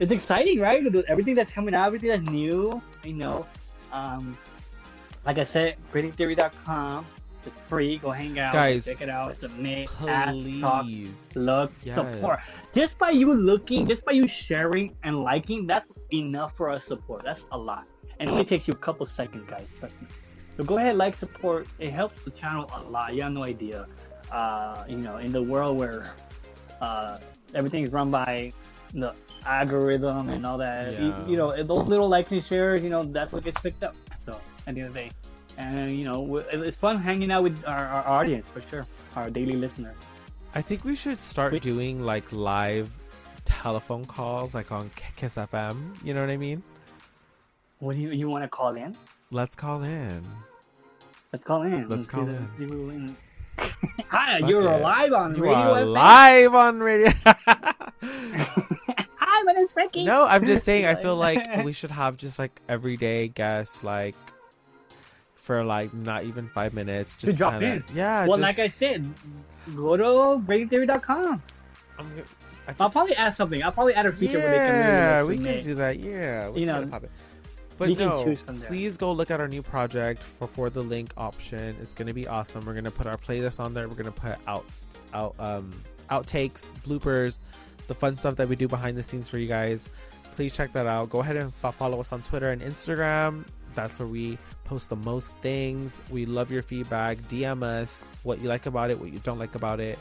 [0.00, 0.82] It's exciting, right?
[1.06, 2.82] Everything that's coming out, everything that's new.
[3.04, 3.46] You know,
[3.92, 4.36] um,
[5.24, 7.06] like I said, greentheory.com.
[7.46, 7.98] It's free.
[7.98, 9.30] Go hang out, Guys, check it out.
[9.32, 11.28] It's a make, ask, talk, Please.
[11.34, 11.94] look, Yes.
[11.96, 12.38] support.
[12.74, 17.22] Just by you looking, just by you sharing and liking, that's enough for us support.
[17.24, 17.86] That's a lot,
[18.18, 19.68] and it only takes you a couple seconds, guys.
[19.78, 20.08] Trust me.
[20.56, 21.66] So go ahead, like, support.
[21.78, 23.14] It helps the channel a lot.
[23.14, 23.86] You have no idea.
[24.30, 26.12] Uh, you know, in the world where
[26.80, 27.18] uh,
[27.54, 28.52] everything is run by
[28.94, 29.12] the
[29.44, 33.32] algorithm and all that, you, you know, those little likes and shares, you know, that's
[33.32, 33.94] what gets picked up.
[34.24, 35.10] So at the end of the day,
[35.58, 38.86] and you know, it's fun hanging out with our, our audience for sure,
[39.16, 39.94] our daily listeners.
[40.54, 41.62] I think we should start Wait.
[41.62, 42.90] doing like live
[43.44, 45.96] telephone calls like on Kiss FM.
[46.04, 46.62] You know what I mean?
[47.80, 48.96] What do you you want to call in?
[49.30, 50.22] Let's call in.
[51.32, 51.88] Let's call in.
[51.88, 52.32] Let's call see
[52.66, 53.16] the- in.
[54.08, 54.80] Hi, Fuck you're it.
[54.80, 55.92] live on You Radio are FM.
[55.92, 57.10] live on radio.
[58.02, 60.04] Hi, my name's Frankie.
[60.04, 60.86] no, I'm just saying.
[60.86, 64.14] I feel like we should have just like everyday guests, like
[65.44, 67.14] for like not even five minutes.
[67.18, 67.84] Just drop kinda- in.
[67.94, 68.24] Yeah.
[68.26, 69.06] well, just, like I said,
[69.76, 71.42] go to GreenTheory.com.
[71.98, 72.22] I'm, gonna-
[72.66, 73.62] I I'll probably add something.
[73.62, 75.64] I'll probably add a feature where they can yeah, we can submit.
[75.64, 75.98] do that.
[76.00, 77.10] Yeah, we You can know, pop it.
[77.76, 78.68] But you can no, choose from there.
[78.68, 81.76] please go look at our new project for for the link option.
[81.82, 82.64] It's gonna be awesome.
[82.64, 83.86] We're gonna put our playlist on there.
[83.86, 84.64] We're gonna put out
[85.12, 85.72] out um
[86.08, 87.40] outtakes, bloopers,
[87.88, 89.90] the fun stuff that we do behind the scenes for you guys.
[90.36, 91.10] Please check that out.
[91.10, 93.44] Go ahead and fo- follow us on Twitter and Instagram.
[93.74, 96.00] That's where we post the most things.
[96.10, 97.18] We love your feedback.
[97.18, 99.98] DM us what you like about it, what you don't like about it.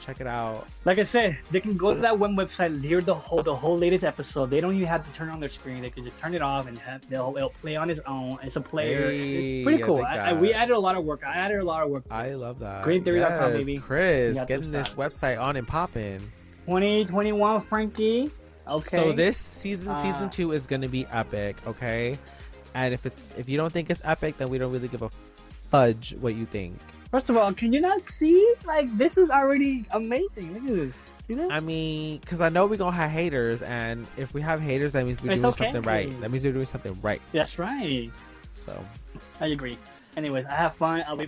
[0.00, 0.64] Check it out.
[0.84, 3.76] Like I said, they can go to that one website, hear the whole the whole
[3.76, 4.46] latest episode.
[4.46, 5.82] They don't even have to turn on their screen.
[5.82, 8.38] They can just turn it off and have, they'll, it'll play on its own.
[8.44, 9.10] It's a player.
[9.10, 10.00] Hey, it's pretty cool.
[10.04, 11.22] I, I, we added a lot of work.
[11.26, 12.04] I added a lot of work.
[12.12, 12.84] I love that.
[12.84, 13.78] GreenTheory.com, yes, baby.
[13.80, 16.20] Chris, getting this website on and popping.
[16.66, 18.30] 2021 Frankie.
[18.68, 18.96] Okay.
[18.96, 21.56] So this season, Uh, season two, is gonna be epic.
[21.66, 22.18] Okay,
[22.78, 25.10] and if it's if you don't think it's epic, then we don't really give a
[25.70, 26.78] fudge what you think.
[27.10, 28.54] First of all, can you not see?
[28.64, 30.54] Like this is already amazing.
[30.54, 30.94] Look at this.
[31.26, 31.50] See that?
[31.52, 35.04] I mean, because I know we're gonna have haters, and if we have haters, that
[35.04, 35.64] means we're It's doing okay.
[35.72, 36.20] something right.
[36.20, 37.20] That means we're doing something right.
[37.32, 38.10] That's right.
[38.52, 38.72] So
[39.40, 39.76] I agree.
[40.16, 41.02] Anyways, I have fun.
[41.08, 41.26] I'll be.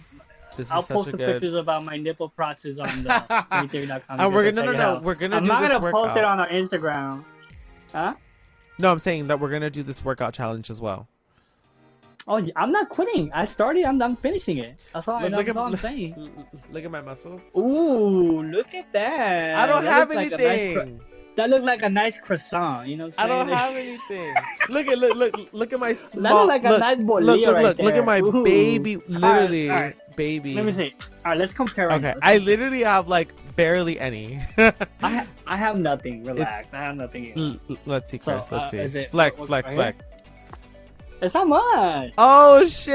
[0.56, 1.32] this is I'll such post the good.
[1.32, 3.47] pictures about my nipple process on the.
[3.51, 5.02] And we're gonna can no no out.
[5.02, 6.05] we're gonna I'm do not this gonna workout.
[6.06, 7.24] post it on our Instagram.
[7.93, 8.14] Huh?
[8.78, 11.09] no, I'm saying that we're gonna do this workout challenge as well.
[12.29, 13.31] Oh, I'm not quitting.
[13.33, 13.85] I started.
[13.85, 14.79] I'm, I'm finishing it.
[14.93, 16.47] That's all, Look, that's look at all I'm look, saying.
[16.71, 17.41] look at my muscles.
[17.57, 19.57] Ooh, look at that.
[19.59, 21.01] I don't That have looks like nice anything.
[21.37, 22.89] that looked like a nice croissant.
[22.89, 23.59] You know what I I'm don't saying?
[23.59, 24.35] have anything.
[24.69, 26.47] look at look look look at my That small.
[26.47, 28.45] looks like a look, nice look bolillo look right look look at my Ooh.
[28.45, 30.17] baby, literally alright.
[30.17, 30.55] baby.
[30.55, 30.95] Let me see.
[31.25, 31.89] All right, let's compare.
[31.89, 32.21] Right Okay, now.
[32.23, 34.39] I literally have like barely any.
[34.59, 34.73] I,
[35.03, 36.25] ha- I have nothing.
[36.31, 36.67] Relax.
[36.73, 37.33] I have nothing.
[37.37, 38.49] L- l- let's see, Chris.
[38.49, 38.99] So, let's uh, see.
[39.01, 40.05] it- flex, flex, flex.
[41.23, 42.13] It's not much.
[42.17, 42.95] Oh shit!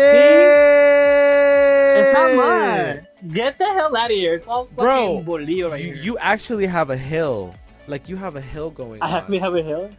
[1.98, 3.04] It's not much.
[3.34, 4.36] Get the hell out of here.
[4.36, 6.04] It's all fucking Bro, bolillo right You, here.
[6.04, 7.54] you actually have a hill.
[7.88, 9.02] Like you have a hill going.
[9.02, 9.32] I have on.
[9.32, 9.92] to have a hill.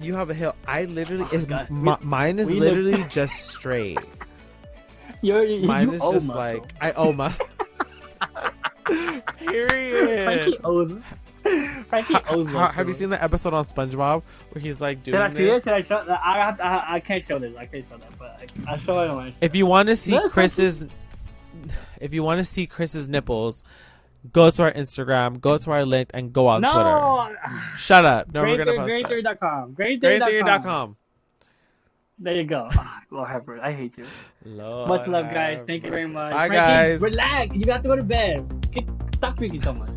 [0.00, 0.54] You have a hill.
[0.66, 1.68] I literally Oh, is God.
[1.70, 3.98] m- mine is we look- literally just straight.
[5.22, 6.34] You're, you, Mine you is just muscle.
[6.36, 7.30] like I owe my.
[7.30, 10.58] Frankie Period.
[11.86, 12.48] Frankie owes.
[12.48, 15.44] Ha- have you seen the episode on SpongeBob where he's like doing Did I see
[15.44, 15.64] it?
[15.64, 15.66] this?
[15.66, 16.04] I show?
[16.22, 16.56] I have.
[16.56, 17.54] To, I, I can't show this.
[17.56, 19.32] I can't show that, but I, I'll show it my.
[19.40, 20.86] If you want to see Chris's,
[22.00, 23.62] if you want to see Chris's nipples,
[24.32, 26.78] go to our Instagram, go to our link, and go on Twitter.
[26.78, 27.34] no.
[27.76, 28.32] Shut up.
[28.32, 28.90] No, we're gonna post.
[28.90, 29.74] GreenTheory.com.
[29.74, 30.96] GreenTheory.com.
[32.18, 32.68] There you go.
[32.72, 33.48] Ah, Lord have.
[33.60, 34.06] I hate you.
[34.44, 35.62] Lord Much love, guys.
[35.66, 36.32] Thank you very much.
[36.32, 37.00] Bye, Frankie, guys.
[37.00, 37.54] Relax.
[37.54, 38.66] You got to go to bed.
[39.16, 39.90] Stop drinking so much.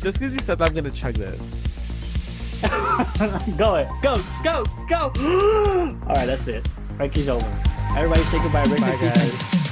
[0.00, 1.40] Just because you said that, I'm gonna chug this.
[3.56, 3.88] go it.
[4.02, 4.14] Go.
[4.42, 4.64] Go.
[4.88, 5.12] Go.
[6.06, 6.26] All right.
[6.26, 6.66] That's it.
[6.96, 7.46] Frankie's over.
[7.96, 8.64] Everybody say goodbye.
[8.64, 9.66] Rick Bye, guys.